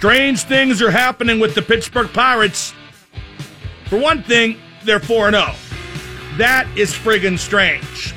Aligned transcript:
Strange 0.00 0.44
things 0.44 0.80
are 0.80 0.90
happening 0.90 1.38
with 1.38 1.54
the 1.54 1.60
Pittsburgh 1.60 2.10
Pirates. 2.10 2.72
For 3.84 4.00
one 4.00 4.22
thing, 4.22 4.56
they're 4.82 4.98
4 4.98 5.30
0. 5.30 5.52
That 6.38 6.66
is 6.74 6.94
friggin' 6.94 7.38
strange. 7.38 8.14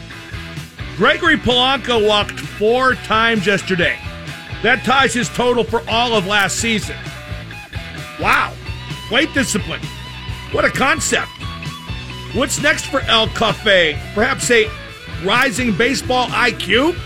Gregory 0.95 1.35
Polanco 1.35 2.07
walked 2.07 2.39
four 2.39 2.93
times 2.93 3.45
yesterday. 3.45 3.99
That 4.61 4.85
ties 4.85 5.13
his 5.13 5.27
total 5.27 5.65
for 5.65 5.83
all 5.89 6.13
of 6.13 6.25
last 6.25 6.55
season. 6.55 6.95
Wow. 8.17 8.53
Weight 9.11 9.33
discipline. 9.33 9.81
What 10.53 10.63
a 10.63 10.69
concept. 10.69 11.31
What's 12.33 12.61
next 12.61 12.85
for 12.85 13.01
El 13.01 13.27
Cafe? 13.27 13.99
Perhaps 14.15 14.49
a 14.51 14.69
rising 15.25 15.75
baseball 15.75 16.27
IQ? 16.27 16.97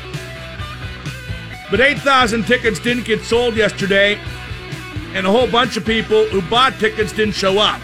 But 1.72 1.82
8,000 1.82 2.46
tickets 2.46 2.80
didn't 2.80 3.06
get 3.06 3.24
sold 3.24 3.56
yesterday, 3.56 4.20
and 5.14 5.26
a 5.26 5.32
whole 5.32 5.50
bunch 5.50 5.78
of 5.78 5.86
people 5.86 6.26
who 6.28 6.42
bought 6.50 6.74
tickets 6.80 7.12
didn't 7.12 7.36
show 7.36 7.58
up. 7.58 7.82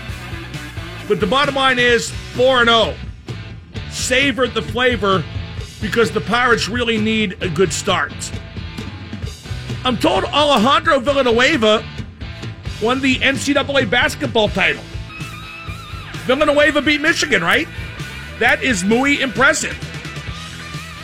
But 1.07 1.19
the 1.19 1.27
bottom 1.27 1.55
line 1.55 1.79
is 1.79 2.11
4 2.35 2.65
0. 2.65 2.95
Savor 3.89 4.47
the 4.47 4.61
flavor 4.61 5.23
because 5.81 6.11
the 6.11 6.21
Pirates 6.21 6.69
really 6.69 6.97
need 6.97 7.41
a 7.43 7.49
good 7.49 7.73
start. 7.73 8.13
I'm 9.85 9.97
told 9.97 10.23
Alejandro 10.23 10.99
Villanueva 10.99 11.85
won 12.81 13.01
the 13.01 13.15
NCAA 13.15 13.89
basketball 13.89 14.47
title. 14.49 14.83
Villanueva 16.25 16.81
beat 16.81 17.01
Michigan, 17.01 17.43
right? 17.43 17.67
That 18.39 18.63
is 18.63 18.83
muy 18.83 19.21
impressive. 19.21 19.77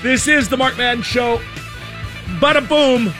This 0.01 0.27
is 0.29 0.47
the 0.47 0.55
Mark 0.55 0.77
Madden 0.77 1.03
Show. 1.03 1.41
Bada 2.39 2.67
boom. 2.67 3.13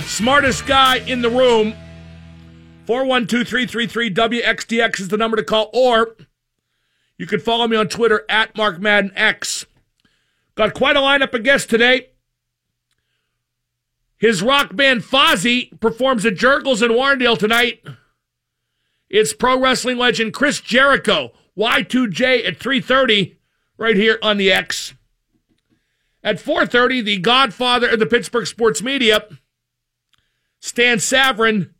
Smartest 0.00 0.66
guy 0.66 0.98
in 0.98 1.22
the 1.22 1.30
room. 1.30 1.74
412 2.86 3.46
333 3.46 4.14
WXDX 4.14 5.00
is 5.00 5.08
the 5.08 5.16
number 5.16 5.36
to 5.36 5.44
call, 5.44 5.70
or 5.72 6.16
you 7.16 7.26
can 7.26 7.40
follow 7.40 7.68
me 7.68 7.76
on 7.76 7.88
Twitter 7.88 8.24
at 8.28 8.56
Mark 8.56 8.80
Madden 8.80 9.12
X. 9.14 9.66
Got 10.54 10.74
quite 10.74 10.96
a 10.96 11.00
lineup 11.00 11.32
of 11.32 11.44
guests 11.44 11.66
today. 11.66 12.08
His 14.18 14.42
rock 14.42 14.74
band 14.74 15.02
Fozzy 15.02 15.78
performs 15.80 16.26
at 16.26 16.34
Jergel's 16.34 16.82
in 16.82 16.90
Warrendale 16.90 17.38
tonight. 17.38 17.84
It's 19.08 19.32
pro 19.32 19.58
wrestling 19.58 19.98
legend 19.98 20.32
Chris 20.32 20.60
Jericho, 20.60 21.32
Y2J 21.56 22.46
at 22.46 22.58
3:30 22.58 23.36
right 23.76 23.96
here 23.96 24.18
on 24.22 24.36
the 24.36 24.50
X. 24.50 24.94
At 26.24 26.40
4:30, 26.40 27.00
the 27.00 27.18
godfather 27.18 27.88
of 27.88 27.98
the 27.98 28.06
Pittsburgh 28.06 28.46
sports 28.46 28.82
media, 28.82 29.26
Stan 30.60 30.98
Savran, 30.98 31.70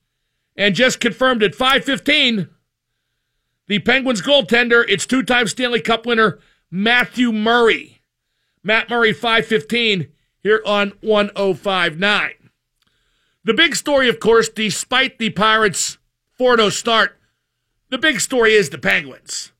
and 0.56 0.74
just 0.74 1.00
confirmed 1.00 1.42
at 1.42 1.54
5:15, 1.54 2.48
the 3.68 3.78
Penguins 3.78 4.22
goaltender, 4.22 4.84
it's 4.88 5.06
two-time 5.06 5.46
Stanley 5.46 5.80
Cup 5.80 6.04
winner 6.04 6.38
Matthew 6.70 7.32
Murray. 7.32 8.00
Matt 8.62 8.88
Murray 8.88 9.12
515 9.12 10.12
here 10.42 10.62
on 10.64 10.92
1059. 11.00 12.50
The 13.44 13.54
big 13.54 13.74
story, 13.74 14.08
of 14.08 14.20
course, 14.20 14.48
despite 14.48 15.18
the 15.18 15.30
Pirates' 15.30 15.98
4 16.38 16.56
0 16.56 16.68
start, 16.68 17.18
the 17.88 17.98
big 17.98 18.20
story 18.20 18.54
is 18.54 18.70
the 18.70 18.78
Penguins. 18.78 19.52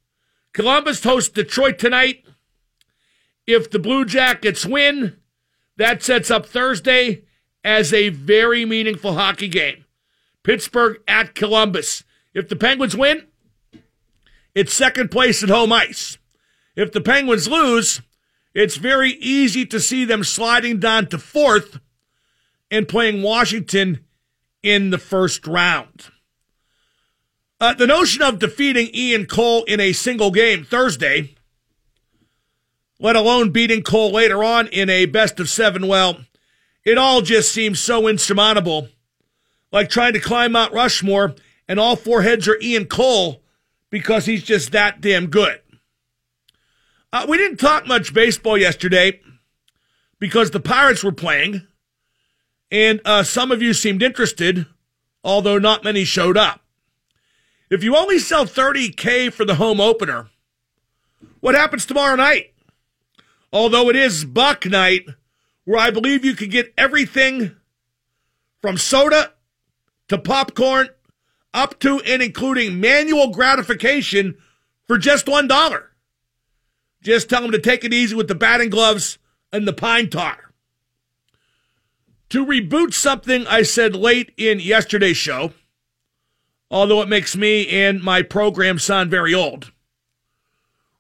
Columbus 0.53 1.03
hosts 1.03 1.31
Detroit 1.31 1.79
tonight. 1.79 2.25
If 3.47 3.71
the 3.71 3.79
Blue 3.79 4.05
Jackets 4.05 4.65
win, 4.65 5.17
that 5.77 6.03
sets 6.03 6.31
up 6.31 6.47
Thursday 6.47 7.25
as 7.65 7.93
a 7.93 8.11
very 8.11 8.65
meaningful 8.65 9.15
hockey 9.15 9.49
game. 9.49 9.82
Pittsburgh 10.43 10.99
at 11.07 11.35
Columbus. 11.35 12.05
If 12.35 12.49
the 12.49 12.57
Penguins 12.57 12.97
win, 12.97 13.27
it's 14.55 14.73
second 14.73 15.11
place 15.11 15.43
at 15.43 15.49
home 15.49 15.73
ice. 15.73 16.19
If 16.77 16.93
the 16.93 17.01
Penguins 17.01 17.49
lose, 17.49 18.03
it's 18.55 18.77
very 18.77 19.13
easy 19.13 19.65
to 19.67 19.81
see 19.81 20.05
them 20.05 20.25
sliding 20.25 20.79
down 20.79 21.07
to 21.09 21.19
fourth 21.19 21.79
and 22.71 22.89
playing 22.89 23.23
Washington 23.23 24.05
in 24.63 24.91
the 24.91 24.99
first 24.99 25.47
round. 25.47 26.11
Uh, 27.61 27.75
the 27.75 27.87
notion 27.87 28.23
of 28.23 28.39
defeating 28.39 28.91
Ian 28.93 29.27
Cole 29.27 29.63
in 29.65 29.79
a 29.79 29.93
single 29.93 30.31
game 30.31 30.65
Thursday, 30.65 31.35
let 32.99 33.15
alone 33.15 33.51
beating 33.51 33.83
Cole 33.83 34.11
later 34.11 34.43
on 34.43 34.67
in 34.69 34.91
a 34.91 35.07
best 35.07 35.39
of 35.39 35.49
seven, 35.49 35.87
well, 35.87 36.19
it 36.85 36.99
all 36.99 37.21
just 37.21 37.53
seems 37.53 37.79
so 37.79 38.09
insurmountable. 38.09 38.89
Like 39.73 39.89
trying 39.89 40.13
to 40.13 40.21
climb 40.21 40.53
Mount 40.53 40.73
Rushmore 40.73 41.35
and 41.67 41.81
all 41.81 41.97
four 41.97 42.23
heads 42.23 42.47
are 42.47 42.61
Ian 42.61 42.85
Cole 42.85 43.43
because 43.91 44.27
he's 44.27 44.43
just 44.43 44.73
that 44.73 45.01
damn 45.01 45.27
good. 45.27 45.61
Uh, 47.13 47.27
we 47.29 47.37
didn't 47.37 47.59
talk 47.59 47.87
much 47.87 48.15
baseball 48.15 48.57
yesterday 48.57 49.21
because 50.19 50.51
the 50.51 50.61
Pirates 50.61 51.03
were 51.03 51.13
playing, 51.13 51.67
and 52.71 53.01
uh, 53.05 53.23
some 53.23 53.51
of 53.51 53.61
you 53.61 53.75
seemed 53.75 54.03
interested, 54.03 54.67
although 55.25 55.59
not 55.59 55.85
many 55.85 56.05
showed 56.05 56.37
up. 56.37 56.63
If 57.69 57.83
you 57.83 57.97
only 57.97 58.19
sell 58.19 58.47
30K 58.47 59.33
for 59.33 59.45
the 59.45 59.57
home 59.57 59.81
opener, 59.81 60.31
what 61.41 61.55
happens 61.55 61.85
tomorrow 61.85 62.17
night? 62.17 62.55
Although 63.53 63.91
it 63.91 63.97
is 63.97 64.25
Buck 64.25 64.65
night, 64.65 65.07
where 65.65 65.81
I 65.81 65.91
believe 65.91 66.25
you 66.25 66.35
can 66.35 66.49
get 66.49 66.73
everything 66.79 67.57
from 68.63 68.79
soda 68.79 69.33
to 70.13 70.19
popcorn 70.19 70.89
up 71.53 71.79
to 71.81 72.01
and 72.01 72.23
including 72.23 72.81
manual 72.81 73.31
gratification 73.31 74.37
for 74.87 74.99
just 74.99 75.27
$1. 75.27 75.83
Just 77.03 77.29
tell 77.29 77.43
them 77.43 77.51
to 77.53 77.59
take 77.59 77.85
it 77.85 77.93
easy 77.93 78.15
with 78.15 78.29
the 78.29 78.35
batting 78.35 78.71
gloves 78.71 79.19
and 79.53 79.67
the 79.67 79.73
pine 79.73 80.09
tar. 80.09 80.53
To 82.31 82.47
reboot 82.47 82.95
something 82.95 83.47
I 83.47 83.63
said 83.63 83.95
late 83.95 84.33
in 84.37 84.61
yesterday's 84.61 85.17
show, 85.17 85.53
although 86.71 87.03
it 87.03 87.09
makes 87.09 87.37
me 87.37 87.69
and 87.69 88.03
my 88.03 88.23
program 88.23 88.79
sound 88.79 89.11
very 89.11 89.35
old, 89.35 89.73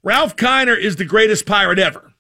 Ralph 0.03 0.37
Kiner 0.37 0.77
is 0.77 0.97
the 0.97 1.05
greatest 1.05 1.47
pirate 1.47 1.79
ever. 1.79 2.13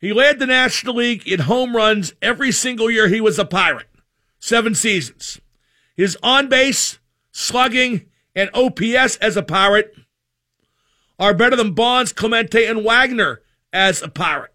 He 0.00 0.12
led 0.14 0.38
the 0.38 0.46
National 0.46 0.96
League 0.96 1.28
in 1.28 1.40
home 1.40 1.76
runs 1.76 2.14
every 2.22 2.50
single 2.52 2.90
year 2.90 3.06
he 3.06 3.20
was 3.20 3.38
a 3.38 3.44
pirate, 3.44 3.90
seven 4.40 4.74
seasons. 4.74 5.40
His 5.96 6.16
on 6.22 6.48
base, 6.48 6.98
slugging, 7.32 8.06
and 8.34 8.50
OPS 8.54 9.16
as 9.16 9.36
a 9.36 9.42
pirate 9.42 9.94
are 11.18 11.34
better 11.34 11.56
than 11.56 11.74
Bonds, 11.74 12.12
Clemente, 12.12 12.64
and 12.64 12.84
Wagner 12.84 13.42
as 13.72 14.02
a 14.02 14.08
pirate. 14.08 14.54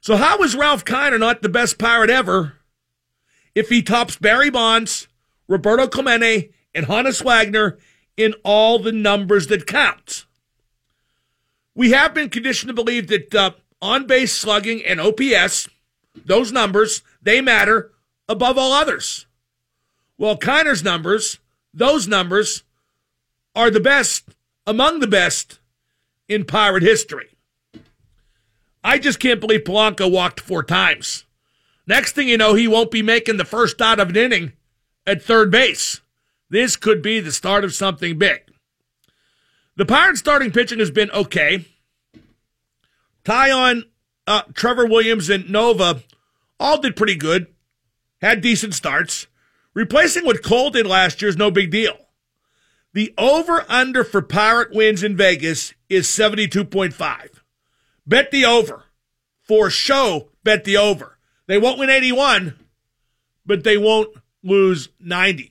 So 0.00 0.16
how 0.16 0.42
is 0.42 0.56
Ralph 0.56 0.84
Kiner 0.84 1.18
not 1.18 1.42
the 1.42 1.48
best 1.48 1.78
pirate 1.78 2.10
ever 2.10 2.54
if 3.54 3.68
he 3.68 3.82
tops 3.82 4.16
Barry 4.16 4.50
Bonds, 4.50 5.08
Roberto 5.48 5.86
Clemente, 5.86 6.50
and 6.74 6.86
Honus 6.86 7.24
Wagner 7.24 7.78
in 8.16 8.34
all 8.42 8.78
the 8.78 8.92
numbers 8.92 9.46
that 9.46 9.66
count? 9.66 10.26
We 11.74 11.92
have 11.92 12.14
been 12.14 12.28
conditioned 12.28 12.68
to 12.68 12.74
believe 12.74 13.06
that 13.08 13.34
uh, 13.34 13.52
on 13.80 14.06
base 14.06 14.32
slugging 14.32 14.84
and 14.84 15.00
OPS, 15.00 15.68
those 16.24 16.52
numbers, 16.52 17.02
they 17.22 17.40
matter 17.40 17.92
above 18.28 18.58
all 18.58 18.72
others. 18.72 19.26
Well, 20.16 20.36
Kiner's 20.36 20.84
numbers, 20.84 21.38
those 21.72 22.06
numbers, 22.06 22.62
are 23.54 23.70
the 23.70 23.80
best 23.80 24.28
among 24.66 25.00
the 25.00 25.06
best 25.06 25.58
in 26.28 26.44
pirate 26.44 26.82
history. 26.82 27.28
I 28.82 28.98
just 28.98 29.18
can't 29.18 29.40
believe 29.40 29.64
Polanco 29.64 30.10
walked 30.10 30.40
four 30.40 30.62
times. 30.62 31.24
Next 31.86 32.12
thing 32.12 32.28
you 32.28 32.36
know, 32.36 32.54
he 32.54 32.68
won't 32.68 32.90
be 32.90 33.02
making 33.02 33.36
the 33.36 33.44
first 33.44 33.80
out 33.80 34.00
of 34.00 34.10
an 34.10 34.16
inning 34.16 34.52
at 35.06 35.22
third 35.22 35.50
base. 35.50 36.00
This 36.50 36.76
could 36.76 37.02
be 37.02 37.20
the 37.20 37.32
start 37.32 37.64
of 37.64 37.74
something 37.74 38.18
big. 38.18 38.40
The 39.76 39.84
Pirates' 39.84 40.20
starting 40.20 40.52
pitching 40.52 40.78
has 40.78 40.90
been 40.90 41.10
okay. 41.10 41.66
Taillon, 43.24 43.84
uh, 44.26 44.42
Trevor 44.54 44.86
Williams, 44.86 45.28
and 45.28 45.50
Nova 45.50 46.02
all 46.60 46.80
did 46.80 46.96
pretty 46.96 47.16
good, 47.16 47.48
had 48.20 48.40
decent 48.40 48.74
starts. 48.74 49.26
Replacing 49.74 50.24
what 50.24 50.42
Cole 50.42 50.70
did 50.70 50.86
last 50.86 51.20
year 51.20 51.28
is 51.28 51.36
no 51.36 51.50
big 51.50 51.70
deal. 51.70 51.98
The 52.92 53.12
over 53.18 53.64
under 53.68 54.04
for 54.04 54.22
Pirate 54.22 54.72
wins 54.72 55.02
in 55.02 55.16
Vegas 55.16 55.74
is 55.88 56.06
72.5. 56.06 57.40
Bet 58.06 58.30
the 58.30 58.44
over. 58.44 58.84
For 59.42 59.68
show, 59.68 60.30
bet 60.44 60.64
the 60.64 60.76
over. 60.76 61.18
They 61.46 61.58
won't 61.58 61.78
win 61.78 61.90
81, 61.90 62.56
but 63.44 63.64
they 63.64 63.76
won't 63.76 64.16
lose 64.42 64.88
90. 65.00 65.50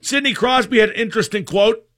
Sidney 0.00 0.34
Crosby 0.34 0.78
had 0.78 0.90
an 0.90 0.96
interesting 0.96 1.44
quote. 1.44 1.88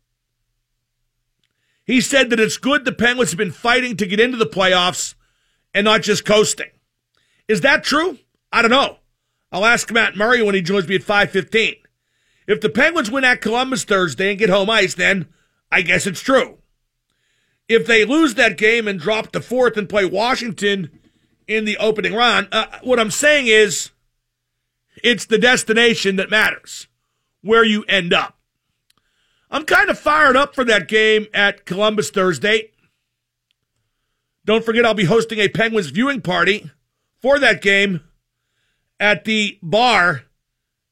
He 1.84 2.00
said 2.00 2.30
that 2.30 2.40
it's 2.40 2.56
good 2.56 2.84
the 2.84 2.92
Penguins 2.92 3.32
have 3.32 3.38
been 3.38 3.50
fighting 3.50 3.96
to 3.96 4.06
get 4.06 4.20
into 4.20 4.36
the 4.36 4.46
playoffs 4.46 5.14
and 5.74 5.84
not 5.84 6.02
just 6.02 6.24
coasting. 6.24 6.70
Is 7.48 7.62
that 7.62 7.82
true? 7.82 8.18
I 8.52 8.62
don't 8.62 8.70
know. 8.70 8.98
I'll 9.52 9.64
ask 9.64 9.90
Matt 9.90 10.16
Murray 10.16 10.42
when 10.42 10.54
he 10.54 10.62
joins 10.62 10.88
me 10.88 10.94
at 10.96 11.02
5:15. 11.02 11.76
If 12.46 12.60
the 12.60 12.68
Penguins 12.68 13.10
win 13.10 13.24
at 13.24 13.40
Columbus 13.40 13.84
Thursday 13.84 14.30
and 14.30 14.38
get 14.38 14.48
home 14.50 14.70
ice, 14.70 14.94
then 14.94 15.28
I 15.70 15.82
guess 15.82 16.06
it's 16.06 16.20
true. 16.20 16.58
If 17.68 17.86
they 17.86 18.04
lose 18.04 18.34
that 18.34 18.56
game 18.56 18.88
and 18.88 18.98
drop 18.98 19.30
to 19.32 19.40
fourth 19.40 19.76
and 19.76 19.88
play 19.88 20.04
Washington 20.04 20.90
in 21.46 21.64
the 21.64 21.76
opening 21.76 22.14
round, 22.14 22.48
uh, 22.50 22.66
what 22.82 22.98
I'm 22.98 23.12
saying 23.12 23.46
is 23.46 23.90
it's 25.02 25.26
the 25.26 25.38
destination 25.38 26.16
that 26.16 26.30
matters, 26.30 26.88
where 27.42 27.64
you 27.64 27.84
end 27.88 28.12
up. 28.12 28.36
I'm 29.50 29.64
kind 29.64 29.90
of 29.90 29.98
fired 29.98 30.36
up 30.36 30.54
for 30.54 30.64
that 30.64 30.88
game 30.88 31.26
at 31.34 31.66
Columbus 31.66 32.10
Thursday. 32.10 32.70
Don't 34.44 34.64
forget, 34.64 34.84
I'll 34.84 34.94
be 34.94 35.04
hosting 35.04 35.38
a 35.38 35.48
Penguins 35.48 35.90
viewing 35.90 36.20
party 36.20 36.70
for 37.20 37.38
that 37.38 37.62
game 37.62 38.00
at 39.00 39.24
the 39.24 39.58
bar 39.62 40.24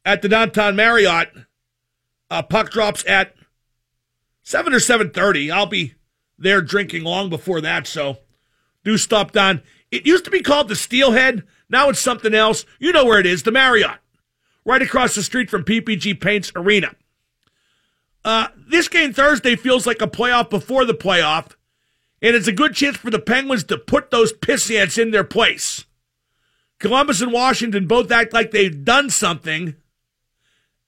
at 0.05 0.22
the 0.22 0.28
downtown 0.28 0.75
Marriott. 0.75 1.31
Uh, 2.31 2.43
puck 2.43 2.70
drops 2.70 3.05
at 3.06 3.34
seven 4.43 4.72
or 4.72 4.81
seven 4.81 5.10
thirty. 5.10 5.50
I'll 5.50 5.66
be 5.66 5.94
there 6.38 6.62
drinking 6.62 7.05
long 7.05 7.31
before 7.31 7.60
that, 7.60 7.87
so 7.87 8.19
do 8.82 8.96
stop 8.96 9.32
down. 9.32 9.62
It 9.90 10.06
used 10.06 10.25
to 10.25 10.31
be 10.31 10.43
called 10.43 10.69
the 10.69 10.76
Steelhead. 10.76 11.44
Now 11.69 11.90
it's 11.90 12.00
something 12.00 12.34
else. 12.34 12.64
You 12.78 12.93
know 12.93 13.05
where 13.05 13.20
it 13.20 13.26
is, 13.26 13.43
the 13.43 13.52
Marriott, 13.52 13.99
right 14.64 14.82
across 14.82 15.14
the 15.14 15.22
street 15.22 15.50
from 15.50 15.64
PPG 15.64 16.20
Paints 16.20 16.50
Arena. 16.56 16.94
Uh, 18.25 18.49
this 18.56 18.88
game 18.88 19.12
Thursday 19.12 19.56
feels 19.56 19.87
like 19.87 20.02
a 20.02 20.06
playoff 20.06 20.50
before 20.50 20.84
the 20.84 20.94
playoff, 20.94 21.52
and 22.20 22.34
it's 22.34 22.49
a 22.49 22.52
good 22.52 22.75
chance 22.75 22.96
for 22.96 23.11
the 23.11 23.19
Penguins 23.19 23.64
to 23.64 23.78
put 23.78 24.11
those 24.11 24.32
piss 24.32 24.70
ants 24.70 24.99
in 24.99 25.11
their 25.11 25.25
place. 25.25 25.84
Columbus 26.78 27.20
and 27.20 27.32
Washington 27.32 27.86
both 27.86 28.10
act 28.10 28.32
like 28.32 28.50
they've 28.50 28.84
done 28.84 29.10
something 29.10 29.75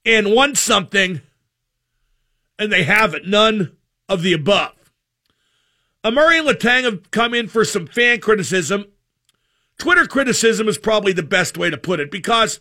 and 0.05 0.33
won 0.33 0.55
something, 0.55 1.21
and 2.59 2.73
they 2.73 2.85
haven't. 2.85 3.27
None 3.27 3.77
of 4.09 4.23
the 4.23 4.33
above. 4.33 4.73
Uh, 6.03 6.11
Murray 6.11 6.39
and 6.39 6.49
Letang 6.49 6.85
have 6.85 7.11
come 7.11 7.35
in 7.35 7.49
for 7.49 7.65
some 7.65 7.87
fan 7.87 8.21
criticism. 8.21 8.87
Twitter 9.79 10.07
criticism 10.07 10.69
is 10.69 10.79
probably 10.79 11.13
the 11.13 11.23
best 11.23 11.59
way 11.59 11.71
to 11.71 11.77
put 11.77 12.01
it 12.01 12.11
because 12.11 12.61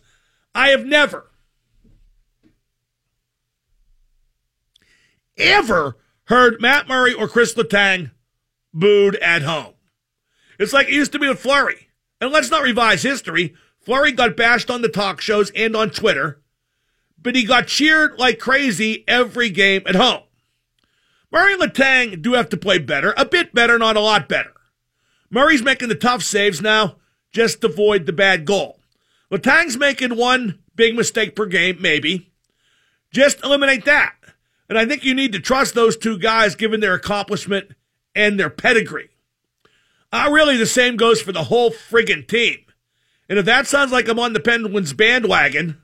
I 0.54 0.68
have 0.68 0.84
never, 0.84 1.30
ever 5.38 5.96
heard 6.24 6.60
Matt 6.60 6.88
Murray 6.88 7.14
or 7.14 7.28
Chris 7.28 7.54
Letang 7.54 8.10
booed 8.72 9.16
at 9.16 9.42
home. 9.42 9.74
It's 10.58 10.72
like 10.72 10.88
it 10.88 10.94
used 10.94 11.12
to 11.12 11.18
be 11.18 11.28
with 11.28 11.40
Fleury. 11.40 11.89
And 12.20 12.32
let's 12.32 12.50
not 12.50 12.62
revise 12.62 13.02
history. 13.02 13.54
Fleury 13.80 14.12
got 14.12 14.36
bashed 14.36 14.70
on 14.70 14.82
the 14.82 14.88
talk 14.88 15.20
shows 15.20 15.50
and 15.56 15.74
on 15.74 15.90
Twitter, 15.90 16.42
but 17.20 17.34
he 17.34 17.44
got 17.44 17.66
cheered 17.66 18.18
like 18.18 18.38
crazy 18.38 19.04
every 19.08 19.50
game 19.50 19.82
at 19.86 19.94
home. 19.94 20.22
Murray 21.32 21.54
and 21.54 21.62
Letang 21.62 22.20
do 22.20 22.34
have 22.34 22.48
to 22.50 22.56
play 22.56 22.78
better, 22.78 23.14
a 23.16 23.24
bit 23.24 23.54
better, 23.54 23.78
not 23.78 23.96
a 23.96 24.00
lot 24.00 24.28
better. 24.28 24.52
Murray's 25.30 25.62
making 25.62 25.88
the 25.88 25.94
tough 25.94 26.22
saves 26.22 26.60
now, 26.60 26.96
just 27.32 27.60
to 27.60 27.68
avoid 27.68 28.04
the 28.04 28.12
bad 28.12 28.44
goal. 28.44 28.80
Letang's 29.30 29.76
making 29.76 30.16
one 30.16 30.58
big 30.74 30.96
mistake 30.96 31.36
per 31.36 31.46
game, 31.46 31.80
maybe. 31.80 32.32
Just 33.12 33.42
eliminate 33.44 33.84
that. 33.84 34.14
And 34.68 34.76
I 34.76 34.86
think 34.86 35.04
you 35.04 35.14
need 35.14 35.32
to 35.32 35.40
trust 35.40 35.74
those 35.74 35.96
two 35.96 36.18
guys 36.18 36.56
given 36.56 36.80
their 36.80 36.94
accomplishment 36.94 37.70
and 38.14 38.38
their 38.38 38.50
pedigree. 38.50 39.09
Uh, 40.12 40.28
really, 40.30 40.56
the 40.56 40.66
same 40.66 40.96
goes 40.96 41.20
for 41.20 41.32
the 41.32 41.44
whole 41.44 41.70
friggin' 41.70 42.26
team. 42.26 42.58
And 43.28 43.38
if 43.38 43.44
that 43.44 43.66
sounds 43.66 43.92
like 43.92 44.08
I'm 44.08 44.18
on 44.18 44.32
the 44.32 44.40
Penguins 44.40 44.92
bandwagon, 44.92 45.80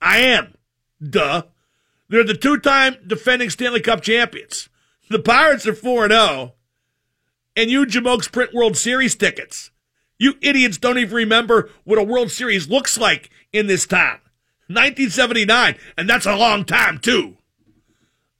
I 0.00 0.18
am. 0.18 0.54
Duh. 1.02 1.42
They're 2.08 2.24
the 2.24 2.34
two 2.34 2.58
time 2.58 2.96
defending 3.06 3.50
Stanley 3.50 3.80
Cup 3.80 4.00
champions. 4.00 4.68
The 5.10 5.18
Pirates 5.18 5.66
are 5.66 5.74
4 5.74 6.08
0, 6.08 6.54
and 7.56 7.70
you 7.70 7.84
Jamokes 7.84 8.32
print 8.32 8.54
World 8.54 8.76
Series 8.76 9.14
tickets. 9.14 9.70
You 10.18 10.34
idiots 10.40 10.78
don't 10.78 10.98
even 10.98 11.14
remember 11.14 11.70
what 11.84 11.98
a 11.98 12.02
World 12.02 12.30
Series 12.30 12.68
looks 12.68 12.96
like 12.96 13.30
in 13.52 13.66
this 13.66 13.86
town. 13.86 14.20
1979, 14.68 15.76
and 15.98 16.08
that's 16.08 16.24
a 16.24 16.36
long 16.36 16.64
time, 16.64 16.98
too. 16.98 17.36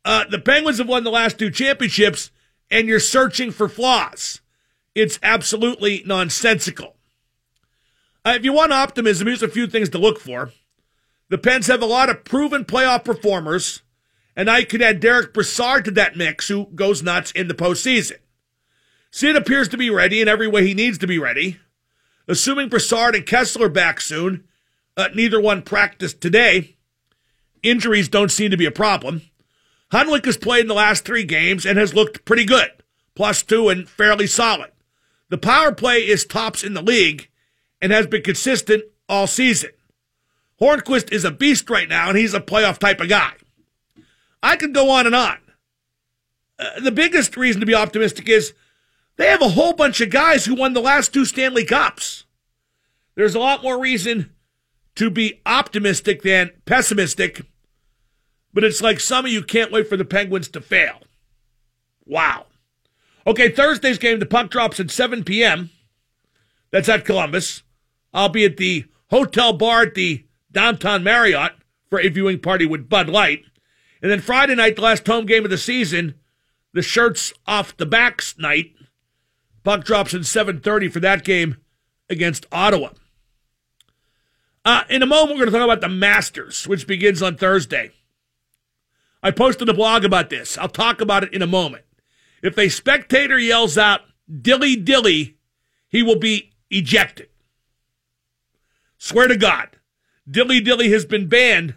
Uh, 0.05 0.25
the 0.31 0.39
Penguins 0.39 0.79
have 0.79 0.89
won 0.89 1.05
the 1.05 1.11
last 1.11 1.39
two 1.39 1.51
championships, 1.51 2.31
and 2.71 2.89
you're 2.89 3.01
searching 3.01 3.51
for 3.51 3.69
flaws. 3.69 4.41
It's 4.95 5.19
absolutely 5.23 6.03
nonsensical. 6.07 6.97
Uh, 8.25 8.35
if 8.37 8.45
you 8.45 8.53
want 8.53 8.73
optimism, 8.73 9.27
here's 9.27 9.43
a 9.43 9.49
few 9.49 9.67
things 9.67 9.89
to 9.91 9.99
look 9.99 10.21
for. 10.21 10.53
The 11.31 11.39
Pens 11.39 11.67
have 11.67 11.83
a 11.83 11.87
lot 11.87 12.09
of 12.09 12.25
proven 12.25 12.65
playoff 12.65 13.05
performers, 13.05 13.83
and 14.37 14.49
I 14.49 14.65
could 14.65 14.81
add 14.81 15.01
Derek 15.01 15.35
Brassard 15.35 15.85
to 15.87 15.91
that 15.93 16.17
mix, 16.17 16.49
who 16.49 16.67
goes 16.75 17.03
nuts 17.03 17.33
in 17.33 17.49
the 17.49 17.55
postseason. 17.55 18.19
Sid 19.11 19.37
appears 19.37 19.69
to 19.69 19.77
be 19.77 19.91
ready 19.91 20.21
in 20.21 20.29
every 20.29 20.49
way 20.49 20.67
he 20.67 20.75
needs 20.75 20.99
to 20.99 21.07
be 21.07 21.19
ready. 21.19 21.59
Assuming 22.27 22.69
Brassard 22.69 23.15
and 23.15 23.27
Kessel 23.27 23.63
are 23.63 23.69
back 23.69 24.01
soon, 24.01 24.45
uh, 24.97 25.09
neither 25.15 25.41
one 25.41 25.63
practiced 25.63 26.21
today. 26.21 26.77
Injuries 27.63 28.09
don't 28.09 28.31
seem 28.31 28.51
to 28.51 28.57
be 28.57 28.67
a 28.67 28.71
problem. 28.71 29.23
Hunwick 29.93 30.25
has 30.25 30.37
played 30.37 30.63
in 30.63 30.69
the 30.69 30.75
last 30.75 31.05
three 31.05 31.25
games 31.25 31.67
and 31.67 31.79
has 31.79 31.95
looked 31.95 32.25
pretty 32.25 32.45
good, 32.45 32.71
plus 33.15 33.43
two 33.43 33.69
and 33.69 33.89
fairly 33.89 34.27
solid. 34.27 34.71
The 35.35 35.39
power 35.39 35.73
play 35.73 36.07
is 36.07 36.25
tops 36.25 36.63
in 36.63 36.75
the 36.75 36.81
league 36.81 37.29
and 37.83 37.91
has 37.91 38.07
been 38.07 38.23
consistent 38.23 38.85
all 39.09 39.27
season. 39.27 39.71
Hornqvist 40.61 41.11
is 41.11 41.25
a 41.25 41.33
beast 41.33 41.69
right 41.69 41.89
now, 41.89 42.09
and 42.09 42.17
he's 42.17 42.35
a 42.35 42.41
playoff 42.41 42.79
type 42.79 43.01
of 43.01 43.09
guy. 43.09 43.33
I 44.45 44.55
could 44.55 44.73
go 44.73 44.91
on 44.91 45.07
and 45.07 45.15
on. 45.17 45.39
Uh, 46.57 46.79
the 46.79 46.93
biggest 46.93 47.37
reason 47.37 47.59
to 47.59 47.67
be 47.67 47.75
optimistic 47.75 48.29
is 48.29 48.53
they 49.17 49.27
have 49.27 49.43
a 49.43 49.49
whole 49.49 49.73
bunch 49.73 50.01
of 50.01 50.11
guys 50.11 50.45
who 50.45 50.55
won 50.55 50.73
the 50.73 50.81
last 50.81 51.13
two 51.13 51.25
Stanley 51.25 51.65
Cups. 51.65 52.27
There's 53.17 53.35
a 53.35 53.41
lot 53.41 53.65
more 53.65 53.81
reason 53.81 54.31
to 54.95 55.11
be 55.11 55.41
optimistic 55.45 56.23
than 56.23 56.53
pessimistic, 56.65 57.43
but 58.53 58.63
it's 58.63 58.81
like 58.81 59.01
some 59.01 59.25
of 59.25 59.33
you 59.33 59.43
can't 59.43 59.73
wait 59.73 59.89
for 59.89 59.97
the 59.97 60.05
Penguins 60.05 60.47
to 60.51 60.61
fail. 60.61 61.01
Wow. 62.07 62.47
Okay, 63.27 63.51
Thursday's 63.51 63.99
game, 63.99 64.19
the 64.19 64.27
puck 64.27 64.51
drops 64.51 64.79
at 64.79 64.91
7 64.91 65.25
p.m. 65.25 65.71
That's 66.71 66.89
at 66.89 67.05
Columbus. 67.05 67.63
I'll 68.13 68.29
be 68.29 68.45
at 68.45 68.59
the 68.59 68.85
hotel 69.11 69.53
bar 69.53 69.83
at 69.83 69.95
the 69.95 70.25
downtown 70.53 71.03
Marriott 71.03 71.53
for 71.89 72.01
a 72.01 72.09
viewing 72.09 72.41
party 72.41 72.67
with 72.67 72.89
Bud 72.89 73.09
Light. 73.09 73.45
And 74.03 74.11
then 74.11 74.21
Friday 74.21 74.55
night, 74.55 74.77
the 74.77 74.83
last 74.83 75.07
home 75.07 75.25
game 75.25 75.45
of 75.45 75.51
the 75.51 75.59
season, 75.59 76.15
the 76.75 76.83
shirts 76.83 77.33
off 77.47 77.77
the 77.77 77.87
backs 77.87 78.37
night. 78.39 78.73
Puck 79.63 79.85
drops 79.85 80.13
at 80.13 80.23
7.30 80.23 80.93
for 80.93 81.01
that 81.01 81.25
game 81.25 81.57
against 82.11 82.45
Ottawa. 82.53 82.91
Uh, 84.65 84.83
in 84.91 85.03
a 85.03 85.07
moment, 85.07 85.39
we're 85.39 85.47
going 85.47 85.53
to 85.53 85.59
talk 85.59 85.65
about 85.65 85.81
the 85.81 85.89
Masters, 85.89 86.67
which 86.67 86.87
begins 86.87 87.23
on 87.23 87.37
Thursday. 87.37 87.91
I 89.23 89.31
posted 89.31 89.69
a 89.69 89.75
blog 89.75 90.05
about 90.05 90.29
this. 90.29 90.59
I'll 90.59 90.69
talk 90.69 91.01
about 91.01 91.25
it 91.25 91.33
in 91.33 91.41
a 91.41 91.47
moment. 91.47 91.85
If 92.45 92.59
a 92.59 92.69
spectator 92.69 93.39
yells 93.39 93.79
out, 93.79 94.03
dilly 94.43 94.77
dilly, 94.77 95.39
he 95.89 96.03
will 96.03 96.19
be 96.19 96.53
ejected. 96.69 97.31
Swear 98.99 99.29
to 99.29 99.37
God, 99.39 99.79
dilly 100.31 100.61
dilly 100.61 100.91
has 100.91 101.07
been 101.07 101.27
banned 101.27 101.73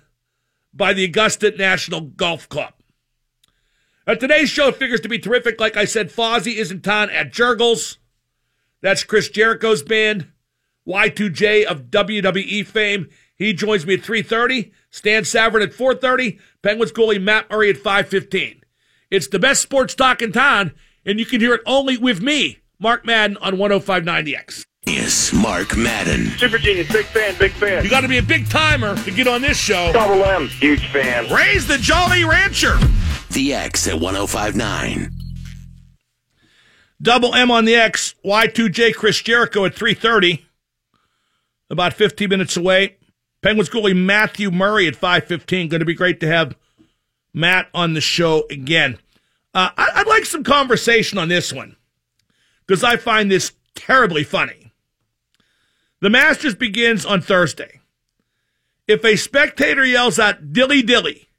by 0.73 0.91
the 0.91 1.05
Augusta 1.05 1.51
National 1.51 2.01
Golf 2.01 2.49
Club. 2.49 2.73
Now, 4.05 4.15
today's 4.15 4.49
show 4.49 4.73
figures 4.73 4.99
to 5.01 5.09
be 5.09 5.19
terrific. 5.19 5.57
Like 5.57 5.77
I 5.77 5.85
said, 5.85 6.11
Fozzy 6.11 6.55
is 6.55 6.69
in 6.69 6.81
town 6.81 7.09
at 7.11 7.31
Jergel's. 7.31 7.97
That's 8.81 9.05
Chris 9.05 9.29
Jericho's 9.29 9.83
band. 9.83 10.27
Y2J 10.85 11.63
of 11.63 11.83
WWE 11.83 12.67
fame. 12.67 13.07
He 13.37 13.53
joins 13.53 13.85
me 13.85 13.93
at 13.93 14.01
3.30. 14.01 14.73
Stan 14.89 15.23
Savran 15.23 15.63
at 15.63 15.71
4.30. 15.71 16.41
Penguins 16.61 16.91
goalie 16.91 17.21
Matt 17.21 17.49
Murray 17.49 17.69
at 17.69 17.77
5.15. 17.77 18.56
It's 19.09 19.27
the 19.27 19.39
best 19.39 19.61
sports 19.61 19.95
talk 19.95 20.21
in 20.21 20.31
town, 20.31 20.73
and 21.05 21.19
you 21.19 21.25
can 21.25 21.39
hear 21.39 21.53
it 21.53 21.61
only 21.65 21.97
with 21.97 22.21
me, 22.21 22.59
Mark 22.79 23.05
Madden, 23.05 23.37
on 23.37 23.57
1059 23.57 24.25
The 24.25 24.35
X. 24.35 24.65
Yes, 24.85 25.31
Mark 25.33 25.77
Madden. 25.77 26.27
Super 26.37 26.57
Genius, 26.57 26.91
big 26.91 27.05
fan, 27.05 27.35
big 27.37 27.51
fan. 27.51 27.83
You 27.83 27.89
got 27.89 28.01
to 28.01 28.07
be 28.07 28.17
a 28.17 28.23
big 28.23 28.49
timer 28.49 28.95
to 28.95 29.11
get 29.11 29.27
on 29.27 29.41
this 29.41 29.57
show. 29.57 29.91
Double 29.93 30.23
M, 30.23 30.47
huge 30.47 30.87
fan. 30.87 31.31
Raise 31.33 31.67
the 31.67 31.77
Jolly 31.77 32.23
Rancher. 32.23 32.77
The 33.31 33.53
X 33.53 33.87
at 33.87 33.99
1059. 33.99 35.11
Double 37.01 37.35
M 37.35 37.51
on 37.51 37.65
the 37.65 37.75
X. 37.75 38.15
Y2J 38.25 38.93
Chris 38.95 39.21
Jericho 39.21 39.65
at 39.65 39.75
330. 39.75 40.45
About 41.69 41.93
15 41.93 42.29
minutes 42.29 42.57
away. 42.57 42.97
Penguins 43.41 43.69
goalie 43.69 43.95
Matthew 43.95 44.51
Murray 44.51 44.87
at 44.87 44.95
515. 44.95 45.69
Going 45.69 45.79
to 45.79 45.85
be 45.85 45.93
great 45.93 46.19
to 46.21 46.27
have 46.27 46.55
Matt 47.37 47.69
on 47.73 47.93
the 47.93 48.01
show 48.01 48.45
again. 48.49 48.97
Uh, 49.53 49.69
I, 49.77 49.99
would 49.99 50.07
like 50.07 50.25
some 50.25 50.43
conversation 50.43 51.17
on 51.17 51.29
this 51.29 51.53
one 51.53 51.75
because 52.65 52.83
I 52.83 52.97
find 52.97 53.29
this 53.29 53.51
terribly 53.75 54.23
funny. 54.23 54.71
The 56.01 56.09
Masters 56.09 56.55
begins 56.55 57.05
on 57.05 57.21
Thursday. 57.21 57.79
If 58.87 59.05
a 59.05 59.15
spectator 59.15 59.85
yells 59.85 60.17
out 60.17 60.51
dilly 60.51 60.81
dilly, 60.81 61.29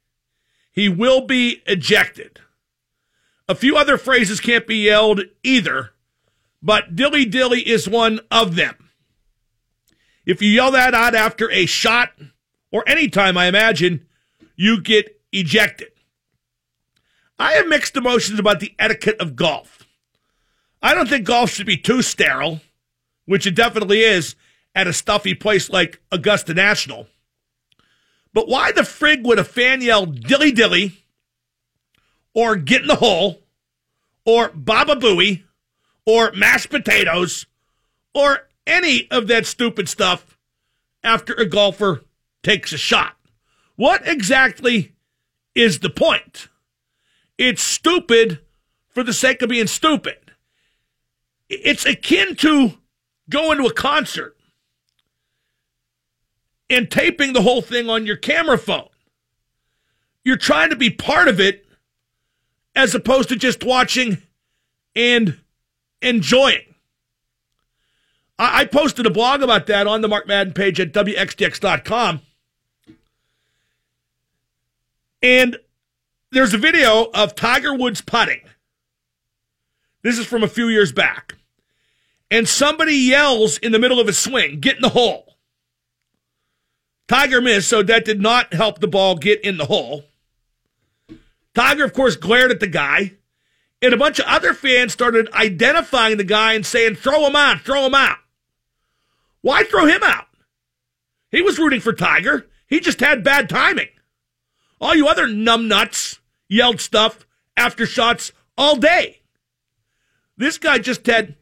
he 0.71 0.87
will 0.87 1.21
be 1.21 1.61
ejected. 1.65 2.39
A 3.49 3.55
few 3.55 3.75
other 3.75 3.97
phrases 3.97 4.39
can't 4.39 4.67
be 4.67 4.85
yelled 4.85 5.21
either, 5.43 5.91
but 6.61 6.95
dilly 6.95 7.25
dilly 7.25 7.67
is 7.67 7.89
one 7.89 8.21
of 8.31 8.55
them. 8.55 8.89
If 10.25 10.41
you 10.41 10.49
yell 10.49 10.71
that 10.71 10.93
out 10.93 11.15
after 11.15 11.51
a 11.51 11.65
shot 11.65 12.11
or 12.71 12.83
any 12.87 13.09
time, 13.09 13.37
I 13.37 13.47
imagine, 13.47 14.05
you 14.55 14.81
get 14.81 15.18
ejected. 15.31 15.91
I 17.37 17.53
have 17.53 17.67
mixed 17.67 17.95
emotions 17.95 18.39
about 18.39 18.59
the 18.59 18.75
etiquette 18.77 19.19
of 19.19 19.35
golf. 19.35 19.87
I 20.81 20.93
don't 20.93 21.07
think 21.07 21.25
golf 21.25 21.51
should 21.51 21.65
be 21.65 21.77
too 21.77 22.01
sterile, 22.01 22.61
which 23.25 23.47
it 23.47 23.55
definitely 23.55 24.01
is 24.01 24.35
at 24.75 24.87
a 24.87 24.93
stuffy 24.93 25.33
place 25.33 25.69
like 25.69 26.01
Augusta 26.11 26.53
National. 26.53 27.07
But 28.33 28.47
why 28.47 28.71
the 28.71 28.81
frig 28.81 29.23
would 29.23 29.39
a 29.39 29.43
fan 29.43 29.81
yell 29.81 30.05
dilly 30.05 30.51
dilly 30.51 31.03
or 32.33 32.55
get 32.55 32.81
in 32.81 32.87
the 32.87 32.95
hole 32.95 33.41
or 34.25 34.49
baba 34.49 34.95
booey 34.95 35.43
or 36.05 36.31
mashed 36.33 36.69
potatoes 36.69 37.45
or 38.13 38.47
any 38.67 39.09
of 39.09 39.27
that 39.27 39.45
stupid 39.45 39.89
stuff 39.89 40.37
after 41.03 41.33
a 41.33 41.45
golfer 41.45 42.03
takes 42.43 42.71
a 42.71 42.77
shot? 42.77 43.15
What 43.75 44.07
exactly 44.07 44.93
is 45.55 45.79
the 45.79 45.89
point? 45.89 46.47
It's 47.37 47.61
stupid 47.61 48.39
for 48.89 49.03
the 49.03 49.13
sake 49.13 49.41
of 49.41 49.49
being 49.49 49.67
stupid. 49.67 50.17
It's 51.49 51.85
akin 51.85 52.35
to 52.37 52.73
going 53.29 53.57
to 53.59 53.65
a 53.65 53.73
concert 53.73 54.35
and 56.69 56.89
taping 56.89 57.33
the 57.33 57.41
whole 57.41 57.61
thing 57.61 57.89
on 57.89 58.05
your 58.05 58.17
camera 58.17 58.57
phone. 58.57 58.89
You're 60.23 60.37
trying 60.37 60.69
to 60.69 60.75
be 60.75 60.89
part 60.89 61.27
of 61.27 61.39
it 61.39 61.65
as 62.75 62.93
opposed 62.93 63.29
to 63.29 63.35
just 63.35 63.63
watching 63.63 64.19
and 64.95 65.39
enjoying. 66.01 66.61
I, 68.41 68.63
posted 68.65 69.05
a 69.05 69.09
blog 69.09 69.41
about 69.41 69.67
that 69.67 69.85
on 69.85 69.99
the 69.99 70.07
Mark 70.07 70.25
Madden 70.25 70.53
page 70.53 70.79
at 70.79 70.93
WXDX.com. 70.93 72.21
And 75.21 75.57
there's 76.31 76.53
a 76.53 76.57
video 76.57 77.09
of 77.13 77.35
Tiger 77.35 77.73
Woods 77.73 78.01
putting. 78.01 78.41
This 80.01 80.17
is 80.17 80.25
from 80.25 80.43
a 80.43 80.47
few 80.47 80.67
years 80.67 80.91
back. 80.91 81.35
And 82.31 82.47
somebody 82.47 82.93
yells 82.93 83.57
in 83.57 83.71
the 83.71 83.79
middle 83.79 83.99
of 83.99 84.07
a 84.07 84.13
swing, 84.13 84.59
get 84.59 84.75
in 84.75 84.81
the 84.81 84.89
hole. 84.89 85.35
Tiger 87.07 87.41
missed, 87.41 87.67
so 87.67 87.81
that 87.81 88.05
did 88.05 88.21
not 88.21 88.53
help 88.53 88.79
the 88.79 88.87
ball 88.87 89.15
get 89.15 89.41
in 89.41 89.57
the 89.57 89.65
hole. 89.65 90.05
Tiger, 91.55 91.83
of 91.83 91.93
course, 91.93 92.15
glared 92.15 92.51
at 92.51 92.59
the 92.59 92.67
guy, 92.67 93.13
and 93.81 93.93
a 93.93 93.97
bunch 93.97 94.19
of 94.19 94.25
other 94.27 94.53
fans 94.53 94.93
started 94.93 95.27
identifying 95.33 96.17
the 96.17 96.23
guy 96.23 96.53
and 96.53 96.65
saying, 96.65 96.95
throw 96.95 97.25
him 97.25 97.35
out, 97.35 97.61
throw 97.61 97.87
him 97.87 97.95
out. 97.95 98.19
Why 99.41 99.63
throw 99.63 99.87
him 99.87 100.03
out? 100.03 100.27
He 101.31 101.41
was 101.41 101.57
rooting 101.57 101.81
for 101.81 101.93
Tiger. 101.93 102.47
He 102.67 102.79
just 102.79 102.99
had 102.99 103.23
bad 103.23 103.49
timing. 103.49 103.89
All 104.81 104.95
you 104.95 105.07
other 105.07 105.27
numbnuts 105.27 106.19
yelled 106.47 106.79
stuff 106.79 107.25
after 107.57 107.85
shots 107.85 108.31
all 108.57 108.75
day. 108.75 109.21
This 110.37 110.57
guy 110.57 110.79
just 110.79 111.05
had 111.05 111.35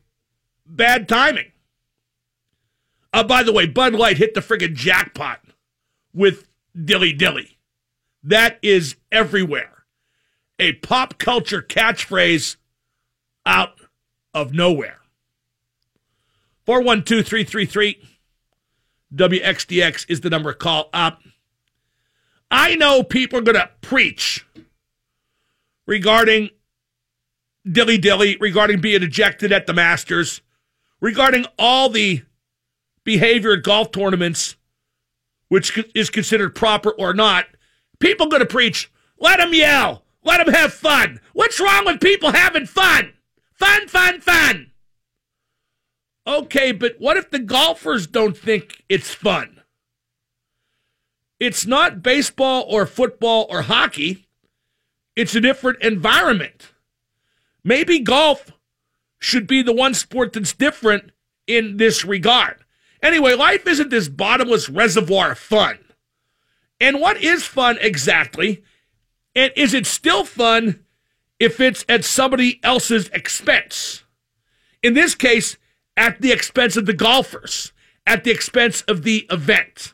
bad 0.66 1.08
timing. 1.08 1.52
Uh, 3.14 3.24
by 3.24 3.44
the 3.44 3.54
way, 3.54 3.68
Bud 3.68 3.94
Light 3.94 4.18
hit 4.18 4.34
the 4.34 4.42
friggin' 4.42 4.76
jackpot 4.76 5.42
with 6.14 6.48
Dilly 6.76 7.14
Dilly. 7.14 7.58
That 8.24 8.60
is 8.62 8.96
everywhere. 9.12 9.86
A 10.60 10.74
pop 10.74 11.18
culture 11.18 11.62
catchphrase 11.62 12.58
out 13.46 13.80
of 14.34 14.54
nowhere. 14.54 15.00
412 16.66 17.26
333 17.26 18.02
WXDX 19.16 20.06
is 20.10 20.22
the 20.22 20.30
number. 20.30 20.52
Call 20.54 20.90
up. 20.92 21.22
I 22.50 22.76
know 22.76 23.04
people 23.04 23.40
are 23.40 23.44
going 23.44 23.56
to 23.56 23.70
preach 23.82 24.46
regarding 25.86 26.50
Dilly 27.70 27.98
Dilly, 27.98 28.38
regarding 28.40 28.80
being 28.80 29.04
ejected 29.04 29.52
at 29.52 29.68
the 29.68 29.74
Masters, 29.74 30.42
regarding 31.02 31.46
all 31.60 31.90
the 31.90 32.24
behavior 33.04 33.54
at 33.54 33.64
golf 33.64 33.92
tournaments 33.92 34.56
which 35.50 35.78
is 35.96 36.10
considered 36.10 36.56
proper 36.56 36.92
or 36.92 37.14
not, 37.14 37.46
people 38.00 38.28
going 38.28 38.42
to 38.42 38.46
preach, 38.46 38.92
let 39.20 39.38
them 39.38 39.54
yell, 39.54 40.04
let 40.24 40.46
them 40.46 40.54
have 40.54 40.74
fun. 40.74 41.20
What's 41.34 41.60
wrong 41.60 41.86
with 41.86 42.02
people 42.02 42.32
having 42.32 42.66
fun? 42.66 43.14
Fun, 43.54 43.88
fun, 43.88 44.20
fun. 44.22 44.72
Okay, 46.26 46.72
but 46.74 46.96
what 47.00 47.18
if 47.18 47.30
the 47.30 47.40
golfers 47.40 48.06
don't 48.08 48.38
think 48.38 48.84
it's 48.90 49.14
fun? 49.14 49.57
It's 51.40 51.66
not 51.66 52.02
baseball 52.02 52.66
or 52.68 52.86
football 52.86 53.46
or 53.50 53.64
hockey. 53.64 54.28
It's 55.16 55.36
a 55.36 55.42
different 55.42 55.82
environment. 55.82 56.74
Maybe 57.64 58.00
golf 58.00 58.52
should 59.20 59.48
be 59.48 59.62
the 59.62 59.74
one 59.74 59.94
sport 59.94 60.34
that's 60.34 60.54
different 60.54 61.12
in 61.48 61.78
this 61.78 62.06
regard. 62.06 62.64
Anyway, 63.02 63.34
life 63.34 63.68
isn't 63.68 63.90
this 63.90 64.08
bottomless 64.08 64.70
reservoir 64.70 65.32
of 65.32 65.40
fun. 65.40 65.80
And 66.80 67.00
what 67.00 67.22
is 67.22 67.46
fun 67.46 67.78
exactly? 67.82 68.64
And 69.36 69.52
is 69.56 69.74
it 69.74 69.86
still 69.86 70.26
fun 70.26 70.84
if 71.40 71.60
it's 71.60 71.86
at 71.88 72.06
somebody 72.06 72.60
else's 72.64 73.10
expense? 73.10 74.04
In 74.82 74.94
this 74.94 75.16
case, 75.16 75.58
at 75.96 76.22
the 76.22 76.32
expense 76.32 76.78
of 76.78 76.86
the 76.86 76.94
golfers, 76.94 77.72
at 78.06 78.24
the 78.24 78.32
expense 78.32 78.82
of 78.84 79.04
the 79.04 79.28
event. 79.32 79.94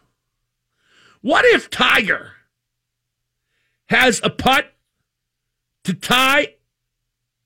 What 1.23 1.45
if 1.45 1.69
Tiger 1.69 2.33
has 3.85 4.19
a 4.23 4.29
putt 4.29 4.73
to 5.85 5.93
tie 5.93 6.55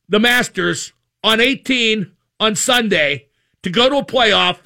the 0.09 0.19
Masters 0.19 0.93
on 1.23 1.39
18 1.39 2.11
on 2.39 2.55
Sunday 2.55 3.27
to 3.61 3.69
go 3.69 3.87
to 3.87 3.97
a 3.97 4.05
playoff 4.05 4.61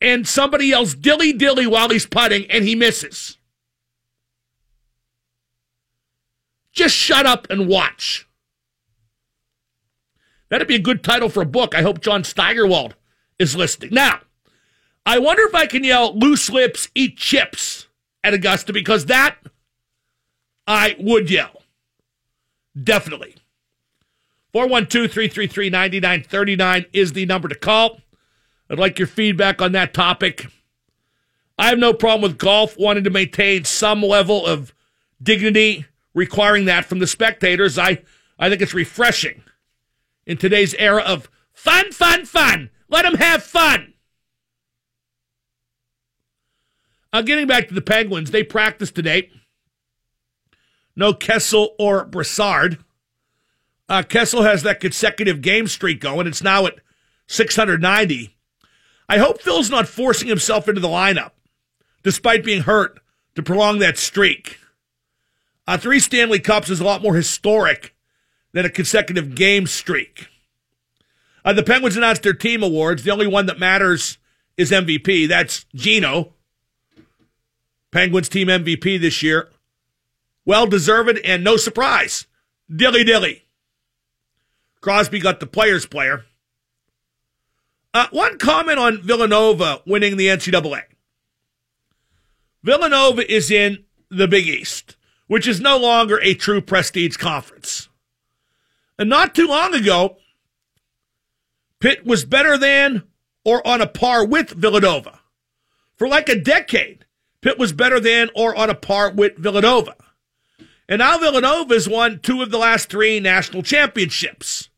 and 0.00 0.26
somebody 0.26 0.66
yells 0.66 0.96
dilly 0.96 1.32
dilly 1.32 1.66
while 1.66 1.90
he's 1.90 2.06
putting 2.06 2.50
and 2.50 2.64
he 2.64 2.74
misses. 2.74 3.38
Just 6.72 6.96
shut 6.96 7.24
up 7.24 7.46
and 7.50 7.68
watch. 7.68 8.26
That'd 10.48 10.66
be 10.66 10.74
a 10.74 10.80
good 10.80 11.04
title 11.04 11.28
for 11.28 11.42
a 11.42 11.46
book. 11.46 11.72
I 11.72 11.82
hope 11.82 12.00
John 12.00 12.24
Steigerwald 12.24 12.96
is 13.38 13.54
listening. 13.54 13.90
Now, 13.92 14.22
I 15.06 15.20
wonder 15.20 15.44
if 15.44 15.54
I 15.54 15.66
can 15.66 15.84
yell 15.84 16.18
loose 16.18 16.50
lips, 16.50 16.88
eat 16.96 17.16
chips 17.16 17.86
at 18.24 18.34
Augusta 18.34 18.72
because 18.72 19.06
that 19.06 19.36
I 20.66 20.96
would 20.98 21.30
yell. 21.30 21.62
Definitely. 22.80 23.36
412 24.52 25.10
333 25.10 25.70
9939 25.70 26.86
is 26.92 27.12
the 27.12 27.26
number 27.26 27.48
to 27.48 27.54
call. 27.54 28.00
I'd 28.70 28.78
like 28.78 28.98
your 28.98 29.08
feedback 29.08 29.60
on 29.60 29.72
that 29.72 29.94
topic. 29.94 30.46
I 31.58 31.68
have 31.68 31.78
no 31.78 31.92
problem 31.92 32.22
with 32.22 32.38
golf 32.38 32.76
wanting 32.78 33.04
to 33.04 33.10
maintain 33.10 33.64
some 33.64 34.02
level 34.02 34.46
of 34.46 34.74
dignity, 35.22 35.86
requiring 36.14 36.64
that 36.66 36.84
from 36.84 36.98
the 36.98 37.06
spectators. 37.06 37.78
I, 37.78 38.02
I 38.38 38.48
think 38.48 38.62
it's 38.62 38.74
refreshing 38.74 39.42
in 40.26 40.36
today's 40.36 40.74
era 40.74 41.02
of 41.02 41.30
fun, 41.52 41.92
fun, 41.92 42.24
fun. 42.24 42.70
Let 42.88 43.02
them 43.02 43.14
have 43.14 43.42
fun. 43.42 43.91
Uh, 47.12 47.22
getting 47.22 47.46
back 47.46 47.68
to 47.68 47.74
the 47.74 47.82
Penguins, 47.82 48.30
they 48.30 48.42
practiced 48.42 48.94
today. 48.94 49.30
No 50.96 51.12
Kessel 51.12 51.74
or 51.78 52.04
Brassard. 52.04 52.78
Uh, 53.88 54.02
Kessel 54.02 54.42
has 54.42 54.62
that 54.62 54.80
consecutive 54.80 55.42
game 55.42 55.66
streak 55.66 56.00
going. 56.00 56.26
It's 56.26 56.42
now 56.42 56.66
at 56.66 56.76
690. 57.26 58.36
I 59.08 59.18
hope 59.18 59.42
Phil's 59.42 59.70
not 59.70 59.88
forcing 59.88 60.28
himself 60.28 60.68
into 60.68 60.80
the 60.80 60.88
lineup, 60.88 61.32
despite 62.02 62.44
being 62.44 62.62
hurt, 62.62 63.00
to 63.34 63.42
prolong 63.42 63.78
that 63.80 63.98
streak. 63.98 64.58
Uh, 65.66 65.76
three 65.76 66.00
Stanley 66.00 66.40
Cups 66.40 66.70
is 66.70 66.80
a 66.80 66.84
lot 66.84 67.02
more 67.02 67.14
historic 67.14 67.94
than 68.52 68.64
a 68.64 68.70
consecutive 68.70 69.34
game 69.34 69.66
streak. 69.66 70.28
Uh, 71.44 71.52
the 71.52 71.62
Penguins 71.62 71.96
announced 71.96 72.22
their 72.22 72.32
team 72.32 72.62
awards. 72.62 73.02
The 73.02 73.10
only 73.10 73.26
one 73.26 73.46
that 73.46 73.58
matters 73.58 74.18
is 74.56 74.70
MVP. 74.70 75.28
That's 75.28 75.64
Geno. 75.74 76.34
Penguins 77.92 78.28
team 78.28 78.48
MVP 78.48 79.00
this 79.00 79.22
year. 79.22 79.50
Well 80.44 80.66
deserved 80.66 81.20
and 81.24 81.44
no 81.44 81.56
surprise. 81.56 82.26
Dilly 82.74 83.04
dilly. 83.04 83.44
Crosby 84.80 85.20
got 85.20 85.38
the 85.38 85.46
player's 85.46 85.86
player. 85.86 86.24
Uh, 87.94 88.08
one 88.10 88.38
comment 88.38 88.78
on 88.78 89.02
Villanova 89.02 89.82
winning 89.86 90.16
the 90.16 90.26
NCAA. 90.26 90.82
Villanova 92.64 93.30
is 93.30 93.50
in 93.50 93.84
the 94.10 94.26
Big 94.26 94.48
East, 94.48 94.96
which 95.26 95.46
is 95.46 95.60
no 95.60 95.76
longer 95.76 96.18
a 96.22 96.34
true 96.34 96.60
prestige 96.60 97.16
conference. 97.16 97.88
And 98.98 99.10
not 99.10 99.34
too 99.34 99.46
long 99.46 99.74
ago, 99.74 100.16
Pitt 101.80 102.06
was 102.06 102.24
better 102.24 102.56
than 102.56 103.02
or 103.44 103.66
on 103.66 103.80
a 103.80 103.86
par 103.86 104.24
with 104.24 104.50
Villanova. 104.50 105.20
For 105.96 106.08
like 106.08 106.28
a 106.28 106.40
decade, 106.40 107.04
Pitt 107.42 107.58
was 107.58 107.72
better 107.72 108.00
than 108.00 108.30
or 108.34 108.56
on 108.56 108.70
a 108.70 108.74
par 108.74 109.12
with 109.12 109.36
Villanova. 109.36 109.96
And 110.88 111.00
now 111.00 111.18
Villanova 111.18 111.74
has 111.74 111.88
won 111.88 112.20
two 112.20 112.40
of 112.40 112.50
the 112.50 112.58
last 112.58 112.88
three 112.88 113.20
national 113.20 113.62
championships. 113.62 114.70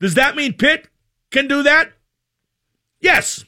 Does 0.00 0.14
that 0.14 0.36
mean 0.36 0.54
Pitt 0.54 0.88
can 1.30 1.48
do 1.48 1.62
that? 1.62 1.92
Yes. 3.00 3.44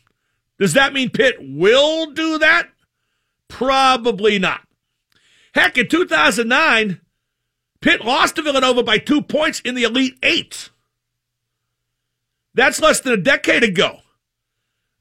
Does 0.59 0.75
that 0.75 0.93
mean 0.93 1.11
Pitt 1.11 1.37
will 1.41 2.13
do 2.13 2.39
that? 2.39 2.69
Probably 3.49 4.39
not. 4.39 4.61
Heck, 5.55 5.77
in 5.77 5.89
2009, 5.89 7.01
Pitt 7.81 8.05
lost 8.05 8.37
to 8.37 8.43
Villanova 8.43 8.83
by 8.83 8.99
two 8.99 9.21
points 9.21 9.61
in 9.61 9.75
the 9.75 9.83
Elite 9.83 10.17
Eight. 10.23 10.71
That's 12.55 12.81
less 12.81 13.01
than 13.01 13.13
a 13.13 13.19
decade 13.19 13.65
ago. 13.65 14.02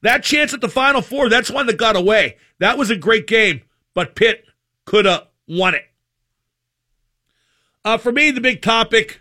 That 0.02 0.24
chance 0.24 0.52
at 0.52 0.60
the 0.60 0.68
Final 0.68 1.00
Four, 1.00 1.28
that's 1.28 1.50
one 1.50 1.66
that 1.66 1.76
got 1.76 1.96
away. 1.96 2.36
That 2.58 2.76
was 2.76 2.90
a 2.90 2.96
great 2.96 3.26
game, 3.26 3.62
but 3.94 4.14
Pitt 4.14 4.44
could 4.84 5.04
have 5.04 5.28
won 5.48 5.74
it. 5.74 5.84
Uh, 7.84 7.98
for 7.98 8.12
me, 8.12 8.30
the 8.30 8.40
big 8.40 8.62
topic 8.62 9.20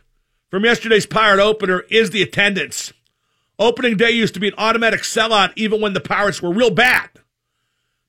from 0.50 0.66
yesterday's 0.66 1.06
Pirate 1.06 1.42
opener 1.42 1.82
is 1.90 2.10
the 2.10 2.22
attendance. 2.22 2.94
Opening 3.58 3.96
day 3.96 4.12
used 4.12 4.34
to 4.34 4.40
be 4.40 4.48
an 4.48 4.56
automatic 4.58 5.02
sellout 5.02 5.54
even 5.56 5.82
when 5.82 5.94
the 5.94 6.00
Pirates 6.00 6.42
were 6.42 6.52
real 6.52 6.72
bad. 6.72 7.10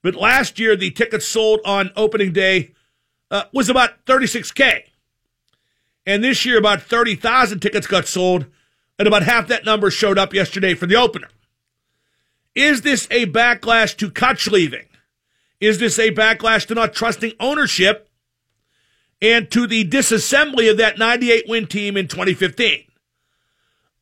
But 0.03 0.15
last 0.15 0.59
year, 0.59 0.75
the 0.75 0.91
tickets 0.91 1.27
sold 1.27 1.61
on 1.65 1.91
opening 1.95 2.33
day 2.33 2.73
uh, 3.31 3.45
was 3.53 3.69
about 3.69 4.05
36K. 4.07 4.85
And 6.05 6.25
this 6.25 6.45
year, 6.45 6.59
about 6.59 6.83
30,000 6.83 7.61
tickets 7.61 7.87
got 7.87 8.07
sold, 8.09 8.47
and 8.99 9.07
about 9.07 9.23
half 9.23 9.47
that 9.49 9.65
number 9.65 9.91
showed 9.91 10.19
up 10.19 10.35
yesterday 10.35 10.75
for 10.75 10.87
the 10.87 10.97
opener. 10.97 11.29
Is 12.55 12.83
this 12.83 13.07
a 13.11 13.27
backlash 13.27 13.97
to 13.99 14.11
Cutch 14.11 14.47
leaving? 14.49 14.87
Is 15.61 15.79
this 15.79 15.99
a 15.99 16.11
backlash 16.11 16.67
to 16.67 16.75
not 16.75 16.93
trusting 16.93 17.33
ownership 17.41 18.09
and 19.21 19.51
to 19.53 19.67
the 19.67 19.89
disassembly 19.89 20.71
of 20.71 20.77
that 20.79 20.99
98 20.99 21.45
win 21.49 21.67
team 21.67 21.97
in 21.97 22.09
2015? 22.09 22.85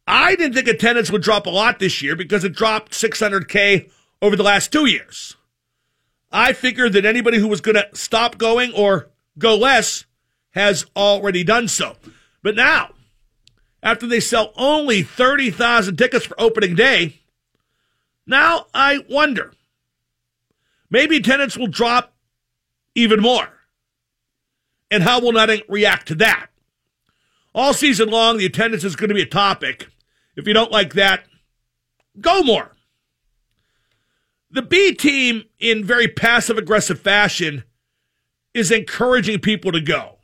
I 0.07 0.35
didn't 0.35 0.54
think 0.54 0.66
attendance 0.66 1.11
would 1.11 1.23
drop 1.23 1.47
a 1.47 1.50
lot 1.50 1.78
this 1.78 2.02
year 2.02 2.16
because 2.16 2.42
it 2.42 2.54
dropped 2.54 2.92
600K 2.92 3.90
over 4.21 4.35
the 4.35 4.42
last 4.42 4.73
two 4.73 4.87
years. 4.87 5.37
I 6.33 6.52
figured 6.52 6.95
that 6.95 7.04
anybody 7.04 7.38
who 7.38 7.49
was 7.49 7.61
going 7.61 7.76
to 7.76 7.88
stop 7.92 8.38
going 8.38 8.73
or 8.73 9.11
go 9.38 9.57
less 9.57 10.07
has 10.50 10.87
already 10.97 11.45
done 11.45 11.69
so. 11.69 11.97
But 12.42 12.57
now, 12.57 12.90
after 13.83 14.07
they 14.07 14.21
sell 14.21 14.52
only 14.57 15.02
30,000 15.02 15.97
tickets 15.97 16.26
for 16.26 16.40
opening 16.40 16.75
day, 16.75 17.20
now 18.30 18.66
I 18.72 19.04
wonder 19.08 19.52
maybe 20.88 21.16
attendance 21.16 21.56
will 21.56 21.66
drop 21.66 22.14
even 22.94 23.20
more. 23.20 23.49
And 24.90 25.02
how 25.02 25.20
will 25.20 25.32
Nutting 25.32 25.62
react 25.68 26.08
to 26.08 26.14
that? 26.16 26.49
All 27.54 27.72
season 27.72 28.08
long, 28.08 28.38
the 28.38 28.46
attendance 28.46 28.84
is 28.84 28.96
going 28.96 29.08
to 29.08 29.14
be 29.14 29.22
a 29.22 29.26
topic. 29.26 29.88
If 30.37 30.46
you 30.46 30.54
don't 30.54 30.72
like 30.72 30.94
that, 30.94 31.25
go 32.20 32.42
more. 32.42 32.72
The 34.50 34.62
B 34.62 34.95
team, 34.95 35.45
in 35.60 35.84
very 35.84 36.08
passive 36.08 36.58
aggressive 36.58 37.00
fashion, 37.00 37.64
is 38.52 38.73
encouraging 38.73 39.40
people 39.40 39.71
to 39.73 39.80
go. 39.80 40.19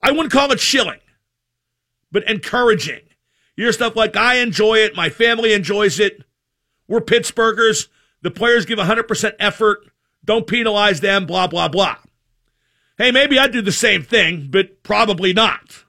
I 0.00 0.12
wouldn't 0.12 0.32
call 0.32 0.52
it 0.52 0.60
shilling, 0.60 1.00
but 2.12 2.28
encouraging. 2.28 3.00
You 3.56 3.64
hear 3.64 3.72
stuff 3.72 3.96
like, 3.96 4.16
I 4.16 4.36
enjoy 4.36 4.78
it, 4.78 4.96
my 4.96 5.08
family 5.08 5.52
enjoys 5.52 5.98
it. 5.98 6.22
We're 6.92 7.00
Pittsburghers. 7.00 7.88
The 8.20 8.30
players 8.30 8.66
give 8.66 8.78
100% 8.78 9.32
effort. 9.40 9.78
Don't 10.26 10.46
penalize 10.46 11.00
them, 11.00 11.24
blah, 11.24 11.46
blah, 11.46 11.68
blah. 11.68 11.96
Hey, 12.98 13.10
maybe 13.10 13.38
I'd 13.38 13.50
do 13.50 13.62
the 13.62 13.72
same 13.72 14.02
thing, 14.02 14.48
but 14.50 14.82
probably 14.82 15.32
not. 15.32 15.84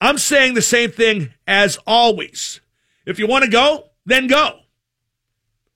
I'm 0.00 0.18
saying 0.18 0.54
the 0.54 0.60
same 0.60 0.90
thing 0.90 1.32
as 1.46 1.78
always. 1.86 2.60
If 3.06 3.20
you 3.20 3.28
want 3.28 3.44
to 3.44 3.50
go, 3.50 3.90
then 4.04 4.26
go. 4.26 4.62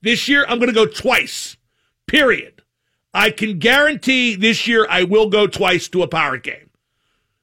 This 0.01 0.27
year, 0.27 0.45
I'm 0.45 0.59
going 0.59 0.67
to 0.67 0.73
go 0.73 0.85
twice, 0.85 1.55
period. 2.05 2.61
I 3.13 3.31
can 3.31 3.59
guarantee 3.59 4.35
this 4.35 4.67
year 4.67 4.85
I 4.89 5.05
will 5.05 5.29
go 5.29 5.47
twice 5.47 5.87
to 5.87 6.03
a 6.03 6.07
Pirate 6.09 6.43
game, 6.43 6.69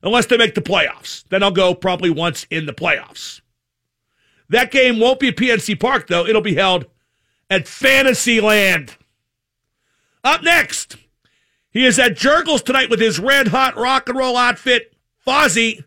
unless 0.03 0.27
they 0.27 0.37
make 0.37 0.55
the 0.55 0.61
playoffs. 0.61 1.25
Then 1.31 1.43
I'll 1.43 1.51
go 1.51 1.75
probably 1.75 2.11
once 2.11 2.47
in 2.51 2.67
the 2.67 2.75
playoffs. 2.75 3.41
That 4.51 4.71
game 4.71 5.01
won't 5.01 5.19
be 5.19 5.29
at 5.29 5.37
PNC 5.37 5.81
Park, 5.81 6.09
though. 6.09 6.27
It'll 6.27 6.43
be 6.43 6.55
held 6.55 6.85
at 7.51 7.69
Fantasyland. 7.69 8.97
Up 10.25 10.43
next, 10.43 10.97
he 11.71 11.85
is 11.85 11.99
at 11.99 12.17
Jergel's 12.17 12.63
tonight 12.63 12.91
with 12.91 13.01
his 13.01 13.19
red 13.19 13.49
hot 13.49 13.77
rock 13.77 14.09
and 14.09 14.19
roll 14.19 14.37
outfit, 14.37 14.95
Fozzy. 15.27 15.85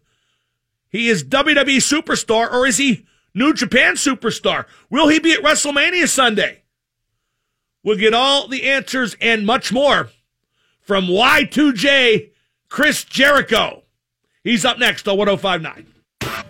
He 0.90 1.10
is 1.10 1.24
WWE 1.24 1.78
superstar, 1.78 2.52
or 2.52 2.66
is 2.66 2.78
he 2.78 3.06
New 3.34 3.54
Japan 3.54 3.96
superstar? 3.96 4.66
Will 4.90 5.08
he 5.08 5.20
be 5.20 5.34
at 5.34 5.44
WrestleMania 5.44 6.08
Sunday? 6.08 6.64
We'll 7.84 7.98
get 7.98 8.14
all 8.14 8.48
the 8.48 8.64
answers 8.64 9.16
and 9.22 9.46
much 9.46 9.72
more 9.72 10.10
from 10.82 11.06
Y2J 11.06 12.32
Chris 12.70 13.04
Jericho. 13.04 13.84
He's 14.44 14.66
up 14.66 14.80
next 14.80 15.08
on 15.08 15.18
1059. 15.18 15.88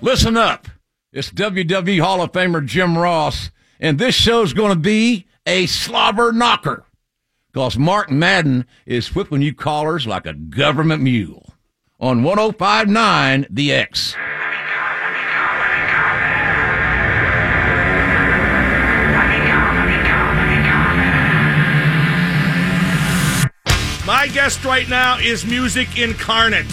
Listen 0.02 0.38
up. 0.38 0.68
It's 1.12 1.32
WWE 1.32 2.02
Hall 2.02 2.22
of 2.22 2.32
Famer 2.32 2.66
Jim 2.66 2.98
Ross, 2.98 3.52
and 3.80 3.98
this 3.98 4.16
show's 4.16 4.54
going 4.54 4.74
to 4.74 4.80
be 4.80 5.26
a 5.46 5.66
slobber 5.66 6.32
knocker 6.32 6.86
because 7.52 7.78
Mark 7.78 8.12
Madden 8.12 8.66
is 8.86 9.16
whipping 9.16 9.42
you 9.42 9.54
callers 9.54 10.06
like 10.06 10.26
a 10.26 10.34
government 10.34 11.02
mule 11.02 11.54
on 12.00 12.24
1059 12.24 13.48
The 13.50 13.74
X. 13.74 14.16
My 24.06 24.28
guest 24.28 24.66
right 24.66 24.90
now 24.90 25.20
is 25.20 25.46
Music 25.46 25.98
Incarnate. 25.98 26.66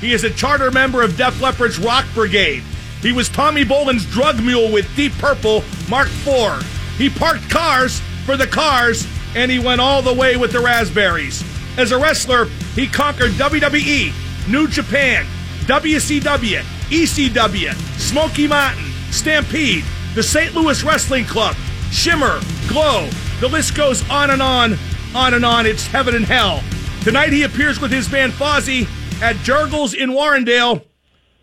He 0.00 0.12
is 0.12 0.24
a 0.24 0.30
charter 0.30 0.70
member 0.70 1.02
of 1.02 1.16
Def 1.16 1.40
Leppard's 1.40 1.78
Rock 1.78 2.04
Brigade. 2.12 2.62
He 3.02 3.12
was 3.12 3.28
Tommy 3.28 3.64
Bolin's 3.64 4.06
drug 4.06 4.40
mule 4.42 4.70
with 4.70 4.88
Deep 4.94 5.12
Purple 5.18 5.64
Mark 5.90 6.06
IV. 6.24 6.62
He 6.96 7.10
parked 7.10 7.50
cars 7.50 8.00
for 8.24 8.36
the 8.36 8.46
cars, 8.46 9.06
and 9.34 9.50
he 9.50 9.58
went 9.58 9.80
all 9.80 10.02
the 10.02 10.14
way 10.14 10.36
with 10.36 10.52
the 10.52 10.60
Raspberries. 10.60 11.42
As 11.76 11.90
a 11.90 11.98
wrestler, 11.98 12.44
he 12.76 12.86
conquered 12.86 13.32
WWE, 13.32 14.12
New 14.48 14.68
Japan, 14.68 15.26
WCW, 15.66 16.60
ECW, 16.90 17.74
Smoky 17.98 18.46
Mountain, 18.46 18.84
Stampede, 19.10 19.84
the 20.14 20.22
St. 20.22 20.54
Louis 20.54 20.84
Wrestling 20.84 21.24
Club, 21.24 21.56
Shimmer, 21.90 22.40
Glow. 22.68 23.08
The 23.40 23.48
list 23.48 23.74
goes 23.74 24.08
on 24.10 24.30
and 24.30 24.40
on, 24.40 24.78
on 25.14 25.34
and 25.34 25.44
on. 25.44 25.66
It's 25.66 25.86
heaven 25.86 26.14
and 26.14 26.24
hell. 26.24 26.62
Tonight 27.02 27.32
he 27.32 27.42
appears 27.42 27.80
with 27.80 27.90
his 27.90 28.08
band 28.08 28.32
Fozzy 28.32 28.86
at 29.20 29.34
Jergel's 29.38 29.92
in 29.94 30.10
Warrendale. 30.10 30.84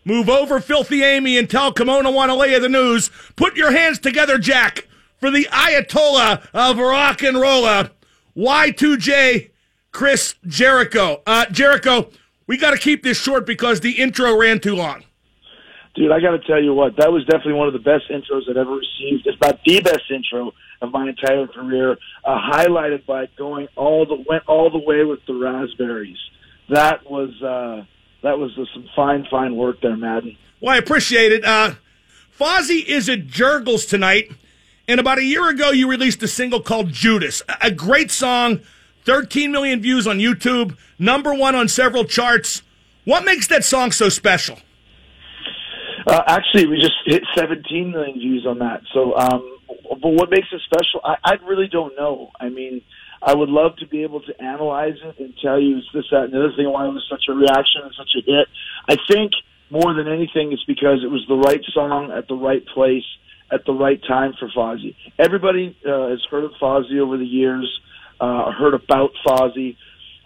Move 0.10 0.28
over, 0.28 0.60
Filthy 0.60 1.04
Amy, 1.04 1.38
and 1.38 1.48
tell 1.48 1.72
Kimona 1.72 2.12
Wanalaia 2.12 2.60
the 2.60 2.68
news. 2.68 3.12
Put 3.36 3.56
your 3.56 3.72
hands 3.72 4.00
together, 4.00 4.40
Jack, 4.40 4.88
for 5.20 5.30
the 5.30 5.44
Ayatollah 5.52 6.48
of 6.52 6.80
rock 6.80 7.22
and 7.22 7.40
rolla, 7.40 7.92
Y2J 8.36 9.52
Chris 9.92 10.34
Jericho. 10.48 11.22
Uh, 11.28 11.46
Jericho, 11.52 12.10
we 12.48 12.58
got 12.58 12.72
to 12.72 12.80
keep 12.80 13.04
this 13.04 13.22
short 13.22 13.46
because 13.46 13.82
the 13.82 13.92
intro 13.92 14.36
ran 14.36 14.60
too 14.60 14.76
long. 14.76 15.04
Dude, 15.94 16.12
I 16.12 16.20
got 16.20 16.32
to 16.32 16.40
tell 16.40 16.64
you 16.64 16.74
what, 16.74 16.98
that 16.98 17.12
was 17.12 17.24
definitely 17.26 17.54
one 17.54 17.68
of 17.68 17.74
the 17.74 17.80
best 17.80 18.10
intros 18.10 18.50
I've 18.50 18.58
ever 18.58 18.72
received. 18.72 19.28
If 19.28 19.40
not 19.40 19.60
the 19.64 19.80
best 19.82 20.10
intro 20.10 20.54
of 20.82 20.92
my 20.92 21.08
entire 21.08 21.46
career, 21.46 22.00
uh, 22.26 22.36
highlighted 22.52 23.06
by 23.06 23.28
going 23.38 23.68
all 23.76 24.08
the 24.08 24.24
went 24.28 24.42
all 24.48 24.72
the 24.72 24.80
way 24.80 25.04
with 25.04 25.20
the 25.28 25.36
raspberries. 25.36 26.18
That 26.70 27.08
was 27.08 27.30
uh, 27.44 27.86
that 28.24 28.38
was 28.38 28.52
some 28.74 28.88
fine, 28.96 29.26
fine 29.30 29.56
work 29.56 29.82
there, 29.82 29.96
Madden. 29.96 30.38
Well, 30.62 30.74
I 30.74 30.78
appreciate 30.78 31.32
it. 31.32 31.46
Uh, 31.46 31.76
Fozzy 32.38 32.86
is 32.86 33.10
at 33.10 33.28
Jergel's 33.28 33.86
tonight, 33.86 34.32
and 34.88 35.00
about 35.00 35.18
a 35.18 35.24
year 35.24 35.48
ago, 35.50 35.72
you 35.72 35.90
released 35.90 36.22
a 36.24 36.28
single 36.28 36.62
called 36.62 36.92
Judas, 36.92 37.42
a 37.62 37.72
great 37.72 38.12
song, 38.12 38.62
13 39.06 39.52
million 39.52 39.82
views 39.82 40.08
on 40.08 40.20
YouTube, 40.20 40.78
number 40.98 41.34
one 41.34 41.56
on 41.56 41.68
several 41.68 42.06
charts. 42.06 42.62
What 43.06 43.24
makes 43.24 43.48
that 43.48 43.64
song 43.64 43.92
so 43.92 44.10
special? 44.10 44.60
Uh, 46.08 46.24
actually, 46.28 46.68
we 46.68 46.78
just 46.80 46.94
hit 47.06 47.24
17 47.36 47.92
million 47.92 48.18
views 48.18 48.46
on 48.48 48.60
that. 48.60 48.82
So, 48.94 49.16
um, 49.16 49.58
but 50.02 50.10
what 50.10 50.30
makes 50.30 50.48
it 50.52 50.62
special? 50.66 51.02
I, 51.04 51.16
I 51.24 51.34
really 51.46 51.68
don't 51.68 51.96
know. 51.96 52.32
I 52.40 52.50
mean, 52.50 52.82
I 53.22 53.34
would 53.34 53.50
love 53.50 53.76
to 53.78 53.88
be 53.88 54.04
able 54.04 54.22
to 54.22 54.42
analyze 54.42 54.96
it 55.04 55.20
and 55.20 55.34
tell 55.42 55.60
you 55.60 55.82
this, 55.94 56.06
that, 56.12 56.26
and 56.26 56.34
the 56.34 56.40
other 56.40 56.54
thing 56.56 56.72
why 56.72 56.86
it 56.86 56.94
was 56.94 57.06
such 57.10 57.26
a 57.30 57.34
reaction 57.34 57.82
and 57.84 57.94
such 57.98 58.12
a 58.16 58.22
hit. 58.24 58.48
I 58.88 58.96
think 59.12 59.32
more 59.70 59.94
than 59.94 60.08
anything, 60.08 60.52
it's 60.52 60.64
because 60.64 61.04
it 61.04 61.12
was 61.12 61.26
the 61.28 61.36
right 61.36 61.62
song 61.74 62.12
at 62.16 62.28
the 62.28 62.36
right 62.36 62.66
place 62.66 63.04
at 63.52 63.66
the 63.66 63.74
right 63.74 64.02
time 64.08 64.34
for 64.40 64.48
Fozzy. 64.50 64.96
Everybody 65.18 65.76
uh, 65.86 66.10
has 66.10 66.22
heard 66.30 66.44
of 66.44 66.52
Fozzy 66.62 67.00
over 67.00 67.18
the 67.18 67.26
years, 67.26 67.68
uh, 68.20 68.52
heard 68.52 68.74
about 68.74 69.12
Fozzy. 69.26 69.76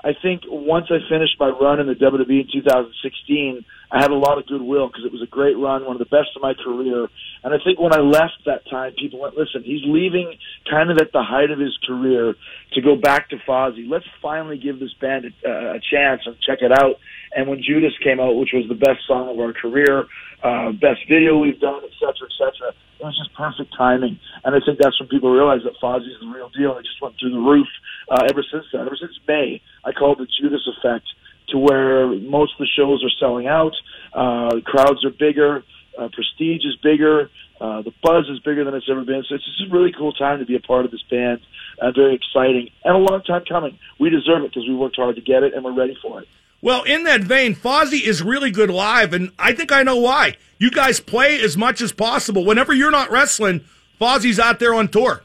I 0.04 0.12
think 0.22 0.42
once 0.48 0.88
I 0.90 0.98
finished 1.10 1.40
my 1.40 1.50
run 1.50 1.80
in 1.80 1.88
the 1.88 1.94
WWE 1.94 2.42
in 2.42 2.48
2016, 2.52 3.66
I 3.94 4.02
had 4.02 4.10
a 4.10 4.16
lot 4.16 4.40
of 4.40 4.48
goodwill 4.48 4.88
because 4.88 5.06
it 5.06 5.14
was 5.14 5.22
a 5.22 5.30
great 5.30 5.54
run, 5.54 5.86
one 5.86 5.96
of 5.96 6.00
the 6.00 6.10
best 6.10 6.34
of 6.36 6.42
my 6.42 6.56
career. 6.56 7.08
And 7.44 7.54
I 7.54 7.60
think 7.64 7.80
when 7.80 7.94
I 7.94 8.02
left 8.02 8.42
that 8.48 8.66
time, 8.68 8.94
people 8.98 9.20
went, 9.22 9.38
listen, 9.38 9.62
he's 9.62 9.86
leaving 9.86 10.34
kind 10.68 10.90
of 10.90 10.98
at 10.98 11.12
the 11.14 11.22
height 11.22 11.52
of 11.52 11.60
his 11.60 11.78
career 11.86 12.34
to 12.74 12.82
go 12.82 12.96
back 12.96 13.30
to 13.30 13.38
Fozzy. 13.48 13.86
Let's 13.88 14.10
finally 14.20 14.58
give 14.58 14.80
this 14.80 14.94
band 15.00 15.30
a, 15.46 15.78
a 15.78 15.80
chance 15.94 16.22
and 16.26 16.36
check 16.42 16.66
it 16.66 16.72
out. 16.72 16.96
And 17.36 17.48
when 17.48 17.62
Judas 17.62 17.94
came 18.04 18.20
out, 18.20 18.34
which 18.34 18.50
was 18.52 18.66
the 18.68 18.82
best 18.82 19.06
song 19.06 19.30
of 19.30 19.38
our 19.38 19.54
career, 19.54 20.06
uh, 20.42 20.72
best 20.72 21.06
video 21.08 21.38
we've 21.38 21.60
done, 21.60 21.82
et 21.86 21.94
cetera, 22.02 22.26
et 22.26 22.36
cetera, 22.42 22.74
it 23.00 23.04
was 23.04 23.18
just 23.18 23.36
perfect 23.38 23.78
timing. 23.78 24.18
And 24.44 24.56
I 24.56 24.60
think 24.66 24.80
that's 24.82 24.98
when 25.00 25.10
people 25.10 25.30
realized 25.30 25.66
that 25.66 25.78
Fozzy's 25.78 26.18
the 26.20 26.34
real 26.34 26.50
deal. 26.50 26.78
It 26.78 26.86
just 26.90 27.02
went 27.02 27.14
through 27.20 27.32
the 27.38 27.46
roof 27.46 27.68
uh, 28.10 28.26
ever 28.26 28.42
since 28.50 28.66
then. 28.74 28.90
Ever 28.90 28.98
since 28.98 29.14
May, 29.28 29.62
I 29.86 29.92
call 29.92 30.14
it 30.14 30.18
the 30.18 30.28
Judas 30.42 30.66
effect 30.66 31.06
to 31.54 31.60
where 31.60 32.08
most 32.08 32.54
of 32.54 32.60
the 32.60 32.68
shows 32.76 33.04
are 33.04 33.14
selling 33.20 33.48
out. 33.48 33.74
Uh, 34.12 34.60
crowds 34.66 35.06
are 35.06 35.12
bigger. 35.12 35.64
Uh, 35.98 36.10
prestige 36.12 36.66
is 36.66 36.76
bigger. 36.82 37.30
Uh, 37.62 37.84
the 37.84 37.94
buzz 38.02 38.28
is 38.28 38.40
bigger 38.40 38.66
than 38.66 38.74
it's 38.74 38.90
ever 38.90 39.06
been. 39.06 39.24
So 39.30 39.36
it's 39.36 39.46
just 39.46 39.70
a 39.70 39.74
really 39.74 39.94
cool 39.96 40.12
time 40.12 40.40
to 40.40 40.46
be 40.46 40.56
a 40.56 40.60
part 40.60 40.84
of 40.84 40.92
this 40.92 41.04
band. 41.10 41.40
Uh, 41.80 41.92
very 41.92 42.16
exciting 42.16 42.70
and 42.84 42.96
a 42.96 42.98
long 42.98 43.22
time 43.22 43.44
coming. 43.48 43.78
We 44.00 44.10
deserve 44.10 44.44
it 44.44 44.50
because 44.50 44.68
we 44.68 44.76
worked 44.76 44.96
hard 44.96 45.16
to 45.16 45.22
get 45.22 45.44
it 45.44 45.54
and 45.54 45.64
we're 45.64 45.74
ready 45.74 45.96
for 46.02 46.22
it. 46.22 46.28
Well, 46.62 46.84
in 46.84 47.04
that 47.04 47.22
vein, 47.22 47.56
Fozzy 47.56 48.02
is 48.02 48.24
really 48.24 48.50
good 48.50 48.70
live, 48.70 49.12
and 49.12 49.32
I 49.38 49.54
think 49.54 49.72
I 49.72 49.84
know 49.84 49.98
why. 49.98 50.38
You 50.60 50.72
guys 50.72 51.00
play 51.00 51.40
as 51.42 51.58
much 51.58 51.82
as 51.82 51.92
possible. 51.92 52.46
Whenever 52.46 52.74
you're 52.74 52.92
not 52.92 53.12
wrestling, 53.12 53.66
Fozzy's 54.00 54.40
out 54.40 54.60
there 54.60 54.74
on 54.74 54.88
tour. 54.88 55.24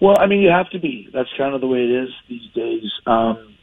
Well, 0.00 0.16
I 0.18 0.26
mean, 0.26 0.40
you 0.40 0.50
have 0.50 0.68
to 0.70 0.80
be. 0.80 1.08
That's 1.12 1.28
kind 1.38 1.54
of 1.54 1.60
the 1.60 1.68
way 1.68 1.78
it 1.78 1.90
is 1.90 2.08
these 2.28 2.50
days. 2.52 2.90
Um, 3.06 3.55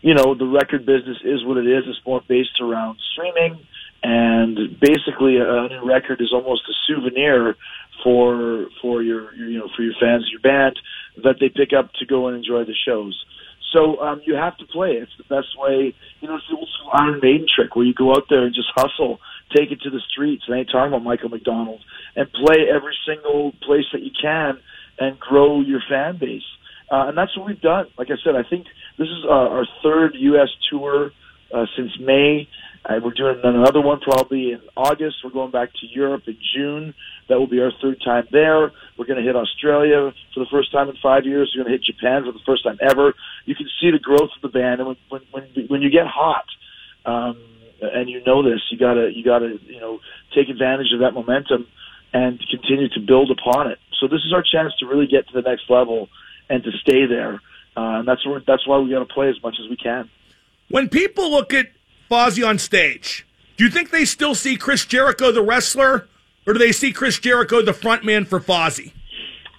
you 0.00 0.14
know, 0.14 0.34
the 0.34 0.46
record 0.46 0.86
business 0.86 1.18
is 1.24 1.44
what 1.44 1.56
it 1.56 1.66
is. 1.66 1.84
It's 1.86 2.00
more 2.06 2.22
based 2.28 2.60
around 2.60 2.98
streaming, 3.12 3.58
and 4.02 4.78
basically, 4.80 5.36
a 5.36 5.68
new 5.68 5.82
record 5.84 6.20
is 6.20 6.32
almost 6.32 6.62
a 6.68 6.74
souvenir 6.86 7.56
for 8.04 8.66
for 8.80 9.02
your, 9.02 9.34
your 9.34 9.48
you 9.48 9.58
know 9.58 9.68
for 9.76 9.82
your 9.82 9.94
fans, 10.00 10.28
your 10.30 10.40
band 10.40 10.78
that 11.24 11.36
they 11.40 11.48
pick 11.48 11.72
up 11.76 11.92
to 11.94 12.06
go 12.06 12.28
and 12.28 12.36
enjoy 12.36 12.64
the 12.64 12.74
shows. 12.86 13.24
So 13.72 14.00
um, 14.00 14.22
you 14.24 14.34
have 14.34 14.56
to 14.58 14.66
play. 14.66 14.92
It's 14.92 15.12
the 15.18 15.24
best 15.24 15.48
way. 15.58 15.94
You 16.20 16.28
know, 16.28 16.36
it's 16.36 16.44
the 16.48 16.56
old 16.56 16.68
school 16.78 16.90
Iron 16.92 17.20
Maiden 17.22 17.46
trick 17.54 17.76
where 17.76 17.84
you 17.84 17.92
go 17.92 18.12
out 18.12 18.24
there 18.30 18.44
and 18.44 18.54
just 18.54 18.68
hustle, 18.74 19.18
take 19.54 19.70
it 19.70 19.80
to 19.82 19.90
the 19.90 20.00
streets. 20.10 20.44
And 20.46 20.56
I 20.56 20.60
ain't 20.60 20.70
talking 20.70 20.88
about 20.88 21.02
Michael 21.02 21.28
McDonald 21.28 21.80
and 22.16 22.32
play 22.32 22.64
every 22.72 22.96
single 23.06 23.52
place 23.66 23.84
that 23.92 24.02
you 24.02 24.10
can 24.20 24.58
and 24.98 25.18
grow 25.20 25.60
your 25.60 25.80
fan 25.88 26.18
base. 26.18 26.48
Uh, 26.90 27.08
and 27.08 27.18
that's 27.18 27.36
what 27.36 27.46
we've 27.46 27.60
done. 27.60 27.86
Like 27.98 28.08
I 28.08 28.16
said, 28.24 28.34
I 28.34 28.48
think 28.48 28.66
this 28.98 29.08
is 29.08 29.24
our, 29.28 29.58
our 29.58 29.66
third 29.82 30.14
U.S. 30.14 30.48
tour 30.70 31.12
uh, 31.54 31.66
since 31.76 31.92
May. 32.00 32.48
Uh, 32.84 33.00
we're 33.02 33.12
doing 33.12 33.40
another 33.42 33.80
one 33.80 34.00
probably 34.00 34.52
in 34.52 34.60
August. 34.76 35.16
We're 35.22 35.30
going 35.30 35.50
back 35.50 35.70
to 35.80 35.86
Europe 35.86 36.22
in 36.26 36.38
June. 36.54 36.94
That 37.28 37.38
will 37.38 37.46
be 37.46 37.60
our 37.60 37.72
third 37.82 38.00
time 38.04 38.26
there. 38.32 38.72
We're 38.96 39.06
going 39.06 39.18
to 39.18 39.24
hit 39.24 39.36
Australia 39.36 40.12
for 40.32 40.40
the 40.40 40.50
first 40.50 40.72
time 40.72 40.88
in 40.88 40.96
five 41.02 41.24
years. 41.24 41.52
We're 41.54 41.64
going 41.64 41.72
to 41.72 41.78
hit 41.78 41.84
Japan 41.84 42.24
for 42.24 42.32
the 42.32 42.44
first 42.46 42.64
time 42.64 42.78
ever. 42.80 43.14
You 43.44 43.54
can 43.54 43.68
see 43.80 43.90
the 43.90 43.98
growth 43.98 44.30
of 44.34 44.42
the 44.42 44.48
band, 44.48 44.80
and 44.80 44.88
when 44.88 44.96
when 45.10 45.22
when, 45.30 45.66
when 45.68 45.82
you 45.82 45.90
get 45.90 46.06
hot, 46.06 46.46
um, 47.04 47.36
and 47.82 48.08
you 48.08 48.22
know 48.24 48.42
this, 48.42 48.60
you 48.70 48.78
gotta 48.78 49.10
you 49.14 49.24
gotta 49.24 49.58
you 49.66 49.80
know 49.80 50.00
take 50.34 50.48
advantage 50.48 50.92
of 50.94 51.00
that 51.00 51.12
momentum 51.12 51.66
and 52.12 52.40
continue 52.50 52.88
to 52.88 53.00
build 53.00 53.30
upon 53.30 53.70
it. 53.70 53.78
So 54.00 54.08
this 54.08 54.20
is 54.24 54.32
our 54.32 54.42
chance 54.42 54.72
to 54.80 54.86
really 54.86 55.06
get 55.06 55.28
to 55.28 55.34
the 55.34 55.42
next 55.42 55.68
level 55.68 56.08
and 56.48 56.62
to 56.64 56.70
stay 56.80 57.06
there. 57.06 57.40
Uh, 57.78 58.00
and 58.00 58.08
that's 58.08 58.26
where, 58.26 58.42
that's 58.44 58.66
why 58.66 58.76
we 58.78 58.90
got 58.90 58.98
to 58.98 59.04
play 59.04 59.28
as 59.28 59.40
much 59.40 59.54
as 59.62 59.70
we 59.70 59.76
can. 59.76 60.10
When 60.68 60.88
people 60.88 61.30
look 61.30 61.54
at 61.54 61.68
Fozzy 62.10 62.46
on 62.46 62.58
stage, 62.58 63.24
do 63.56 63.62
you 63.62 63.70
think 63.70 63.90
they 63.90 64.04
still 64.04 64.34
see 64.34 64.56
Chris 64.56 64.84
Jericho 64.84 65.30
the 65.30 65.42
wrestler, 65.42 66.08
or 66.44 66.54
do 66.54 66.58
they 66.58 66.72
see 66.72 66.92
Chris 66.92 67.20
Jericho 67.20 67.62
the 67.62 67.70
frontman 67.70 68.26
for 68.26 68.40
Fozzy? 68.40 68.92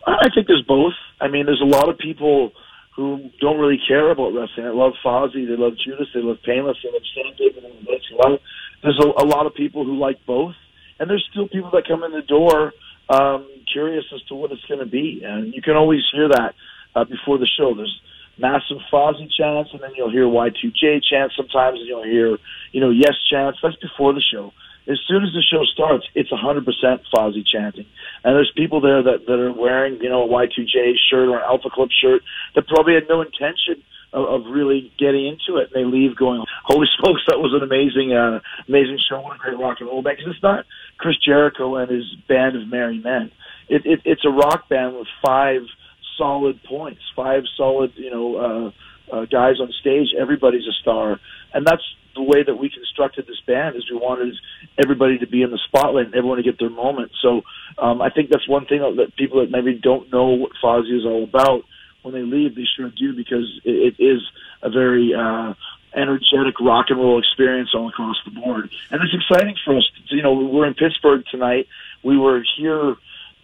I 0.06 0.28
think 0.36 0.48
there's 0.48 0.66
both. 0.68 0.94
I 1.22 1.30
mean, 1.30 1.46
there's 1.46 1.62
a 1.62 1.66
lot 1.66 1.88
of 1.88 1.98
people 1.98 2.52
who 2.94 3.30
don't 3.40 3.58
really 3.58 3.80
care 3.88 4.12
about 4.12 4.34
wrestling. 4.34 4.66
They 4.66 4.74
love 4.74 4.94
Fozzy, 5.04 5.48
they 5.48 5.56
love 5.56 5.74
Judas, 5.86 6.08
they 6.14 6.20
love 6.22 6.40
Painless, 6.46 6.76
they 6.84 6.92
love 6.92 7.04
Sandpaper, 7.16 7.62
they 7.62 8.00
love 8.18 8.40
There's 8.84 9.00
a, 9.00 9.24
a 9.24 9.26
lot 9.26 9.46
of 9.46 9.54
people 9.56 9.86
who 9.86 9.98
like 9.98 10.26
both, 10.26 10.56
and 11.00 11.10
there's 11.10 11.26
still 11.32 11.48
people 11.48 11.72
that 11.72 11.88
come 11.88 12.04
in 12.04 12.12
the 12.12 12.22
door 12.22 12.74
um, 13.08 13.48
curious 13.72 14.04
as 14.14 14.22
to 14.24 14.36
what 14.36 14.52
it's 14.52 14.66
going 14.66 14.82
to 14.82 14.86
be, 14.86 15.22
and 15.24 15.54
you 15.54 15.62
can 15.62 15.78
always 15.78 16.02
hear 16.12 16.28
that 16.28 16.54
uh, 16.96 17.04
before 17.04 17.38
the 17.38 17.48
show. 17.48 17.74
There's 17.76 18.02
massive 18.40 18.78
Fozzy 18.92 19.30
chants, 19.32 19.72
and 19.74 19.82
then 19.82 19.92
you'll 19.96 20.12
hear 20.12 20.26
Y2J 20.26 21.02
chants 21.04 21.36
sometimes, 21.36 21.80
and 21.80 21.88
you'll 21.88 22.04
hear, 22.04 22.38
you 22.72 22.82
know, 22.82 22.90
Yes 22.90 23.16
chants. 23.30 23.60
That's 23.62 23.76
before 23.78 24.14
the 24.14 24.22
show. 24.22 24.54
As 24.88 24.98
soon 25.08 25.24
as 25.24 25.30
the 25.34 25.44
show 25.44 25.66
starts, 25.66 26.08
it's 26.16 26.32
100% 26.32 26.66
Fozzy 27.14 27.46
chanting. 27.46 27.86
And 28.24 28.36
there's 28.36 28.52
people 28.56 28.82
there 28.82 29.04
that, 29.04 29.28
that 29.28 29.40
are 29.40 29.54
wearing, 29.54 30.00
you 30.02 30.10
know, 30.10 30.24
a 30.24 30.28
Y2J 30.28 30.96
shirt 31.10 31.30
or 31.30 31.38
an 31.38 31.44
Alpha 31.46 31.70
Club 31.70 31.90
shirt 31.92 32.24
that 32.56 32.68
probably 32.68 32.96
had 32.96 33.08
no 33.08 33.22
intention 33.22 33.84
of, 34.14 34.26
of 34.26 34.52
really 34.52 34.92
getting 34.98 35.28
into 35.28 35.62
it. 35.62 35.70
And 35.72 35.76
they 35.76 35.86
leave 35.86 36.16
going, 36.16 36.44
holy 36.64 36.88
smokes, 36.98 37.22
that 37.28 37.38
was 37.38 37.54
an 37.54 37.62
amazing, 37.62 38.14
uh, 38.14 38.40
amazing 38.68 38.98
show. 39.08 39.22
What 39.22 39.36
a 39.36 39.40
great 39.40 39.60
rock 39.60 39.78
and 39.80 39.90
roll 39.90 40.02
band. 40.02 40.18
Because 40.18 40.34
it's 40.34 40.44
not 40.44 40.66
Chris 40.98 41.18
Jericho 41.24 41.76
and 41.76 41.92
his 41.92 42.06
band 42.28 42.56
of 42.56 42.68
merry 42.68 42.98
men. 42.98 43.32
It, 43.68 43.86
it, 43.86 44.02
it's 44.06 44.26
a 44.26 44.32
rock 44.32 44.70
band 44.70 44.96
with 44.96 45.08
five– 45.24 45.62
solid 46.20 46.62
points, 46.64 47.02
five 47.16 47.44
solid, 47.58 47.94
you 47.96 48.12
know, 48.12 48.36
uh, 48.36 49.16
uh, 49.16 49.26
guys 49.26 49.60
on 49.60 49.72
stage. 49.80 50.10
Everybody's 50.20 50.68
a 50.68 50.74
star, 50.82 51.20
and 51.54 51.66
that's 51.66 51.82
the 52.16 52.22
way 52.22 52.44
that 52.44 52.56
we 52.56 52.70
constructed 52.70 53.26
this 53.26 53.42
band. 53.48 53.76
Is 53.76 53.90
we 53.90 53.98
wanted 53.98 54.36
everybody 54.78 55.18
to 55.20 55.28
be 55.28 55.42
in 55.42 55.50
the 55.50 55.60
spotlight 55.66 56.08
and 56.08 56.16
everyone 56.16 56.38
to 56.38 56.44
get 56.44 56.60
their 56.60 56.70
moment. 56.70 57.12
So 57.22 57.42
um, 57.80 58.02
I 58.02 58.12
think 58.12 58.30
that's 58.30 58.48
one 58.48 58.68
thing 58.68 58.82
that 58.98 59.16
people 59.16 59.40
that 59.40 59.50
maybe 59.50 59.74
don't 59.74 60.12
know 60.12 60.28
what 60.28 60.52
Fozzy 60.62 60.96
is 60.96 61.06
all 61.06 61.24
about 61.24 61.64
when 62.02 62.14
they 62.14 62.22
leave, 62.22 62.56
they 62.56 62.68
sure 62.78 62.90
do 62.90 63.16
because 63.16 63.60
it, 63.64 63.96
it 64.00 64.04
is 64.04 64.22
a 64.62 64.70
very 64.70 65.14
uh, 65.14 65.54
energetic 65.96 66.60
rock 66.60 66.88
and 66.90 67.00
roll 67.00 67.20
experience 67.20 67.72
all 67.74 67.90
across 67.90 68.18
the 68.26 68.32
board, 68.32 68.70
and 68.92 69.02
it's 69.02 69.14
exciting 69.14 69.56
for 69.66 69.78
us. 69.78 69.90
You 70.10 70.22
know, 70.22 70.34
we're 70.34 70.68
in 70.68 70.74
Pittsburgh 70.74 71.24
tonight. 71.32 71.68
We 72.04 72.18
were 72.18 72.44
here 72.58 72.96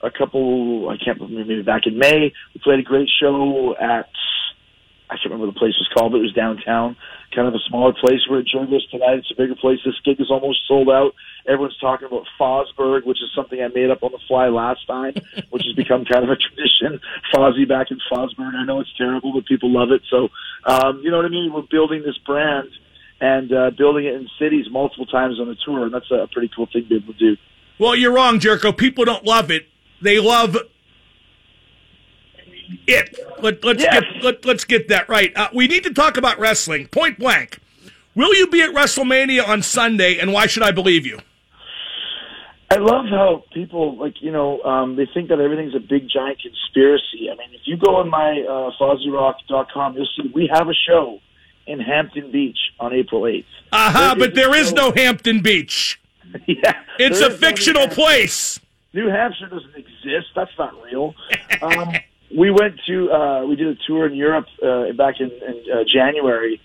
a 0.01 0.11
couple, 0.11 0.89
I 0.89 0.97
can't 0.97 1.19
remember, 1.19 1.45
maybe 1.45 1.61
back 1.61 1.87
in 1.87 1.97
May. 1.97 2.33
We 2.53 2.61
played 2.63 2.79
a 2.79 2.83
great 2.83 3.09
show 3.19 3.75
at, 3.79 4.09
I 5.09 5.15
can't 5.15 5.31
remember 5.31 5.47
the 5.47 5.59
place 5.59 5.75
was 5.77 5.89
called, 5.93 6.11
but 6.11 6.19
it 6.19 6.27
was 6.27 6.33
downtown, 6.33 6.95
kind 7.33 7.47
of 7.47 7.53
a 7.53 7.63
smaller 7.67 7.93
place. 7.93 8.21
We're 8.29 8.39
at 8.39 8.47
Journalist 8.47 8.91
tonight. 8.91 9.19
It's 9.19 9.31
a 9.31 9.35
bigger 9.35 9.55
place. 9.55 9.79
This 9.85 9.95
gig 10.03 10.19
is 10.19 10.31
almost 10.31 10.59
sold 10.67 10.89
out. 10.89 11.13
Everyone's 11.47 11.77
talking 11.77 12.07
about 12.07 12.25
Fosberg, 12.39 13.05
which 13.05 13.21
is 13.21 13.29
something 13.35 13.61
I 13.61 13.67
made 13.67 13.89
up 13.89 14.03
on 14.03 14.11
the 14.11 14.19
fly 14.27 14.47
last 14.47 14.85
time, 14.87 15.13
which 15.49 15.63
has 15.65 15.75
become 15.75 16.05
kind 16.05 16.23
of 16.23 16.29
a 16.29 16.37
tradition. 16.37 16.99
Fozzy 17.33 17.67
back 17.67 17.91
in 17.91 17.99
Fosberg. 18.11 18.55
I 18.55 18.65
know 18.65 18.79
it's 18.79 18.93
terrible, 18.97 19.33
but 19.33 19.45
people 19.45 19.71
love 19.71 19.91
it. 19.91 20.01
So, 20.09 20.29
um, 20.65 21.01
you 21.03 21.11
know 21.11 21.17
what 21.17 21.25
I 21.25 21.29
mean? 21.29 21.53
We're 21.53 21.69
building 21.69 22.03
this 22.03 22.17
brand 22.25 22.69
and 23.21 23.51
uh, 23.53 23.71
building 23.77 24.05
it 24.05 24.13
in 24.15 24.27
cities 24.39 24.65
multiple 24.69 25.05
times 25.05 25.39
on 25.39 25.47
the 25.47 25.55
tour, 25.63 25.85
and 25.85 25.93
that's 25.93 26.09
a 26.11 26.27
pretty 26.31 26.49
cool 26.55 26.67
thing 26.71 26.83
to 26.83 26.89
be 26.89 26.95
able 26.95 27.13
to 27.13 27.19
do. 27.19 27.37
Well, 27.77 27.95
you're 27.95 28.13
wrong, 28.13 28.39
Jericho. 28.39 28.71
People 28.71 29.05
don't 29.05 29.25
love 29.25 29.51
it 29.51 29.67
they 30.05 30.19
love 30.19 30.55
it. 30.55 30.71
Let, 33.41 33.63
us 33.63 33.75
yes. 33.79 34.03
get 34.21 34.45
let, 34.45 34.55
us 34.55 34.63
get 34.63 34.87
that 34.87 35.07
right. 35.07 35.31
Uh, 35.35 35.49
we 35.53 35.67
need 35.67 35.83
to 35.83 35.93
talk 35.93 36.17
about 36.17 36.39
wrestling. 36.39 36.87
Point 36.87 37.19
blank. 37.19 37.59
Will 38.15 38.33
you 38.33 38.47
be 38.47 38.61
at 38.61 38.71
WrestleMania 38.71 39.47
on 39.47 39.61
Sunday, 39.61 40.17
and 40.17 40.31
why 40.31 40.47
should 40.47 40.63
I 40.63 40.71
believe 40.71 41.05
you? 41.05 41.19
I 42.71 42.77
love 42.77 43.05
how 43.09 43.43
people 43.53 43.97
like 43.97 44.21
you 44.21 44.31
know 44.31 44.61
um, 44.63 44.95
they 44.95 45.07
think 45.13 45.29
that 45.29 45.39
everything's 45.39 45.75
a 45.75 45.79
big 45.79 46.09
giant 46.09 46.39
conspiracy. 46.41 47.29
I 47.31 47.35
mean, 47.35 47.53
if 47.53 47.61
you 47.65 47.77
go 47.77 47.97
on 47.97 48.09
my 48.09 48.41
uh, 48.41 48.71
FozzyRock.com, 48.79 49.95
you'll 49.95 50.07
see 50.17 50.31
we 50.33 50.49
have 50.51 50.67
a 50.67 50.73
show 50.73 51.19
in 51.67 51.79
Hampton 51.79 52.31
Beach 52.31 52.57
on 52.79 52.93
April 52.93 53.27
eighth. 53.27 53.45
Aha! 53.71 53.89
Uh-huh, 53.89 54.15
but 54.17 54.33
there 54.33 54.55
is 54.55 54.73
no 54.73 54.91
Hampton 54.91 55.41
Beach. 55.41 56.01
yeah, 56.47 56.81
it's 56.97 57.19
a 57.19 57.29
fictional 57.29 57.87
place. 57.87 58.59
New 58.95 59.09
Hampshire 59.09 59.49
doesn't 59.49 59.75
exist. 59.75 60.31
That's 60.35 60.55
not 60.57 60.71
real. 60.81 61.13
Um, 61.61 61.91
we 62.35 62.49
went 62.49 62.79
to 62.87 63.11
uh, 63.11 63.45
we 63.45 63.57
did 63.57 63.67
a 63.67 63.75
tour 63.85 64.07
in 64.07 64.15
Europe 64.15 64.47
uh, 64.63 64.93
back 64.93 65.15
in, 65.19 65.27
in 65.27 65.63
uh, 65.67 65.83
January, 65.83 66.61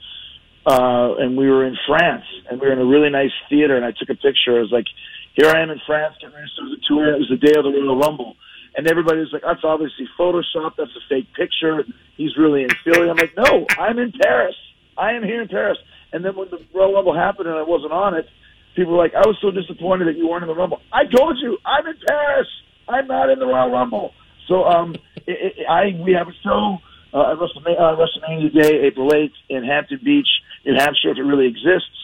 uh, 0.64 1.18
and 1.18 1.36
we 1.36 1.50
were 1.50 1.66
in 1.66 1.76
France, 1.88 2.24
and 2.48 2.60
we 2.60 2.68
were 2.68 2.72
in 2.72 2.78
a 2.78 2.86
really 2.86 3.10
nice 3.10 3.34
theater. 3.48 3.76
And 3.76 3.84
I 3.84 3.90
took 3.90 4.10
a 4.10 4.14
picture. 4.14 4.58
I 4.58 4.62
was 4.62 4.70
like, 4.70 4.86
"Here 5.34 5.50
I 5.50 5.60
am 5.60 5.70
in 5.70 5.80
France, 5.84 6.14
getting 6.20 6.36
ready 6.36 6.46
to 6.46 6.54
start 6.54 6.70
the 6.70 6.82
tour." 6.86 7.12
It 7.12 7.18
was 7.18 7.28
the 7.28 7.36
day 7.36 7.58
of 7.58 7.64
the 7.64 7.70
Royal 7.74 7.98
Rumble, 7.98 8.36
And 8.76 8.86
everybody 8.86 9.18
was 9.18 9.32
like, 9.32 9.42
"That's 9.42 9.64
obviously 9.64 10.06
Photoshop. 10.16 10.78
That's 10.78 10.94
a 10.94 11.02
fake 11.08 11.34
picture. 11.34 11.82
He's 12.16 12.36
really 12.38 12.62
in 12.62 12.70
Philly." 12.84 13.10
I'm 13.10 13.16
like, 13.16 13.34
"No, 13.36 13.66
I'm 13.76 13.98
in 13.98 14.12
Paris. 14.12 14.54
I 14.96 15.14
am 15.14 15.24
here 15.24 15.42
in 15.42 15.48
Paris." 15.48 15.78
And 16.12 16.24
then 16.24 16.36
when 16.36 16.48
the 16.50 16.62
Royal 16.72 16.94
Rumble 16.94 17.14
happened 17.14 17.48
and 17.48 17.58
I 17.58 17.62
wasn't 17.62 17.92
on 17.92 18.14
it, 18.14 18.26
people 18.74 18.92
were 18.92 18.98
like, 18.98 19.14
"I 19.14 19.26
was 19.26 19.36
so 19.40 19.50
disappointed 19.50 20.08
that 20.08 20.16
you 20.16 20.28
weren't 20.28 20.42
in 20.42 20.48
the 20.48 20.54
Rumble." 20.54 20.80
I 20.92 21.04
told 21.04 21.38
you, 21.40 21.58
I'm 21.64 21.86
in 21.86 21.96
Paris. 22.06 22.48
I'm 22.88 23.06
not 23.06 23.30
in 23.30 23.38
the 23.38 23.46
Royal 23.46 23.70
Rumble. 23.70 24.12
So 24.48 24.64
um, 24.64 24.96
it, 25.26 25.54
it, 25.58 25.66
I 25.68 25.98
we 26.02 26.12
have 26.12 26.28
a 26.28 26.34
show 26.42 26.78
uh, 27.12 27.32
at 27.32 27.38
WrestleMania, 27.38 27.78
uh, 27.78 27.96
WrestleMania 27.96 28.52
Day, 28.52 28.80
April 28.86 29.10
8th 29.10 29.32
in 29.48 29.64
Hampton 29.64 30.00
Beach, 30.04 30.28
in 30.64 30.74
Hampshire, 30.76 31.10
if 31.10 31.18
it 31.18 31.22
really 31.22 31.46
exists. 31.46 31.96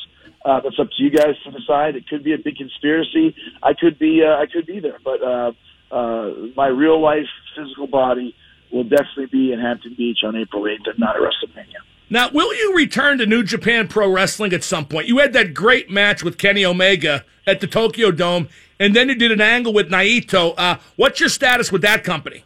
Uh, 0.45 0.61
that's 0.61 0.79
up 0.79 0.89
to 0.97 1.03
you 1.03 1.11
guys 1.11 1.35
to 1.45 1.51
decide. 1.51 1.97
It 1.97 2.09
could 2.09 2.23
be 2.23 2.33
a 2.33 2.39
big 2.39 2.57
conspiracy. 2.57 3.35
I 3.63 3.75
could 3.75 3.99
be, 3.99 4.23
uh, 4.23 4.41
I 4.41 4.47
could 4.47 4.67
be 4.67 4.79
there, 4.79 4.99
but 5.05 5.23
uh, 5.23 5.53
uh, 5.91 6.31
my 6.57 6.69
real 6.69 7.01
life 7.01 7.27
physical 7.57 7.89
body 7.89 8.35
will 8.73 8.85
definitely 8.85 9.27
be 9.27 9.53
in 9.53 9.61
Hampton 9.61 9.95
Beach 9.97 10.19
on 10.25 10.37
April 10.37 10.63
8th 10.63 10.91
and 10.91 10.99
not 10.99 11.17
at 11.17 11.23
WrestleMania. 11.23 11.83
Now, 12.09 12.31
will 12.31 12.55
you 12.55 12.75
return 12.77 13.19
to 13.19 13.27
New 13.27 13.43
Japan 13.43 13.89
Pro 13.89 14.11
Wrestling 14.11 14.53
at 14.53 14.63
some 14.63 14.87
point? 14.87 15.09
You 15.09 15.19
had 15.19 15.33
that 15.33 15.55
great 15.55 15.91
match 15.91 16.23
with 16.23 16.39
Kenny 16.39 16.65
Omega 16.65 17.25
at 17.47 17.61
the 17.61 17.67
Tokyo 17.67 18.11
Dome, 18.13 18.49
and 18.79 18.95
then 18.95 19.09
you 19.09 19.17
did 19.17 19.33
an 19.33 19.41
angle 19.41 19.73
with 19.73 19.91
Naito. 19.91 20.55
Uh, 20.57 20.79
what's 20.95 21.19
your 21.19 21.29
status 21.29 21.73
with 21.73 21.83
that 21.83 22.05
company? 22.05 22.45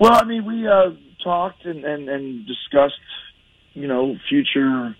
Well, 0.00 0.12
I 0.12 0.24
mean, 0.24 0.46
we 0.46 0.66
uh, 0.66 0.92
talked 1.22 1.66
and, 1.66 1.84
and, 1.84 2.08
and 2.08 2.46
discussed, 2.46 2.94
you 3.74 3.86
know, 3.86 4.16
future 4.28 4.96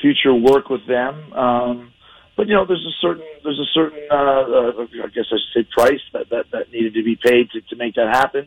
future 0.00 0.34
work 0.34 0.68
with 0.68 0.86
them. 0.86 1.32
Um, 1.32 1.92
but 2.36 2.48
you 2.48 2.54
know, 2.54 2.66
there's 2.66 2.84
a 2.84 2.96
certain 3.00 3.24
there's 3.42 3.58
a 3.58 3.70
certain 3.72 4.00
uh, 4.10 4.14
uh, 4.14 5.04
I 5.04 5.08
guess 5.08 5.24
I 5.32 5.36
should 5.54 5.64
say 5.64 5.68
price 5.72 6.00
that, 6.12 6.28
that 6.30 6.46
that 6.52 6.70
needed 6.70 6.94
to 6.94 7.02
be 7.02 7.16
paid 7.16 7.50
to, 7.52 7.60
to 7.62 7.76
make 7.76 7.94
that 7.94 8.14
happen. 8.14 8.46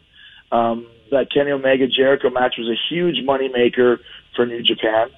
Um, 0.51 0.87
that 1.11 1.31
Kenny 1.33 1.51
Omega 1.51 1.87
Jericho 1.87 2.29
match 2.29 2.55
was 2.57 2.67
a 2.67 2.79
huge 2.93 3.23
money 3.23 3.49
maker 3.49 3.99
for 4.35 4.45
New 4.45 4.61
Japan, 4.61 5.09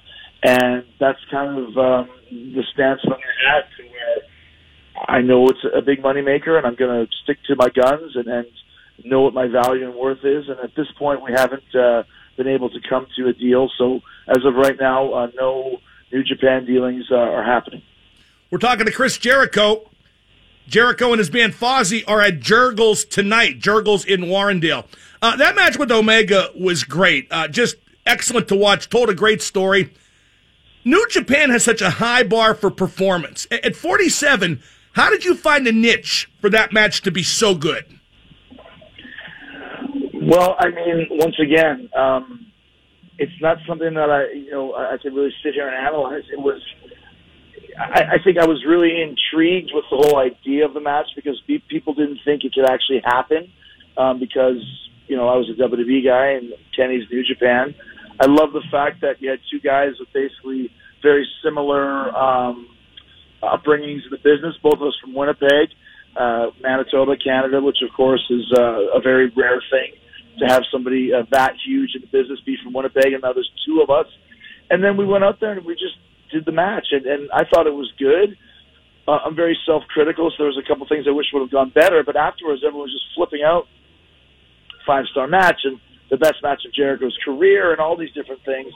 and 0.42 0.84
that's 0.98 1.18
kind 1.30 1.58
of 1.58 1.78
um, 1.78 2.10
the 2.30 2.64
stance 2.72 3.00
I'm 3.04 3.12
at 3.12 3.18
to 3.18 3.48
have 3.50 3.64
to 3.76 3.82
where 3.84 5.06
I 5.08 5.20
know 5.20 5.48
it's 5.48 5.64
a 5.74 5.82
big 5.82 6.02
money 6.02 6.22
maker, 6.22 6.56
and 6.56 6.66
I'm 6.66 6.74
going 6.74 7.06
to 7.06 7.12
stick 7.22 7.38
to 7.46 7.56
my 7.56 7.68
guns 7.68 8.16
and, 8.16 8.26
and 8.28 8.46
know 9.04 9.22
what 9.22 9.34
my 9.34 9.46
value 9.46 9.84
and 9.84 9.94
worth 9.94 10.24
is. 10.24 10.48
And 10.48 10.58
at 10.60 10.74
this 10.74 10.86
point, 10.98 11.22
we 11.22 11.32
haven't 11.32 11.74
uh, 11.74 12.04
been 12.36 12.48
able 12.48 12.70
to 12.70 12.78
come 12.88 13.06
to 13.16 13.28
a 13.28 13.32
deal. 13.32 13.70
So 13.78 14.00
as 14.28 14.44
of 14.44 14.54
right 14.54 14.76
now, 14.78 15.12
uh, 15.12 15.26
no 15.34 15.78
New 16.12 16.22
Japan 16.22 16.66
dealings 16.66 17.06
uh, 17.10 17.16
are 17.16 17.44
happening. 17.44 17.82
We're 18.50 18.58
talking 18.58 18.86
to 18.86 18.92
Chris 18.92 19.16
Jericho. 19.16 19.88
Jericho 20.68 21.10
and 21.10 21.18
his 21.18 21.30
band 21.30 21.54
Fozzy 21.54 22.04
are 22.06 22.20
at 22.20 22.40
Jergel's 22.40 23.04
tonight. 23.04 23.58
Jergel's 23.58 24.04
in 24.04 24.22
Warrendale. 24.22 24.86
Uh, 25.20 25.36
that 25.36 25.54
match 25.54 25.78
with 25.78 25.92
Omega 25.92 26.50
was 26.58 26.84
great. 26.84 27.28
Uh, 27.30 27.48
just 27.48 27.76
excellent 28.06 28.48
to 28.48 28.56
watch. 28.56 28.88
Told 28.88 29.10
a 29.10 29.14
great 29.14 29.42
story. 29.42 29.92
New 30.84 31.06
Japan 31.08 31.50
has 31.50 31.62
such 31.62 31.80
a 31.80 31.90
high 31.90 32.24
bar 32.24 32.54
for 32.54 32.70
performance. 32.70 33.46
At 33.50 33.76
47, 33.76 34.62
how 34.92 35.10
did 35.10 35.24
you 35.24 35.34
find 35.34 35.66
a 35.66 35.72
niche 35.72 36.30
for 36.40 36.50
that 36.50 36.72
match 36.72 37.02
to 37.02 37.10
be 37.10 37.22
so 37.22 37.54
good? 37.54 37.84
Well, 40.14 40.56
I 40.58 40.70
mean, 40.70 41.06
once 41.10 41.36
again, 41.40 41.88
um, 41.96 42.46
it's 43.18 43.32
not 43.40 43.58
something 43.66 43.94
that 43.94 44.10
I, 44.10 44.32
you 44.32 44.50
know, 44.50 44.74
I 44.74 44.96
could 45.00 45.14
really 45.14 45.32
sit 45.42 45.54
here 45.54 45.68
and 45.68 45.76
analyze. 45.76 46.24
It 46.32 46.38
was, 46.38 46.60
I, 47.82 48.14
I 48.14 48.22
think 48.22 48.38
I 48.38 48.46
was 48.46 48.64
really 48.66 49.02
intrigued 49.02 49.70
with 49.74 49.84
the 49.90 49.96
whole 49.96 50.18
idea 50.18 50.64
of 50.64 50.74
the 50.74 50.80
match 50.80 51.06
because 51.16 51.40
people 51.68 51.94
didn't 51.94 52.20
think 52.24 52.44
it 52.44 52.52
could 52.54 52.68
actually 52.68 53.02
happen 53.04 53.52
um, 53.96 54.18
because, 54.18 54.62
you 55.06 55.16
know, 55.16 55.28
I 55.28 55.36
was 55.36 55.50
a 55.50 55.60
WWE 55.60 56.04
guy 56.04 56.38
and 56.38 56.52
Kenny's 56.76 57.08
New 57.10 57.24
Japan. 57.24 57.74
I 58.20 58.26
love 58.26 58.52
the 58.52 58.62
fact 58.70 59.00
that 59.00 59.20
you 59.20 59.30
had 59.30 59.40
two 59.50 59.60
guys 59.60 59.92
with 59.98 60.12
basically 60.12 60.70
very 61.02 61.26
similar 61.42 62.14
um, 62.14 62.68
upbringings 63.42 64.04
in 64.04 64.10
the 64.10 64.22
business, 64.22 64.54
both 64.62 64.74
of 64.74 64.82
us 64.82 64.96
from 65.00 65.14
Winnipeg, 65.14 65.70
uh, 66.16 66.50
Manitoba, 66.60 67.16
Canada, 67.16 67.60
which 67.60 67.78
of 67.82 67.94
course 67.96 68.24
is 68.30 68.52
uh, 68.56 68.96
a 68.96 69.00
very 69.00 69.32
rare 69.36 69.62
thing 69.70 69.94
to 70.38 70.46
have 70.46 70.62
somebody 70.70 71.12
uh, 71.12 71.24
that 71.30 71.54
huge 71.66 71.90
in 71.94 72.02
the 72.02 72.06
business 72.06 72.40
be 72.46 72.56
from 72.62 72.72
Winnipeg, 72.72 73.12
and 73.12 73.22
now 73.22 73.32
there's 73.32 73.50
two 73.66 73.80
of 73.82 73.90
us. 73.90 74.06
And 74.70 74.82
then 74.82 74.96
we 74.96 75.04
went 75.04 75.24
out 75.24 75.40
there 75.40 75.52
and 75.52 75.64
we 75.64 75.74
just 75.74 75.96
did 76.32 76.44
the 76.44 76.52
match, 76.52 76.88
and, 76.92 77.06
and 77.06 77.30
I 77.32 77.44
thought 77.44 77.66
it 77.66 77.74
was 77.74 77.92
good. 77.98 78.36
Uh, 79.06 79.18
I'm 79.24 79.36
very 79.36 79.58
self-critical, 79.66 80.30
so 80.30 80.36
there 80.38 80.46
was 80.46 80.60
a 80.62 80.66
couple 80.66 80.86
things 80.86 81.06
I 81.08 81.12
wish 81.12 81.26
would 81.32 81.42
have 81.42 81.50
gone 81.50 81.70
better. 81.74 82.02
But 82.04 82.16
afterwards, 82.16 82.62
everyone 82.66 82.88
was 82.88 82.92
just 82.92 83.14
flipping 83.14 83.42
out 83.44 83.66
five-star 84.86 85.26
match 85.26 85.60
and 85.64 85.78
the 86.10 86.16
best 86.16 86.36
match 86.42 86.62
of 86.66 86.74
Jericho's 86.74 87.16
career 87.24 87.72
and 87.72 87.80
all 87.80 87.96
these 87.96 88.12
different 88.12 88.44
things. 88.44 88.72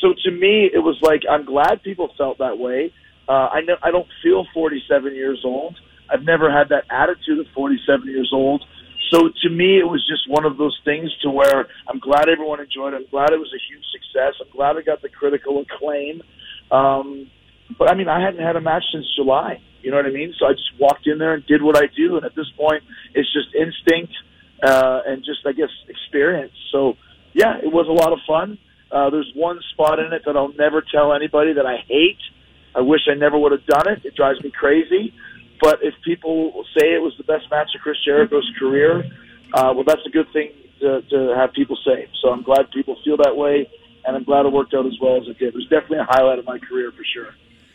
So 0.00 0.14
to 0.24 0.30
me, 0.30 0.70
it 0.72 0.80
was 0.80 0.98
like 1.02 1.22
I'm 1.28 1.44
glad 1.44 1.82
people 1.82 2.10
felt 2.18 2.38
that 2.38 2.58
way. 2.58 2.92
Uh, 3.26 3.48
I 3.48 3.62
know 3.62 3.76
I 3.82 3.90
don't 3.90 4.06
feel 4.22 4.46
47 4.52 5.14
years 5.14 5.40
old. 5.44 5.76
I've 6.12 6.22
never 6.22 6.52
had 6.52 6.68
that 6.68 6.84
attitude 6.90 7.40
of 7.40 7.46
47 7.54 8.06
years 8.06 8.30
old. 8.32 8.62
So 9.10 9.30
to 9.42 9.48
me, 9.48 9.78
it 9.78 9.88
was 9.88 10.04
just 10.06 10.28
one 10.28 10.44
of 10.44 10.58
those 10.58 10.78
things 10.84 11.10
to 11.22 11.30
where 11.30 11.66
I'm 11.88 12.00
glad 12.00 12.28
everyone 12.28 12.60
enjoyed 12.60 12.92
it. 12.92 12.96
I'm 12.96 13.10
glad 13.10 13.32
it 13.32 13.38
was 13.38 13.52
a 13.54 13.62
huge 13.72 13.84
success. 13.92 14.34
I'm 14.40 14.50
glad 14.52 14.76
it 14.76 14.84
got 14.84 15.00
the 15.00 15.08
critical 15.08 15.62
acclaim. 15.62 16.22
Um, 16.70 17.30
but 17.78 17.90
I 17.90 17.94
mean, 17.94 18.08
I 18.08 18.20
hadn't 18.20 18.42
had 18.42 18.56
a 18.56 18.60
match 18.60 18.84
since 18.92 19.06
July. 19.16 19.60
You 19.82 19.90
know 19.90 19.98
what 19.98 20.06
I 20.06 20.10
mean? 20.10 20.34
So 20.38 20.46
I 20.46 20.52
just 20.52 20.70
walked 20.78 21.06
in 21.06 21.18
there 21.18 21.34
and 21.34 21.44
did 21.46 21.62
what 21.62 21.76
I 21.76 21.86
do. 21.94 22.16
And 22.16 22.24
at 22.24 22.34
this 22.34 22.48
point, 22.56 22.82
it's 23.14 23.30
just 23.32 23.54
instinct 23.54 24.14
uh, 24.62 25.00
and 25.06 25.24
just, 25.24 25.46
I 25.46 25.52
guess, 25.52 25.70
experience. 25.88 26.52
So 26.72 26.96
yeah, 27.32 27.58
it 27.58 27.72
was 27.72 27.86
a 27.88 27.92
lot 27.92 28.12
of 28.12 28.20
fun. 28.26 28.58
Uh, 28.90 29.10
there's 29.10 29.30
one 29.34 29.60
spot 29.72 29.98
in 29.98 30.12
it 30.12 30.22
that 30.24 30.36
I'll 30.36 30.54
never 30.54 30.82
tell 30.82 31.12
anybody 31.12 31.54
that 31.54 31.66
I 31.66 31.78
hate. 31.88 32.20
I 32.74 32.80
wish 32.80 33.00
I 33.10 33.14
never 33.14 33.38
would 33.38 33.52
have 33.52 33.66
done 33.66 33.88
it. 33.88 34.04
It 34.04 34.14
drives 34.14 34.42
me 34.42 34.50
crazy. 34.50 35.12
But 35.60 35.80
if 35.82 35.94
people 36.04 36.64
say 36.76 36.94
it 36.94 37.02
was 37.02 37.14
the 37.16 37.24
best 37.24 37.50
match 37.50 37.70
of 37.74 37.80
Chris 37.80 37.96
Jericho's 38.04 38.50
career, 38.58 39.04
uh, 39.52 39.72
well, 39.74 39.84
that's 39.84 40.04
a 40.06 40.10
good 40.10 40.26
thing 40.32 40.52
to, 40.80 41.02
to 41.02 41.34
have 41.36 41.52
people 41.52 41.76
say. 41.84 42.08
So 42.22 42.30
I'm 42.30 42.42
glad 42.42 42.70
people 42.72 42.96
feel 43.04 43.16
that 43.18 43.36
way, 43.36 43.68
and 44.06 44.16
I'm 44.16 44.24
glad 44.24 44.46
it 44.46 44.52
worked 44.52 44.74
out 44.74 44.86
as 44.86 44.94
well 45.00 45.16
as 45.20 45.28
it 45.28 45.38
did. 45.38 45.48
It 45.48 45.54
was 45.54 45.64
definitely 45.64 45.98
a 45.98 46.04
highlight 46.04 46.38
of 46.38 46.44
my 46.44 46.58
career 46.58 46.92
for 46.92 47.04
sure. 47.14 47.34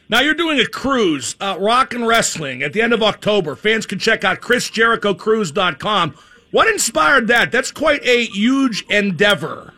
Now 0.10 0.22
you're 0.22 0.34
doing 0.34 0.60
a 0.60 0.66
cruise, 0.66 1.36
uh, 1.40 1.58
rock 1.60 1.94
and 1.94 2.08
wrestling, 2.08 2.64
at 2.64 2.74
the 2.74 2.82
end 2.82 2.94
of 2.94 3.04
October. 3.04 3.56
Fans 3.56 3.86
can 3.86 4.00
check 4.00 4.24
out 4.24 4.42
ChrisJerichoCruise.com. 4.42 6.16
What 6.52 6.68
inspired 6.68 7.28
that? 7.28 7.52
That's 7.52 7.72
quite 7.72 8.04
a 8.04 8.26
huge 8.26 8.84
endeavor. 8.90 9.74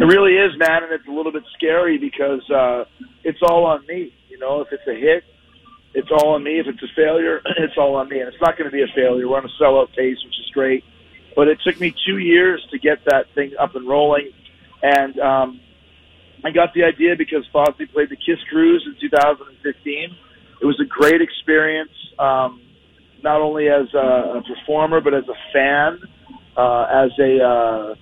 It 0.00 0.04
really 0.04 0.32
is, 0.32 0.58
man, 0.58 0.82
and 0.82 0.92
it's 0.92 1.06
a 1.06 1.10
little 1.12 1.30
bit 1.30 1.44
scary 1.56 1.98
because 1.98 2.48
uh, 2.50 2.84
it's 3.22 3.38
all 3.42 3.66
on 3.66 3.86
me. 3.86 4.12
You 4.28 4.38
know, 4.38 4.60
if 4.62 4.68
it's 4.72 4.86
a 4.88 4.94
hit, 4.94 5.24
it's 5.94 6.10
all 6.10 6.34
on 6.34 6.42
me. 6.42 6.58
If 6.58 6.66
it's 6.66 6.82
a 6.82 6.88
failure, 6.96 7.40
it's 7.58 7.76
all 7.76 7.94
on 7.94 8.08
me. 8.08 8.18
And 8.18 8.28
it's 8.28 8.40
not 8.40 8.56
going 8.56 8.68
to 8.68 8.74
be 8.74 8.82
a 8.82 8.88
failure. 8.94 9.28
We're 9.28 9.38
on 9.38 9.44
a 9.44 9.62
sellout 9.62 9.94
pace, 9.94 10.16
which 10.24 10.38
is 10.40 10.50
great. 10.52 10.84
But 11.36 11.46
it 11.46 11.58
took 11.64 11.78
me 11.78 11.94
two 12.06 12.18
years 12.18 12.66
to 12.72 12.78
get 12.78 13.04
that 13.04 13.32
thing 13.34 13.52
up 13.58 13.76
and 13.76 13.86
rolling. 13.86 14.32
And 14.82 15.18
um, 15.18 15.60
I 16.44 16.50
got 16.50 16.72
the 16.74 16.84
idea 16.84 17.16
because 17.16 17.44
Fozzy 17.54 17.90
played 17.92 18.08
the 18.08 18.16
Kiss 18.16 18.38
Cruise 18.48 18.86
in 18.86 18.96
2015. 19.00 20.16
It 20.62 20.66
was 20.66 20.80
a 20.80 20.88
great 20.88 21.20
experience, 21.20 21.92
um, 22.18 22.60
not 23.22 23.40
only 23.40 23.68
as 23.68 23.92
a, 23.94 24.38
a 24.38 24.42
performer, 24.42 25.00
but 25.00 25.14
as 25.14 25.24
a 25.28 25.38
fan, 25.52 26.00
uh, 26.56 27.04
as 27.04 27.10
a 27.18 27.42
uh, 27.42 27.94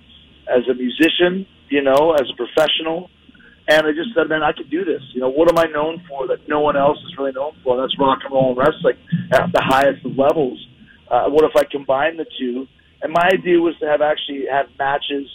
as 0.49 0.67
a 0.69 0.73
musician, 0.73 1.45
you 1.69 1.81
know, 1.81 2.13
as 2.13 2.27
a 2.31 2.35
professional. 2.35 3.09
And 3.67 3.85
I 3.85 3.91
just 3.91 4.15
said, 4.15 4.27
man, 4.29 4.41
I 4.41 4.51
could 4.51 4.69
do 4.71 4.83
this. 4.83 5.01
You 5.13 5.21
know, 5.21 5.29
what 5.29 5.47
am 5.47 5.59
I 5.59 5.71
known 5.71 6.01
for 6.09 6.27
that 6.27 6.49
no 6.49 6.59
one 6.59 6.75
else 6.75 6.97
is 7.05 7.15
really 7.17 7.33
known 7.33 7.53
for? 7.63 7.77
That's 7.77 7.93
rock 7.99 8.19
and 8.23 8.33
roll 8.33 8.49
and 8.49 8.57
wrestling 8.57 8.97
at 9.31 9.51
the 9.53 9.61
highest 9.61 10.03
of 10.05 10.17
levels. 10.17 10.57
Uh, 11.09 11.29
what 11.29 11.45
if 11.45 11.51
I 11.55 11.63
combine 11.69 12.17
the 12.17 12.25
two? 12.39 12.65
And 13.01 13.13
my 13.13 13.29
idea 13.31 13.59
was 13.59 13.75
to 13.79 13.85
have 13.85 14.01
actually 14.01 14.45
have 14.51 14.67
matches 14.77 15.29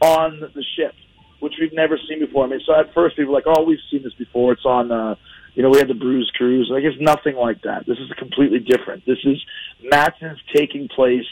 on 0.00 0.40
the 0.40 0.64
ship, 0.76 0.94
which 1.40 1.54
we've 1.60 1.72
never 1.72 1.98
seen 2.08 2.20
before. 2.20 2.44
I 2.44 2.48
mean, 2.48 2.60
so 2.66 2.74
at 2.78 2.92
first 2.94 3.16
people 3.16 3.32
were 3.32 3.38
like, 3.38 3.46
oh, 3.46 3.64
we've 3.64 3.78
seen 3.90 4.02
this 4.02 4.14
before. 4.14 4.52
It's 4.52 4.64
on, 4.64 4.90
uh, 4.90 5.14
you 5.54 5.62
know, 5.62 5.70
we 5.70 5.78
had 5.78 5.88
the 5.88 5.94
Bruise 5.94 6.30
Cruise. 6.36 6.68
Like, 6.70 6.84
it's 6.84 7.00
nothing 7.00 7.36
like 7.36 7.62
that. 7.62 7.86
This 7.86 7.98
is 7.98 8.10
completely 8.18 8.60
different. 8.60 9.04
This 9.06 9.18
is 9.24 9.42
matches 9.82 10.38
taking 10.54 10.88
place 10.88 11.26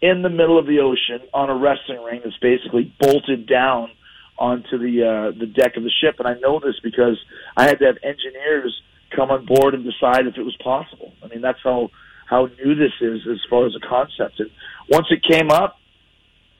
in 0.00 0.22
the 0.22 0.28
middle 0.28 0.58
of 0.58 0.66
the 0.66 0.78
ocean 0.80 1.26
on 1.34 1.50
a 1.50 1.56
wrestling 1.56 2.02
ring 2.04 2.20
that's 2.22 2.38
basically 2.38 2.92
bolted 3.00 3.48
down 3.48 3.90
onto 4.38 4.78
the 4.78 5.02
uh, 5.02 5.38
the 5.38 5.46
deck 5.46 5.76
of 5.76 5.82
the 5.82 5.90
ship, 6.00 6.16
and 6.20 6.28
I 6.28 6.34
know 6.34 6.60
this 6.60 6.76
because 6.82 7.18
I 7.56 7.64
had 7.64 7.80
to 7.80 7.86
have 7.86 7.96
engineers 8.04 8.80
come 9.14 9.30
on 9.30 9.44
board 9.44 9.74
and 9.74 9.84
decide 9.84 10.26
if 10.26 10.36
it 10.36 10.42
was 10.42 10.56
possible. 10.62 11.12
I 11.22 11.28
mean, 11.28 11.40
that's 11.40 11.58
how 11.64 11.90
how 12.26 12.48
new 12.62 12.74
this 12.74 12.92
is 13.00 13.20
as 13.30 13.38
far 13.50 13.66
as 13.66 13.74
a 13.74 13.80
concept. 13.80 14.38
And 14.38 14.50
once 14.88 15.06
it 15.10 15.24
came 15.24 15.50
up, 15.50 15.78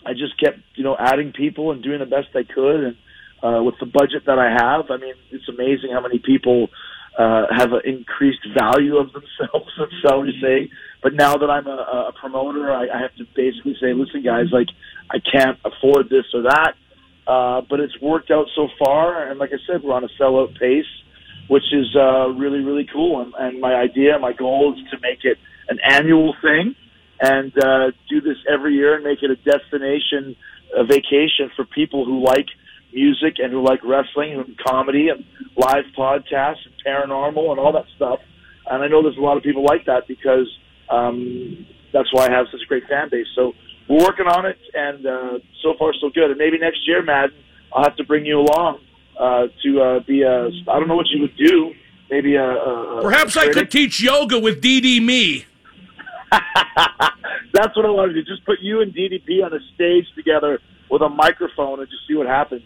I 0.07 0.13
just 0.13 0.39
kept 0.39 0.59
you 0.75 0.85
know 0.85 0.97
adding 0.99 1.33
people 1.33 1.73
and 1.73 1.83
doing 1.83 1.99
the 1.99 2.07
best 2.07 2.29
I 2.35 2.45
could, 2.45 2.85
and 2.85 2.97
uh, 3.43 3.63
with 3.63 3.75
the 3.81 3.87
budget 3.87 4.25
that 4.27 4.39
I 4.39 4.51
have, 4.51 4.91
I 4.91 4.97
mean, 4.97 5.15
it's 5.31 5.49
amazing 5.49 5.91
how 5.93 6.01
many 6.01 6.19
people 6.19 6.69
uh, 7.19 7.47
have 7.51 7.73
an 7.73 7.83
increased 7.85 8.47
value 8.57 8.97
of 8.97 9.13
themselves, 9.13 9.71
shall 10.03 10.23
we 10.23 10.39
say, 10.41 10.71
But 11.03 11.15
now 11.15 11.37
that 11.37 11.51
I'm 11.51 11.67
a, 11.67 12.11
a 12.11 12.13
promoter, 12.19 12.73
I, 12.73 12.89
I 12.89 13.01
have 13.01 13.15
to 13.17 13.25
basically 13.35 13.77
say, 13.81 13.93
listen, 13.93 14.23
guys, 14.23 14.47
like 14.53 14.69
I 15.11 15.19
can't 15.19 15.59
afford 15.65 16.09
this 16.11 16.25
or 16.33 16.43
that. 16.43 16.75
Uh, 17.27 17.61
but 17.69 17.79
it's 17.79 18.01
worked 18.01 18.31
out 18.31 18.47
so 18.57 18.69
far, 18.79 19.29
and 19.29 19.39
like 19.39 19.51
I 19.53 19.59
said, 19.67 19.83
we're 19.83 19.93
on 19.93 20.03
a 20.03 20.09
sellout 20.19 20.59
pace, 20.59 20.87
which 21.49 21.65
is 21.73 21.95
uh, 21.95 22.29
really 22.29 22.61
really 22.61 22.89
cool. 22.91 23.21
And, 23.21 23.35
and 23.39 23.61
my 23.61 23.75
idea, 23.75 24.19
my 24.19 24.33
goal 24.33 24.75
is 24.75 24.91
to 24.91 24.99
make 25.01 25.25
it 25.25 25.37
an 25.69 25.79
annual 25.85 26.35
thing, 26.41 26.75
and 27.21 27.53
uh, 27.59 27.91
do 28.09 28.21
this 28.21 28.37
every 28.49 28.75
year 28.75 28.95
and 28.95 29.05
make 29.05 29.23
it 29.23 29.31
a 29.31 29.37
destination, 29.37 30.37
a 30.75 30.85
vacation 30.85 31.51
for 31.57 31.65
people 31.65 32.05
who 32.05 32.25
like 32.25 32.47
music 32.93 33.35
and 33.39 33.53
who 33.53 33.63
like 33.63 33.81
wrestling 33.85 34.33
and 34.33 34.57
comedy 34.59 35.09
and 35.09 35.25
live 35.57 35.85
podcasts 35.97 36.65
and 36.65 36.75
paranormal 36.87 37.51
and 37.51 37.59
all 37.61 37.73
that 37.73 37.87
stuff. 37.97 38.21
And 38.67 38.83
I 38.83 38.89
know 38.89 39.03
there's 39.03 39.17
a 39.17 39.21
lot 39.21 39.37
of 39.37 39.43
people 39.43 39.65
like 39.65 39.87
that 39.87 40.07
because 40.07 40.47
um, 40.91 41.67
that's 41.93 42.13
why 42.13 42.27
I 42.27 42.31
have 42.31 42.47
such 42.51 42.61
a 42.63 42.67
great 42.67 42.85
fan 42.89 43.09
base. 43.11 43.27
So 43.35 43.53
we're 43.89 44.05
working 44.05 44.27
on 44.27 44.47
it, 44.47 44.59
and 44.75 45.07
uh, 45.07 45.39
so 45.63 45.75
far 45.79 45.93
so 46.01 46.11
good. 46.11 46.31
And 46.31 46.39
maybe 46.39 46.59
next 46.59 46.87
year, 46.87 47.03
Madden, 47.03 47.37
I'll 47.73 47.85
have 47.85 47.97
to 47.97 48.05
bring 48.05 48.27
you 48.27 48.41
along 48.41 48.81
uh, 49.19 49.47
to 49.63 49.81
uh, 49.81 50.01
be 50.01 50.23
a. 50.23 50.47
I 50.47 50.79
don't 50.79 50.89
know 50.89 50.97
what 50.97 51.09
you 51.09 51.23
would 51.23 51.37
do. 51.37 51.73
Maybe 52.11 52.37
a. 52.37 52.45
a 52.45 53.03
Perhaps 53.03 53.37
a 53.37 53.41
I 53.41 53.49
could 53.49 53.71
teach 53.71 54.01
yoga 54.01 54.39
with 54.39 54.63
DD 54.63 55.03
me. 55.03 55.47
That's 57.53 57.77
what 57.77 57.87
I 57.87 57.91
wanted 57.91 58.15
to 58.15 58.23
do. 58.23 58.35
Just 58.35 58.45
put 58.45 58.61
you 58.61 58.81
and 58.81 58.95
DDP 58.95 59.45
on 59.45 59.53
a 59.53 59.59
stage 59.75 60.07
together 60.15 60.61
with 60.91 61.03
a 61.03 61.09
microphone 61.09 61.81
and 61.81 61.89
just 61.89 62.07
see 62.07 62.15
what 62.15 62.27
happens. 62.27 62.63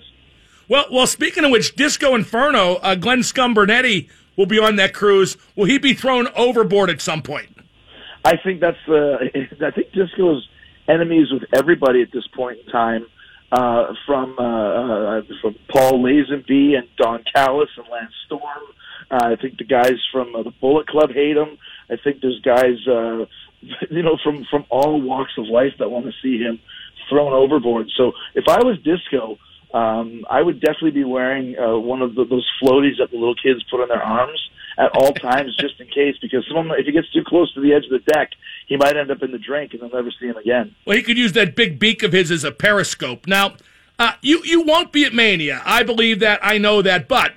Well, 0.68 0.86
well. 0.90 1.06
Speaking 1.06 1.44
of 1.44 1.50
which, 1.50 1.74
Disco 1.76 2.14
Inferno, 2.14 2.76
uh, 2.76 2.94
Glenn 2.94 3.20
Scumbernetti 3.20 4.08
will 4.36 4.46
be 4.46 4.58
on 4.58 4.76
that 4.76 4.94
cruise. 4.94 5.36
Will 5.56 5.66
he 5.66 5.78
be 5.78 5.92
thrown 5.92 6.28
overboard 6.36 6.90
at 6.90 7.00
some 7.00 7.22
point? 7.22 7.48
I 8.24 8.36
think 8.36 8.60
that's 8.60 8.78
the. 8.86 9.30
I 9.66 9.70
think 9.70 9.92
Disco's 9.92 10.48
enemies 10.88 11.28
with 11.32 11.42
everybody 11.54 12.02
at 12.02 12.12
this 12.12 12.26
point 12.28 12.58
in 12.64 12.66
time. 12.72 13.06
Uh, 13.50 13.92
from 14.06 14.34
uh, 14.38 15.18
uh, 15.18 15.22
from 15.42 15.54
Paul 15.70 16.02
Lazenby 16.02 16.74
and 16.74 16.88
Don 16.96 17.22
Callis 17.34 17.68
and 17.76 17.86
Lance 17.92 18.14
Storm. 18.24 18.62
Uh, 19.10 19.32
I 19.32 19.36
think 19.36 19.58
the 19.58 19.64
guys 19.64 19.98
from 20.10 20.34
uh, 20.34 20.42
the 20.42 20.52
Bullet 20.52 20.86
Club 20.86 21.10
hate 21.12 21.36
him. 21.36 21.58
I 21.90 21.96
think 22.02 22.22
there's 22.22 22.40
guys, 22.40 22.78
uh, 22.88 23.26
you 23.90 24.02
know, 24.02 24.18
from 24.22 24.46
from 24.50 24.64
all 24.70 25.00
walks 25.00 25.32
of 25.38 25.46
life 25.46 25.72
that 25.78 25.90
want 25.90 26.06
to 26.06 26.12
see 26.22 26.38
him 26.38 26.60
thrown 27.08 27.32
overboard. 27.32 27.90
So 27.96 28.12
if 28.34 28.44
I 28.48 28.62
was 28.62 28.78
Disco, 28.78 29.38
um, 29.74 30.24
I 30.28 30.42
would 30.42 30.60
definitely 30.60 30.92
be 30.92 31.04
wearing 31.04 31.58
uh, 31.58 31.78
one 31.78 32.02
of 32.02 32.14
the, 32.14 32.24
those 32.24 32.48
floaties 32.62 32.98
that 32.98 33.10
the 33.10 33.16
little 33.16 33.34
kids 33.34 33.62
put 33.70 33.80
on 33.80 33.88
their 33.88 34.02
arms 34.02 34.40
at 34.78 34.90
all 34.96 35.12
times, 35.12 35.56
just 35.56 35.80
in 35.80 35.86
case. 35.88 36.16
Because 36.20 36.46
someone, 36.46 36.70
if 36.78 36.86
he 36.86 36.92
gets 36.92 37.10
too 37.12 37.24
close 37.26 37.52
to 37.54 37.60
the 37.60 37.72
edge 37.72 37.84
of 37.84 37.90
the 37.90 38.12
deck, 38.12 38.30
he 38.66 38.76
might 38.76 38.96
end 38.96 39.10
up 39.10 39.22
in 39.22 39.32
the 39.32 39.38
drink, 39.38 39.72
and 39.72 39.82
they'll 39.82 39.90
never 39.90 40.10
see 40.18 40.26
him 40.26 40.36
again. 40.36 40.74
Well, 40.86 40.96
he 40.96 41.02
could 41.02 41.18
use 41.18 41.32
that 41.32 41.56
big 41.56 41.78
beak 41.78 42.02
of 42.02 42.12
his 42.12 42.30
as 42.30 42.44
a 42.44 42.52
periscope. 42.52 43.26
Now, 43.26 43.54
uh, 43.98 44.12
you 44.22 44.42
you 44.44 44.62
won't 44.62 44.92
be 44.92 45.04
at 45.04 45.14
Mania. 45.14 45.62
I 45.64 45.82
believe 45.82 46.20
that. 46.20 46.40
I 46.42 46.58
know 46.58 46.82
that. 46.82 47.08
But 47.08 47.32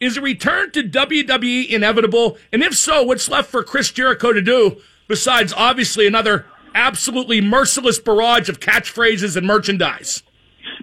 is 0.00 0.16
a 0.16 0.20
return 0.20 0.70
to 0.72 0.82
WWE 0.82 1.68
inevitable? 1.68 2.38
And 2.52 2.62
if 2.62 2.76
so, 2.76 3.02
what's 3.02 3.28
left 3.28 3.50
for 3.50 3.62
Chris 3.62 3.90
Jericho 3.90 4.32
to 4.32 4.42
do 4.42 4.80
besides 5.08 5.52
obviously 5.56 6.06
another 6.06 6.46
absolutely 6.74 7.40
merciless 7.40 7.98
barrage 7.98 8.48
of 8.48 8.60
catchphrases 8.60 9.36
and 9.36 9.46
merchandise? 9.46 10.22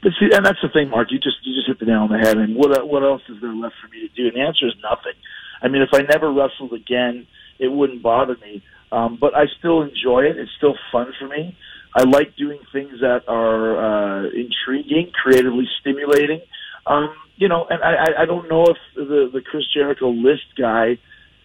But 0.01 0.11
see, 0.19 0.29
and 0.33 0.45
that's 0.45 0.59
the 0.61 0.69
thing, 0.69 0.89
Mark. 0.89 1.11
You 1.11 1.19
just 1.19 1.37
you 1.43 1.55
just 1.55 1.67
hit 1.67 1.79
the 1.79 1.85
nail 1.85 2.01
on 2.01 2.09
the 2.09 2.17
head. 2.17 2.37
And 2.37 2.55
what 2.55 2.87
what 2.87 3.03
else 3.03 3.21
is 3.29 3.39
there 3.41 3.53
left 3.53 3.75
for 3.81 3.87
me 3.89 4.07
to 4.07 4.13
do? 4.15 4.27
And 4.27 4.35
the 4.35 4.41
answer 4.41 4.67
is 4.67 4.73
nothing. 4.81 5.13
I 5.61 5.69
mean, 5.69 5.81
if 5.81 5.89
I 5.93 6.01
never 6.01 6.31
wrestled 6.31 6.73
again, 6.73 7.25
it 7.59 7.69
wouldn't 7.69 8.03
bother 8.03 8.35
me. 8.41 8.63
Um, 8.91 9.17
but 9.19 9.35
I 9.35 9.45
still 9.59 9.81
enjoy 9.81 10.25
it. 10.25 10.37
It's 10.37 10.51
still 10.57 10.75
fun 10.91 11.13
for 11.17 11.27
me. 11.27 11.57
I 11.95 12.03
like 12.03 12.35
doing 12.35 12.59
things 12.71 12.99
that 13.01 13.23
are 13.27 14.25
uh, 14.25 14.29
intriguing, 14.29 15.11
creatively 15.13 15.67
stimulating. 15.79 16.41
Um, 16.85 17.15
you 17.37 17.47
know, 17.47 17.65
and 17.69 17.81
I, 17.81 18.23
I 18.23 18.25
don't 18.25 18.49
know 18.49 18.65
if 18.65 18.77
the 18.95 19.29
the 19.31 19.41
Chris 19.41 19.63
Jericho 19.73 20.09
list 20.09 20.45
guy 20.57 20.97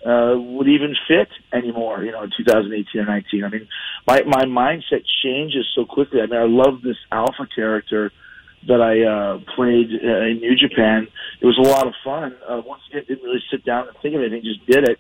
uh, 0.05 0.35
would 0.37 0.69
even 0.69 0.95
fit 1.07 1.29
anymore. 1.53 2.03
You 2.05 2.13
know, 2.13 2.23
in 2.23 2.31
2018 2.37 3.01
or 3.01 3.05
19. 3.05 3.45
I 3.45 3.49
mean, 3.49 3.69
my 4.07 4.23
my 4.23 4.45
mindset 4.45 5.05
changes 5.23 5.67
so 5.75 5.85
quickly. 5.85 6.21
I 6.21 6.27
mean, 6.27 6.41
I 6.41 6.47
love 6.47 6.83
this 6.83 6.97
alpha 7.11 7.47
character 7.55 8.13
that 8.67 8.81
I 8.81 9.03
uh, 9.07 9.39
played 9.55 9.91
uh, 10.03 10.27
in 10.27 10.39
New 10.41 10.57
Japan. 10.57 11.07
It 11.41 11.47
was 11.47 11.59
a 11.59 11.69
lot 11.69 11.87
of 11.87 11.95
fun. 12.05 12.37
Uh, 12.49 12.61
once 12.65 12.83
again, 12.91 13.05
didn't 13.07 13.25
really 13.25 13.43
sit 13.51 13.65
down 13.65 13.87
and 13.89 13.97
think 14.03 14.15
of 14.15 14.21
anything, 14.21 14.43
just 14.43 14.67
did 14.67 14.89
it. 14.89 14.99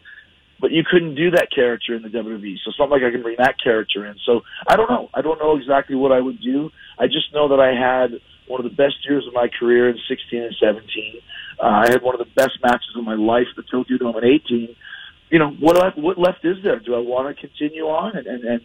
But 0.60 0.72
you 0.72 0.82
couldn't 0.88 1.14
do 1.14 1.30
that 1.32 1.48
character 1.54 1.94
in 1.94 2.02
the 2.02 2.08
WWE, 2.08 2.56
so 2.64 2.70
it's 2.70 2.78
not 2.78 2.90
like 2.90 3.02
I 3.02 3.10
can 3.10 3.22
bring 3.22 3.36
that 3.38 3.56
character 3.62 4.06
in. 4.06 4.16
So 4.26 4.40
I 4.66 4.76
don't 4.76 4.90
know. 4.90 5.08
I 5.14 5.22
don't 5.22 5.38
know 5.38 5.56
exactly 5.56 5.94
what 5.94 6.10
I 6.10 6.20
would 6.20 6.40
do. 6.40 6.70
I 6.98 7.06
just 7.06 7.32
know 7.32 7.48
that 7.48 7.60
I 7.60 7.74
had 7.78 8.20
one 8.48 8.64
of 8.64 8.68
the 8.68 8.74
best 8.74 8.96
years 9.08 9.24
of 9.26 9.34
my 9.34 9.48
career 9.48 9.88
in 9.88 9.96
16 10.08 10.42
and 10.42 10.54
17. 10.58 11.20
Uh, 11.60 11.64
I 11.64 11.90
had 11.90 12.02
one 12.02 12.14
of 12.14 12.18
the 12.18 12.32
best 12.34 12.58
matches 12.62 12.90
of 12.96 13.04
my 13.04 13.14
life 13.14 13.46
the 13.56 13.62
Tokyo 13.62 13.98
Dome 13.98 14.16
in 14.16 14.24
18. 14.24 14.74
You 15.30 15.38
know, 15.38 15.50
what 15.50 15.98
what 15.98 16.18
left 16.18 16.44
is 16.44 16.56
there? 16.62 16.80
Do 16.80 16.94
I 16.94 17.00
want 17.00 17.34
to 17.34 17.40
continue 17.40 17.84
on 17.84 18.16
and, 18.16 18.26
and, 18.26 18.44
and 18.44 18.60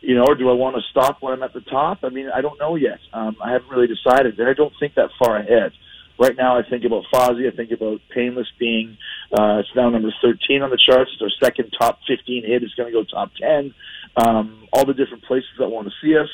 you 0.00 0.14
know, 0.14 0.24
or 0.24 0.34
do 0.34 0.48
I 0.48 0.54
want 0.54 0.76
to 0.76 0.82
stop 0.90 1.18
when 1.20 1.32
I'm 1.32 1.42
at 1.42 1.52
the 1.52 1.60
top? 1.60 1.98
I 2.02 2.08
mean, 2.08 2.28
I 2.34 2.40
don't 2.40 2.58
know 2.58 2.74
yet. 2.74 2.98
Um, 3.12 3.36
I 3.42 3.52
haven't 3.52 3.70
really 3.70 3.86
decided, 3.86 4.38
and 4.38 4.48
I 4.48 4.54
don't 4.54 4.72
think 4.80 4.94
that 4.94 5.10
far 5.18 5.36
ahead. 5.36 5.72
Right 6.18 6.36
now, 6.36 6.58
I 6.58 6.62
think 6.68 6.84
about 6.84 7.04
Fozzy. 7.12 7.50
I 7.50 7.54
think 7.54 7.70
about 7.70 8.00
Painless 8.10 8.48
being 8.58 8.96
uh, 9.32 9.58
it's 9.58 9.68
now 9.76 9.88
number 9.88 10.12
13 10.22 10.62
on 10.62 10.70
the 10.70 10.78
charts. 10.78 11.10
It's 11.14 11.22
our 11.22 11.30
second 11.42 11.72
top 11.78 12.00
15 12.08 12.44
hit. 12.44 12.62
It's 12.62 12.74
going 12.74 12.92
to 12.92 12.98
go 12.98 13.04
top 13.04 13.30
10. 13.40 13.74
Um, 14.16 14.68
all 14.72 14.84
the 14.84 14.94
different 14.94 15.24
places 15.24 15.50
that 15.58 15.68
want 15.68 15.88
to 15.88 15.94
see 16.02 16.16
us. 16.16 16.28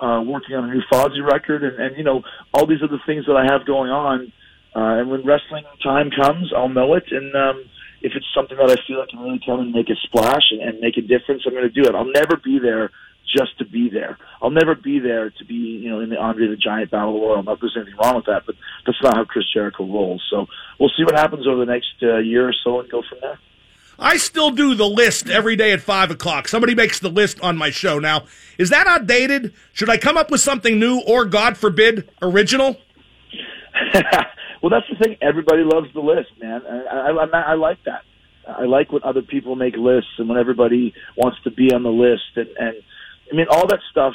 Uh, 0.00 0.20
working 0.26 0.56
on 0.56 0.68
a 0.68 0.74
new 0.74 0.82
Fozzy 0.92 1.24
record, 1.24 1.62
and, 1.62 1.78
and 1.80 1.96
you 1.96 2.02
know 2.02 2.22
all 2.52 2.66
these 2.66 2.82
other 2.82 3.00
things 3.06 3.26
that 3.26 3.36
I 3.36 3.44
have 3.50 3.64
going 3.64 3.90
on. 3.90 4.32
Uh, 4.74 5.00
and 5.00 5.08
when 5.08 5.24
wrestling 5.24 5.64
time 5.82 6.10
comes, 6.10 6.52
I'll 6.54 6.68
know 6.68 6.94
it. 6.94 7.04
And 7.12 7.34
um, 7.34 7.64
if 8.04 8.12
it's 8.14 8.26
something 8.36 8.58
that 8.58 8.70
I 8.70 8.76
feel 8.86 9.00
I 9.00 9.10
can 9.10 9.18
really 9.18 9.40
come 9.44 9.60
and 9.60 9.72
make 9.72 9.88
a 9.88 9.96
splash 10.04 10.52
and, 10.52 10.60
and 10.60 10.78
make 10.78 10.98
a 10.98 11.00
difference, 11.00 11.42
I'm 11.46 11.54
going 11.54 11.64
to 11.64 11.82
do 11.82 11.88
it. 11.88 11.94
I'll 11.94 12.04
never 12.04 12.36
be 12.36 12.58
there 12.58 12.90
just 13.34 13.56
to 13.58 13.64
be 13.64 13.88
there. 13.88 14.18
I'll 14.42 14.50
never 14.50 14.74
be 14.74 15.00
there 15.00 15.30
to 15.30 15.44
be, 15.46 15.80
you 15.80 15.88
know, 15.88 16.00
in 16.00 16.10
the 16.10 16.18
Andre 16.18 16.48
the 16.48 16.56
Giant 16.56 16.90
Battle 16.90 17.18
Royal. 17.18 17.38
I'm 17.38 17.46
not 17.46 17.60
that 17.60 17.60
there's 17.62 17.76
anything 17.76 17.96
wrong 17.96 18.16
with 18.16 18.26
that, 18.26 18.42
but 18.44 18.56
that's 18.84 19.02
not 19.02 19.16
how 19.16 19.24
Chris 19.24 19.46
Jericho 19.52 19.86
rolls. 19.86 20.22
So 20.30 20.46
we'll 20.78 20.90
see 20.90 21.02
what 21.02 21.14
happens 21.14 21.46
over 21.48 21.64
the 21.64 21.72
next 21.72 21.94
uh, 22.02 22.18
year 22.18 22.46
or 22.46 22.54
so 22.62 22.80
and 22.80 22.90
go 22.90 23.02
from 23.08 23.18
there. 23.22 23.38
I 23.98 24.18
still 24.18 24.50
do 24.50 24.74
the 24.74 24.86
list 24.86 25.30
every 25.30 25.56
day 25.56 25.72
at 25.72 25.80
five 25.80 26.10
o'clock. 26.10 26.46
Somebody 26.46 26.74
makes 26.74 26.98
the 26.98 27.08
list 27.08 27.40
on 27.40 27.56
my 27.56 27.70
show. 27.70 27.98
Now, 27.98 28.24
is 28.58 28.68
that 28.68 28.86
outdated? 28.86 29.54
Should 29.72 29.88
I 29.88 29.96
come 29.96 30.18
up 30.18 30.30
with 30.30 30.42
something 30.42 30.78
new 30.78 31.00
or, 31.06 31.24
God 31.24 31.56
forbid, 31.56 32.10
original? 32.20 32.76
well, 34.64 34.70
that's 34.70 34.88
the 34.88 34.96
thing. 34.96 35.18
Everybody 35.20 35.62
loves 35.62 35.92
the 35.92 36.00
list, 36.00 36.30
man. 36.40 36.62
I, 36.66 37.10
I, 37.10 37.10
I, 37.10 37.40
I 37.50 37.54
like 37.54 37.84
that. 37.84 38.00
I 38.48 38.64
like 38.64 38.90
when 38.92 39.02
other 39.04 39.20
people 39.20 39.56
make 39.56 39.76
lists 39.76 40.12
and 40.16 40.26
when 40.26 40.38
everybody 40.38 40.94
wants 41.18 41.36
to 41.44 41.50
be 41.50 41.70
on 41.74 41.82
the 41.82 41.90
list. 41.90 42.22
And, 42.34 42.48
and 42.58 42.76
I 43.30 43.36
mean, 43.36 43.44
all 43.50 43.66
that 43.66 43.80
stuff. 43.90 44.14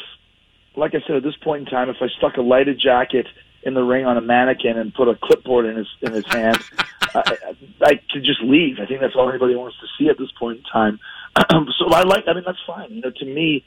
Like 0.75 0.95
I 0.95 1.05
said, 1.05 1.17
at 1.17 1.21
this 1.21 1.35
point 1.43 1.67
in 1.67 1.71
time, 1.71 1.91
if 1.91 1.97
I 2.01 2.07
stuck 2.17 2.37
a 2.37 2.41
lighted 2.41 2.81
jacket 2.83 3.27
in 3.61 3.75
the 3.75 3.83
ring 3.83 4.07
on 4.07 4.17
a 4.17 4.21
mannequin 4.21 4.75
and 4.79 4.91
put 4.91 5.07
a 5.07 5.13
clipboard 5.21 5.67
in 5.67 5.75
his 5.75 5.87
in 6.01 6.13
his 6.13 6.25
hand, 6.25 6.57
I, 7.13 7.37
I 7.83 7.99
could 8.11 8.23
just 8.23 8.41
leave. 8.41 8.77
I 8.81 8.87
think 8.87 9.01
that's 9.01 9.15
all 9.15 9.29
anybody 9.29 9.55
wants 9.55 9.77
to 9.81 9.87
see 9.99 10.09
at 10.09 10.17
this 10.17 10.31
point 10.39 10.57
in 10.57 10.63
time. 10.63 10.99
so 11.77 11.93
I 11.93 12.01
like. 12.01 12.23
I 12.27 12.33
mean, 12.33 12.43
that's 12.43 12.57
fine. 12.65 12.91
You 12.91 13.01
know, 13.01 13.11
to 13.11 13.25
me, 13.25 13.63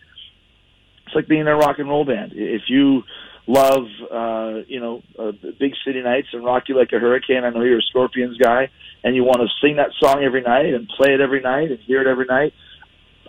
it's 1.07 1.15
like 1.15 1.29
being 1.29 1.43
in 1.43 1.47
a 1.47 1.55
rock 1.55 1.79
and 1.79 1.89
roll 1.89 2.05
band. 2.05 2.33
If 2.35 2.63
you 2.67 3.05
love, 3.47 3.87
uh, 4.11 4.61
you 4.69 4.81
know, 4.81 5.03
uh, 5.19 5.33
Big 5.59 5.73
City 5.85 6.01
Nights 6.03 6.29
and 6.33 6.45
Rock 6.45 6.65
You 6.69 6.77
Like 6.77 6.93
a 6.93 6.99
Hurricane, 6.99 7.45
I 7.45 7.51
know 7.51 7.63
you're 7.63 7.79
a 7.79 7.83
Scorpions 7.83 8.37
guy, 8.39 8.71
and 9.03 9.17
you 9.17 9.25
want 9.25 9.39
to 9.41 9.49
sing 9.61 9.77
that 9.77 9.91
song 10.01 10.23
every 10.25 10.43
night 10.43 10.73
and 10.75 10.89
play 10.89 11.15
it 11.15 11.21
every 11.21 11.41
night 11.41 11.71
and 11.71 11.79
hear 11.81 12.01
it 12.01 12.07
every 12.07 12.27
night. 12.27 12.53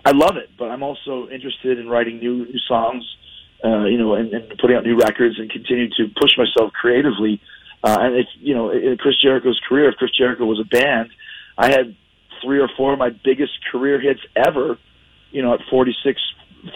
I 0.04 0.12
love 0.12 0.36
it, 0.36 0.50
but 0.58 0.70
I'm 0.70 0.82
also 0.82 1.28
interested 1.28 1.78
in 1.78 1.88
writing 1.88 2.18
new 2.18 2.44
new 2.44 2.58
songs, 2.68 3.04
uh, 3.64 3.84
you 3.84 3.98
know, 3.98 4.14
and, 4.14 4.32
and 4.32 4.58
putting 4.60 4.76
out 4.76 4.84
new 4.84 4.98
records 4.98 5.38
and 5.38 5.50
continue 5.50 5.88
to 5.88 6.08
push 6.20 6.36
myself 6.36 6.72
creatively. 6.72 7.40
Uh, 7.82 7.96
and 8.00 8.14
it's 8.14 8.30
you 8.38 8.54
know, 8.54 8.70
in 8.70 8.96
Chris 8.98 9.14
Jericho's 9.20 9.60
career, 9.66 9.88
if 9.88 9.96
Chris 9.96 10.10
Jericho 10.16 10.44
was 10.44 10.60
a 10.60 10.64
band, 10.64 11.10
I 11.56 11.70
had 11.70 11.96
three 12.42 12.60
or 12.60 12.68
four 12.76 12.92
of 12.92 12.98
my 12.98 13.10
biggest 13.10 13.52
career 13.72 14.00
hits 14.00 14.20
ever, 14.36 14.78
you 15.30 15.42
know, 15.42 15.54
at 15.54 15.60
46, 15.70 16.20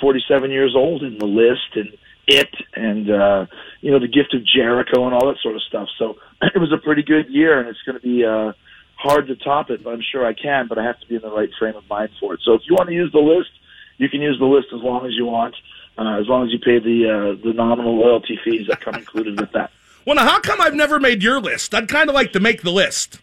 47 0.01 0.51
years 0.51 0.75
old 0.75 1.03
in 1.03 1.19
the 1.19 1.27
list 1.27 1.77
and 1.77 1.97
it 2.29 2.55
and 2.75 3.11
uh 3.11 3.47
you 3.81 3.91
know 3.91 3.99
the 3.99 4.07
gift 4.07 4.35
of 4.35 4.45
jericho 4.45 5.07
and 5.07 5.15
all 5.15 5.27
that 5.27 5.39
sort 5.43 5.57
of 5.57 5.63
stuff. 5.63 5.89
So 5.99 6.17
it 6.43 6.59
was 6.59 6.73
a 6.73 6.79
pretty 6.79 7.03
good 7.03 7.29
year 7.29 7.59
and 7.59 7.69
it's 7.69 7.83
going 7.85 7.97
to 7.97 8.03
be 8.03 8.25
uh 8.25 8.53
hard 8.97 9.29
to 9.29 9.37
top 9.37 9.71
it 9.71 9.83
but 9.85 9.93
i'm 9.93 10.03
sure 10.11 10.27
i 10.27 10.33
can 10.33 10.67
but 10.67 10.77
i 10.77 10.83
have 10.83 10.99
to 10.99 11.07
be 11.07 11.15
in 11.15 11.23
the 11.23 11.31
right 11.31 11.51
frame 11.59 11.77
of 11.77 11.89
mind 11.89 12.11
for 12.21 12.35
it. 12.35 12.41
So 12.45 12.55
if 12.55 12.63
you 12.69 12.75
want 12.75 12.89
to 12.89 12.95
use 12.95 13.11
the 13.13 13.21
list 13.21 13.51
you 13.97 14.09
can 14.09 14.21
use 14.21 14.39
the 14.39 14.45
list 14.45 14.69
as 14.75 14.83
long 14.83 15.07
as 15.07 15.13
you 15.15 15.25
want 15.25 15.55
uh, 15.97 16.21
as 16.21 16.29
long 16.29 16.45
as 16.47 16.53
you 16.53 16.59
pay 16.59 16.79
the 16.79 17.09
uh, 17.09 17.45
the 17.45 17.53
nominal 17.53 17.97
loyalty 17.99 18.39
fees 18.45 18.67
that 18.69 18.81
come 18.81 18.95
included 18.95 19.41
with 19.41 19.51
that. 19.53 19.73
Well 20.05 20.17
now 20.17 20.25
how 20.25 20.41
come 20.41 20.61
i've 20.61 20.75
never 20.75 21.01
made 21.01 21.23
your 21.23 21.41
list? 21.41 21.75
I'd 21.75 21.89
kind 21.89 22.09
of 22.09 22.15
like 22.15 22.33
to 22.33 22.41
make 22.41 22.63
the 22.63 22.73
list. 22.73 23.21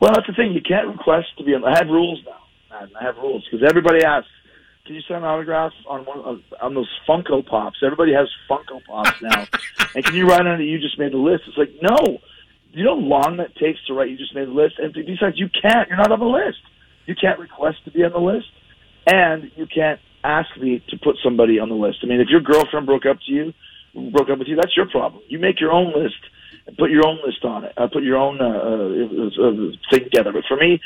Well 0.00 0.12
that's 0.14 0.26
the 0.26 0.34
thing. 0.34 0.52
You 0.52 0.60
can't 0.60 0.88
request 0.88 1.28
to 1.38 1.44
be 1.44 1.54
on 1.54 1.64
i 1.64 1.76
have 1.76 1.88
rules 1.88 2.22
now 2.24 2.88
i 3.00 3.04
have 3.04 3.16
rules 3.16 3.46
because 3.50 3.66
everybody 3.68 4.04
asks 4.04 4.28
Can 4.86 4.96
you 4.96 5.00
sign 5.08 5.18
an 5.18 5.24
autograph 5.24 5.72
on 5.88 6.04
one 6.04 6.20
of, 6.20 6.40
on 6.60 6.74
those 6.74 6.90
Funko 7.08 7.46
Pops? 7.46 7.78
Everybody 7.82 8.12
has 8.12 8.28
Funko 8.50 8.84
Pops 8.84 9.22
now. 9.22 9.46
and 9.94 10.04
can 10.04 10.14
you 10.14 10.26
write 10.26 10.46
on 10.46 10.60
it? 10.60 10.64
You 10.64 10.78
just 10.78 10.98
made 10.98 11.12
the 11.12 11.16
list. 11.16 11.44
It's 11.48 11.56
like 11.56 11.72
no. 11.80 12.18
You 12.70 12.84
know 12.84 13.00
how 13.00 13.06
long 13.06 13.36
that 13.38 13.56
takes 13.56 13.78
to 13.86 13.94
write. 13.94 14.10
You 14.10 14.18
just 14.18 14.34
made 14.34 14.46
the 14.46 14.52
list, 14.52 14.74
and 14.78 14.92
besides, 14.92 15.38
you 15.38 15.48
can't. 15.48 15.88
You're 15.88 15.96
not 15.96 16.12
on 16.12 16.20
the 16.20 16.26
list. 16.26 16.58
You 17.06 17.14
can't 17.14 17.38
request 17.38 17.78
to 17.86 17.92
be 17.92 18.04
on 18.04 18.12
the 18.12 18.18
list, 18.18 18.48
and 19.06 19.50
you 19.56 19.66
can't 19.66 20.00
ask 20.22 20.50
me 20.60 20.84
to 20.90 20.98
put 20.98 21.16
somebody 21.24 21.58
on 21.58 21.70
the 21.70 21.74
list. 21.74 22.00
I 22.02 22.06
mean, 22.06 22.20
if 22.20 22.28
your 22.28 22.42
girlfriend 22.42 22.84
broke 22.84 23.06
up 23.06 23.16
to 23.26 23.32
you, 23.32 23.54
broke 24.12 24.28
up 24.28 24.38
with 24.38 24.48
you, 24.48 24.56
that's 24.56 24.76
your 24.76 24.90
problem. 24.90 25.22
You 25.28 25.38
make 25.38 25.60
your 25.60 25.72
own 25.72 25.94
list 25.96 26.20
and 26.66 26.76
put 26.76 26.90
your 26.90 27.06
own 27.06 27.20
list 27.24 27.42
on 27.44 27.64
it. 27.64 27.72
Uh, 27.78 27.88
put 27.90 28.02
your 28.02 28.18
own 28.18 28.38
uh, 28.38 28.44
uh, 28.44 29.48
uh, 29.48 29.72
thing 29.90 30.04
together. 30.04 30.32
But 30.32 30.44
for 30.46 30.58
me, 30.58 30.78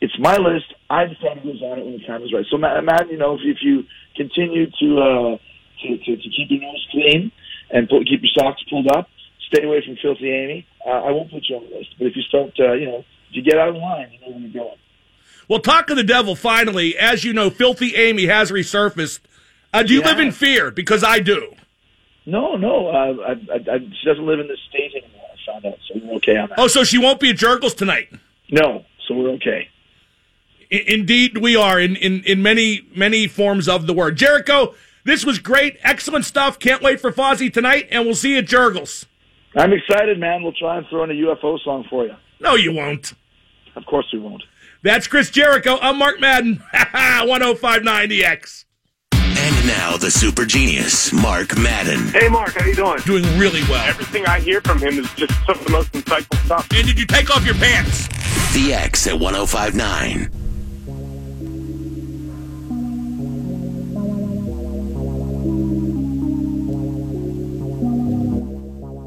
it's 0.00 0.16
my 0.18 0.36
list. 0.36 0.66
I 0.90 1.04
decide 1.06 1.38
who's 1.38 1.60
on 1.62 1.78
it 1.78 1.84
when 1.84 1.98
the 1.98 2.06
time 2.06 2.22
is 2.22 2.32
right. 2.32 2.44
So, 2.50 2.56
Matt, 2.56 3.10
you 3.10 3.16
know, 3.18 3.34
if, 3.34 3.40
if 3.44 3.58
you 3.62 3.84
continue 4.16 4.66
to, 4.66 4.98
uh, 5.00 5.38
to, 5.82 5.98
to 5.98 6.16
to 6.16 6.28
keep 6.30 6.50
your 6.50 6.60
nose 6.60 6.86
clean 6.90 7.32
and 7.70 7.88
put, 7.88 8.06
keep 8.08 8.20
your 8.22 8.30
socks 8.38 8.62
pulled 8.70 8.88
up, 8.88 9.08
stay 9.52 9.64
away 9.64 9.82
from 9.84 9.96
filthy 10.00 10.30
Amy. 10.30 10.66
Uh, 10.86 10.90
I 10.90 11.10
won't 11.10 11.30
put 11.30 11.44
you 11.48 11.56
on 11.56 11.64
the 11.68 11.76
list. 11.76 11.90
But 11.98 12.06
if 12.08 12.16
you 12.16 12.22
start, 12.22 12.50
uh, 12.60 12.72
you 12.72 12.86
know, 12.86 12.98
if 13.30 13.36
you 13.36 13.42
get 13.42 13.58
out 13.58 13.70
of 13.70 13.76
line, 13.76 14.10
you 14.12 14.20
know 14.20 14.32
where 14.36 14.40
you're 14.40 14.52
going. 14.64 14.78
Well, 15.48 15.60
talk 15.60 15.88
of 15.90 15.96
the 15.96 16.04
devil. 16.04 16.36
Finally, 16.36 16.96
as 16.98 17.24
you 17.24 17.32
know, 17.32 17.48
filthy 17.50 17.96
Amy 17.96 18.26
has 18.26 18.50
resurfaced. 18.50 19.20
Uh, 19.72 19.82
do 19.82 19.92
you 19.94 20.00
Yeah. 20.00 20.08
live 20.08 20.20
in 20.20 20.32
fear? 20.32 20.70
Because 20.70 21.02
I 21.02 21.20
do. 21.20 21.54
No, 22.26 22.56
no, 22.56 22.88
uh, 22.88 22.92
I, 22.92 23.30
I, 23.30 23.74
I, 23.74 23.78
she 23.78 24.04
doesn't 24.06 24.26
live 24.26 24.38
in 24.40 24.48
this 24.48 24.58
state 24.68 24.92
anymore. 24.94 25.22
I 25.32 25.52
found 25.52 25.64
out, 25.64 25.78
so 25.88 25.98
we're 26.04 26.14
okay 26.16 26.36
on 26.36 26.50
that. 26.50 26.58
Oh, 26.58 26.66
so 26.66 26.84
she 26.84 26.98
won't 26.98 27.20
be 27.20 27.30
at 27.30 27.36
Jergel's 27.36 27.72
tonight. 27.74 28.08
No, 28.50 28.84
so 29.06 29.14
we're 29.14 29.30
okay. 29.30 29.68
I- 30.72 30.84
indeed, 30.86 31.38
we 31.38 31.56
are 31.56 31.80
in, 31.80 31.96
in, 31.96 32.22
in 32.24 32.42
many, 32.42 32.82
many 32.94 33.26
forms 33.26 33.68
of 33.68 33.86
the 33.86 33.92
word. 33.94 34.16
Jericho, 34.16 34.74
this 35.04 35.24
was 35.24 35.38
great. 35.38 35.78
Excellent 35.82 36.24
stuff. 36.24 36.58
Can't 36.58 36.82
wait 36.82 37.00
for 37.00 37.10
Fozzy 37.12 37.52
tonight, 37.52 37.88
and 37.90 38.04
we'll 38.04 38.14
see 38.14 38.32
you 38.32 38.38
at 38.38 38.46
Jergel's. 38.46 39.06
I'm 39.56 39.72
excited, 39.72 40.18
man. 40.20 40.42
We'll 40.42 40.52
try 40.52 40.76
and 40.78 40.86
throw 40.88 41.04
in 41.04 41.10
a 41.10 41.14
UFO 41.14 41.58
song 41.64 41.84
for 41.88 42.04
you. 42.04 42.14
No, 42.40 42.54
you 42.54 42.72
won't. 42.72 43.14
Of 43.76 43.86
course 43.86 44.06
we 44.12 44.18
won't. 44.18 44.42
That's 44.82 45.06
Chris 45.08 45.30
Jericho. 45.30 45.78
I'm 45.80 45.98
Mark 45.98 46.20
Madden. 46.20 46.62
1059 46.72 48.08
The 48.08 48.24
X. 48.24 48.64
And 49.12 49.66
now 49.66 49.96
the 49.96 50.10
super 50.10 50.44
genius, 50.44 51.12
Mark 51.12 51.56
Madden. 51.56 52.08
Hey, 52.08 52.28
Mark, 52.28 52.50
how 52.54 52.64
you 52.66 52.74
doing? 52.74 52.98
Doing 53.00 53.24
really 53.38 53.62
well. 53.62 53.84
Everything 53.88 54.26
I 54.26 54.40
hear 54.40 54.60
from 54.60 54.78
him 54.78 54.98
is 54.98 55.10
just 55.14 55.32
some 55.46 55.58
of 55.58 55.64
the 55.64 55.70
most 55.72 55.92
insightful 55.92 56.44
stuff. 56.44 56.68
And 56.74 56.86
did 56.86 56.98
you 56.98 57.06
take 57.06 57.34
off 57.34 57.44
your 57.46 57.54
pants? 57.54 58.08
The 58.52 58.74
X 58.74 59.06
at 59.06 59.18
1059. 59.18 60.30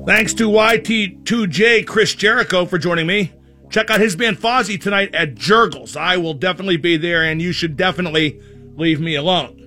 Thanks 0.06 0.34
to 0.36 0.50
Y2J 0.50 1.86
Chris 1.86 2.16
Jericho 2.16 2.66
for 2.66 2.80
joining 2.80 3.06
me. 3.06 3.32
Check 3.70 3.92
out 3.92 4.00
his 4.00 4.16
band 4.16 4.38
Fozzy 4.40 4.82
tonight 4.82 5.14
at 5.14 5.36
Jergel's. 5.36 5.96
I 5.96 6.18
will 6.18 6.34
definitely 6.34 6.78
be 6.78 6.98
there, 6.98 7.24
and 7.24 7.40
you 7.40 7.52
should 7.52 7.78
definitely 7.78 8.42
leave 8.76 9.00
me 9.00 9.14
alone. 9.14 9.58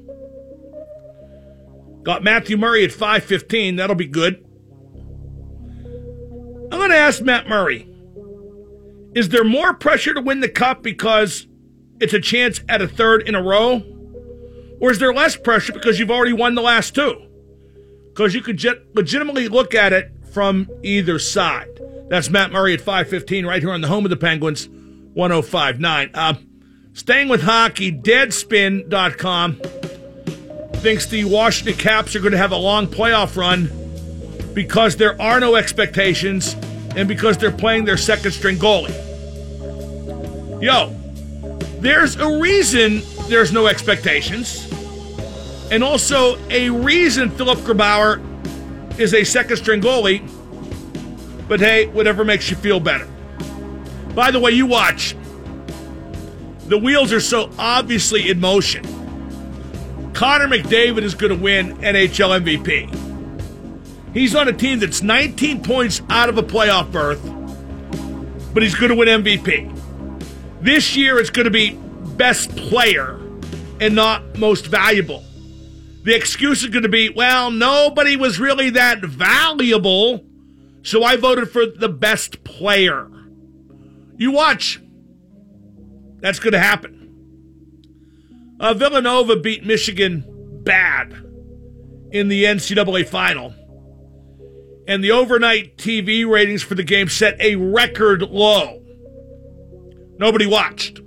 Got 2.03 2.25
Matthew 2.25 2.57
Murray 2.57 2.85
at 2.85 2.91
5:15. 2.91 3.77
That'll 3.77 3.95
be 3.95 4.09
good. 4.09 4.45
I'm 6.73 6.79
going 6.79 6.91
to 6.91 6.97
ask 6.97 7.23
Matt 7.23 7.49
Murray: 7.49 7.89
Is 9.15 9.29
there 9.29 9.45
more 9.45 9.73
pressure 9.73 10.15
to 10.15 10.21
win 10.21 10.41
the 10.41 10.49
cup 10.49 10.83
because 10.83 11.47
it's 12.01 12.13
a 12.13 12.21
chance 12.21 12.61
at 12.69 12.83
a 12.83 12.89
third 12.89 13.23
in 13.29 13.37
a 13.37 13.43
row, 13.43 13.83
or 14.81 14.91
is 14.91 14.99
there 14.99 15.15
less 15.15 15.37
pressure 15.37 15.73
because 15.73 16.01
you've 16.01 16.11
already 16.11 16.33
won 16.33 16.57
the 16.57 16.63
last 16.63 16.97
two? 16.97 17.25
because 18.15 18.33
you 18.33 18.41
could 18.41 18.63
legitimately 18.95 19.49
look 19.49 19.75
at 19.75 19.93
it 19.93 20.13
from 20.35 20.69
either 20.83 21.19
side. 21.19 21.69
That's 22.09 22.29
Matt 22.29 22.53
Murray 22.53 22.75
at 22.75 22.81
515 22.81 23.47
right 23.47 23.63
here 23.63 23.71
on 23.71 23.81
the 23.81 23.89
home 23.89 24.05
of 24.05 24.11
the 24.11 24.17
Penguins, 24.17 24.69
1059. 25.15 26.11
Uh, 26.13 26.35
staying 26.93 27.29
with 27.29 27.43
hockey, 27.43 27.93
Deadspin.com 27.93 29.61
thinks 30.75 31.07
the 31.07 31.25
Washington 31.25 31.77
Caps 31.77 32.15
are 32.15 32.21
going 32.21 32.33
to 32.33 32.39
have 32.39 32.53
a 32.53 32.57
long 32.57 32.87
playoff 32.87 33.37
run 33.37 33.71
because 34.55 34.97
there 34.97 35.21
are 35.23 35.41
no 35.41 35.55
expectations 35.55 36.55
and 36.97 37.09
because 37.09 37.39
they're 37.39 37.51
playing 37.51 37.85
their 37.85 37.97
second 37.97 38.33
string 38.33 38.57
goalie. 38.57 38.93
Yo, 40.63 40.91
there's 41.81 42.17
a 42.17 42.39
reason 42.39 43.03
there's 43.29 43.53
no 43.53 43.67
expectations 43.67 44.71
and 45.71 45.83
also 45.83 46.37
a 46.51 46.71
reason 46.71 47.31
Philipp 47.31 47.61
Grubauer 47.61 48.21
is 48.99 49.15
a 49.15 49.25
second 49.25 49.57
string 49.57 49.81
goalie. 49.81 50.29
But 51.49 51.61
hey, 51.61 51.87
whatever 51.87 52.25
makes 52.25 52.51
you 52.51 52.57
feel 52.57 52.81
better. 52.81 53.07
By 54.15 54.31
the 54.31 54.41
way, 54.41 54.53
you 54.53 54.67
watch. 54.67 55.17
The 56.67 56.79
wheels 56.79 57.13
are 57.13 57.21
so 57.21 57.51
obviously 57.59 58.31
in 58.31 58.41
motion. 58.41 58.85
Connor 60.15 60.47
McDavid 60.47 61.03
is 61.03 61.15
going 61.15 61.37
to 61.37 61.43
win 61.43 61.77
NHL 61.79 62.41
MVP. 62.41 64.15
He's 64.15 64.35
on 64.35 64.47
a 64.47 64.53
team 64.53 64.79
that's 64.79 65.03
19 65.03 65.63
points 65.65 66.01
out 66.09 66.29
of 66.29 66.39
a 66.39 66.43
playoff 66.43 66.93
berth, 66.93 67.21
but 68.55 68.63
he's 68.63 68.77
going 68.77 68.91
to 68.91 68.95
win 68.95 69.09
MVP. 69.09 69.73
This 70.61 70.97
year 70.97 71.19
it's 71.19 71.31
going 71.31 71.45
to 71.45 71.51
be 71.51 71.73
best 72.17 72.55
player 72.57 73.21
and 73.81 73.95
not 73.95 74.39
most 74.39 74.67
valuable. 74.67 75.25
The 76.05 76.15
excuse 76.15 76.63
is 76.63 76.69
going 76.69 76.83
to 76.83 76.89
be, 76.91 77.09
well, 77.09 77.51
nobody 77.51 78.15
was 78.15 78.39
really 78.39 78.69
that 78.71 79.03
valuable, 79.03 80.23
so 80.83 81.03
I 81.03 81.17
voted 81.17 81.51
for 81.51 81.65
the 81.65 81.89
best 81.89 82.45
player. 82.45 83.11
You 84.19 84.31
watch. 84.31 84.83
That's 86.21 86.39
going 86.39 86.53
to 86.53 86.59
happen. 86.59 87.01
Uh, 88.61 88.75
Villanova 88.75 89.37
beat 89.37 89.65
Michigan 89.65 90.25
bad 90.63 91.13
in 92.11 92.29
the 92.29 92.45
NCAA 92.45 93.09
final. 93.09 93.55
And 94.87 95.03
the 95.03 95.13
overnight 95.13 95.79
TV 95.79 96.29
ratings 96.29 96.63
for 96.63 96.75
the 96.75 96.85
game 96.85 97.09
set 97.09 97.41
a 97.41 97.57
record 97.57 98.21
low. 98.21 98.83
Nobody 100.19 100.47
watched. 100.47 101.01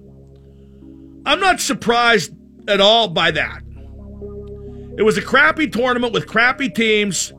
I'm 1.23 1.39
not 1.39 1.59
surprised 1.59 2.33
at 2.67 2.81
all 2.81 3.09
by 3.09 3.29
that. 3.29 3.61
It 4.97 5.03
was 5.03 5.17
a 5.17 5.21
crappy 5.21 5.67
tournament 5.67 6.11
with 6.11 6.25
crappy 6.25 6.69
teams 6.69 7.31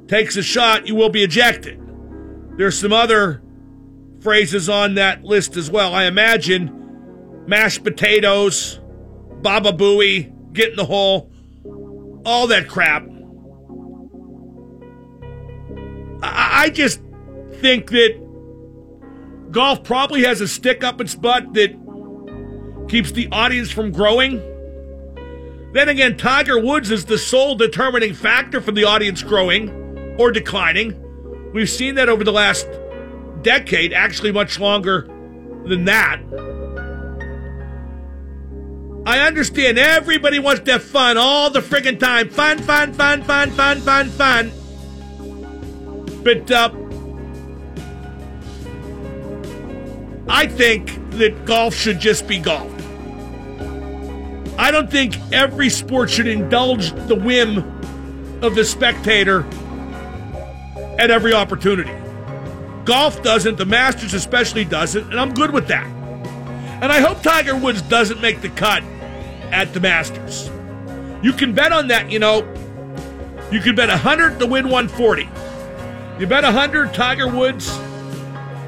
takes 0.08 0.38
a 0.38 0.44
shot, 0.44 0.88
you 0.88 0.96
will 0.96 1.10
be 1.10 1.24
ejected. 1.24 1.80
There's 2.58 2.80
some 2.80 2.94
other 2.94 3.42
phrases 4.22 4.70
on 4.70 4.96
that 4.96 5.24
list 5.24 5.58
as 5.58 5.70
well. 5.70 5.94
I 5.94 6.06
imagine 6.06 7.46
mashed 7.48 7.84
potatoes, 7.84 8.80
baba 9.42 9.72
booey, 9.72 10.54
get 10.54 10.72
in 10.72 10.76
the 10.76 10.86
hole, 10.86 11.32
all 12.26 12.48
that 12.48 12.68
crap. 12.68 13.08
I, 16.22 16.64
I 16.64 16.70
just 16.70 17.02
think 17.62 17.90
that 17.92 19.48
golf 19.52 19.84
probably 19.84 20.24
has 20.24 20.42
a 20.42 20.48
stick 20.48 20.84
up 20.84 21.02
its 21.02 21.16
butt 21.16 21.54
that 21.54 21.76
keeps 22.90 23.12
the 23.12 23.28
audience 23.32 23.72
from 23.72 23.92
growing. 23.92 24.38
Then 25.74 25.90
again, 25.90 26.18
Tiger 26.18 26.60
Woods 26.60 26.92
is 26.92 27.06
the 27.06 27.18
sole 27.18 27.56
determining 27.56 28.14
factor 28.14 28.62
for 28.62 28.72
the 28.72 28.86
audience 28.86 29.22
growing 29.22 30.16
or 30.18 30.32
declining. 30.32 31.52
We've 31.54 31.70
seen 31.70 31.96
that 31.96 32.10
over 32.10 32.24
the 32.24 32.32
last 32.32 32.68
decade, 33.42 33.94
actually 33.94 34.32
much 34.32 34.60
longer 34.60 35.08
than 35.66 35.86
that. 35.86 36.22
I 39.06 39.26
understand 39.26 39.78
everybody 39.78 40.40
wants 40.40 40.62
to 40.64 40.74
have 40.74 40.84
fun 40.84 41.18
all 41.18 41.50
the 41.50 41.62
friggin' 41.62 42.00
time. 42.00 42.30
Fun, 42.30 42.58
fun, 42.60 42.94
fun, 42.94 43.24
fun, 43.24 43.52
fun, 43.52 43.80
fun, 43.80 44.10
fun. 44.10 44.52
But 46.28 46.52
uh, 46.52 46.70
I 50.28 50.46
think 50.46 50.92
that 51.12 51.46
golf 51.46 51.74
should 51.74 52.02
just 52.02 52.28
be 52.28 52.38
golf. 52.38 52.70
I 54.60 54.70
don't 54.72 54.92
think 54.92 55.16
every 55.32 55.70
sport 55.70 56.10
should 56.10 56.28
indulge 56.28 56.92
the 57.08 57.16
whim 57.16 57.60
of 58.44 58.56
the 58.56 58.66
spectator 58.66 59.46
at 61.00 61.12
every 61.12 61.32
opportunity. 61.32 61.96
Golf 62.84 63.24
doesn't, 63.24 63.56
the 63.56 63.66
Masters 63.66 64.14
especially 64.14 64.66
doesn't, 64.66 65.10
and 65.10 65.18
I'm 65.18 65.34
good 65.34 65.52
with 65.52 65.70
that. 65.70 65.88
And 65.88 66.92
I 66.92 67.00
hope 67.00 67.24
Tiger 67.24 67.56
Woods 67.56 67.82
doesn't 67.84 68.20
make 68.20 68.42
the 68.42 68.50
cut 68.50 68.84
at 69.54 69.74
the 69.74 69.80
Masters. 69.80 70.52
You 71.24 71.32
can 71.32 71.54
bet 71.54 71.72
on 71.72 71.88
that, 71.88 72.12
you 72.12 72.20
know. 72.20 72.40
You 73.50 73.62
can 73.62 73.76
bet 73.76 73.88
100 73.88 74.40
to 74.40 74.46
win 74.46 74.66
140. 74.66 75.30
You 76.20 76.26
bet 76.26 76.44
a 76.44 76.48
100 76.48 76.96
Tiger 76.96 77.28
Woods 77.28 77.68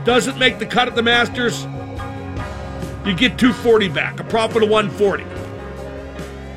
doesn't 0.06 0.38
make 0.38 0.60
the 0.60 0.68
cut 0.68 0.88
at 0.88 0.96
the 0.96 1.02
Masters, 1.02 1.64
you 3.06 3.16
get 3.16 3.40
240 3.40 3.90
back, 3.90 4.20
a 4.20 4.24
profit 4.24 4.62
of 4.62 4.70
140. 4.70 5.24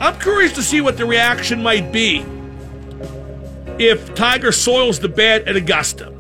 I'm 0.01 0.19
curious 0.21 0.53
to 0.55 0.63
see 0.63 0.83
what 0.83 0.99
the 0.99 1.07
reaction 1.07 1.63
might 1.63 1.93
be 1.93 2.27
if 3.79 4.15
Tiger 4.15 4.53
soils 4.53 4.99
the 4.99 5.09
bed 5.09 5.49
at 5.49 5.57
Augusta. 5.57 6.11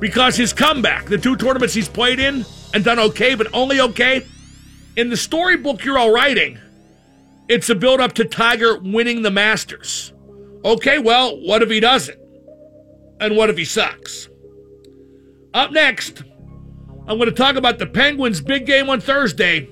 Because 0.00 0.36
his 0.36 0.52
comeback, 0.52 1.06
the 1.06 1.16
two 1.16 1.36
tournaments 1.36 1.72
he's 1.72 1.88
played 1.88 2.18
in 2.18 2.44
and 2.74 2.84
done 2.84 2.98
okay, 2.98 3.34
but 3.34 3.46
only 3.54 3.80
okay, 3.80 4.26
in 4.96 5.08
the 5.08 5.16
storybook 5.16 5.82
you're 5.82 5.98
all 5.98 6.12
writing, 6.12 6.58
it's 7.48 7.70
a 7.70 7.74
build 7.74 8.00
up 8.00 8.12
to 8.14 8.24
Tiger 8.24 8.78
winning 8.78 9.22
the 9.22 9.30
Masters. 9.30 10.12
Okay, 10.62 10.98
well, 10.98 11.40
what 11.40 11.62
if 11.62 11.70
he 11.70 11.80
doesn't? 11.80 12.18
And 13.20 13.36
what 13.36 13.50
if 13.50 13.58
he 13.58 13.64
sucks? 13.64 14.28
Up 15.52 15.72
next, 15.72 16.22
I'm 17.06 17.18
going 17.18 17.28
to 17.28 17.32
talk 17.32 17.56
about 17.56 17.78
the 17.78 17.86
Penguins' 17.86 18.40
big 18.40 18.66
game 18.66 18.88
on 18.88 19.00
Thursday. 19.00 19.68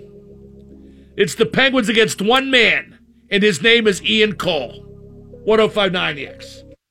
It's 1.17 1.35
the 1.35 1.47
Penguins 1.47 1.89
against 1.89 2.21
one 2.21 2.51
man, 2.51 2.99
and 3.31 3.43
his 3.43 3.63
name 3.63 3.87
is 3.87 4.03
Ian 4.05 4.35
Cole. 4.35 4.85
1059 5.45 6.19
X. 6.19 6.63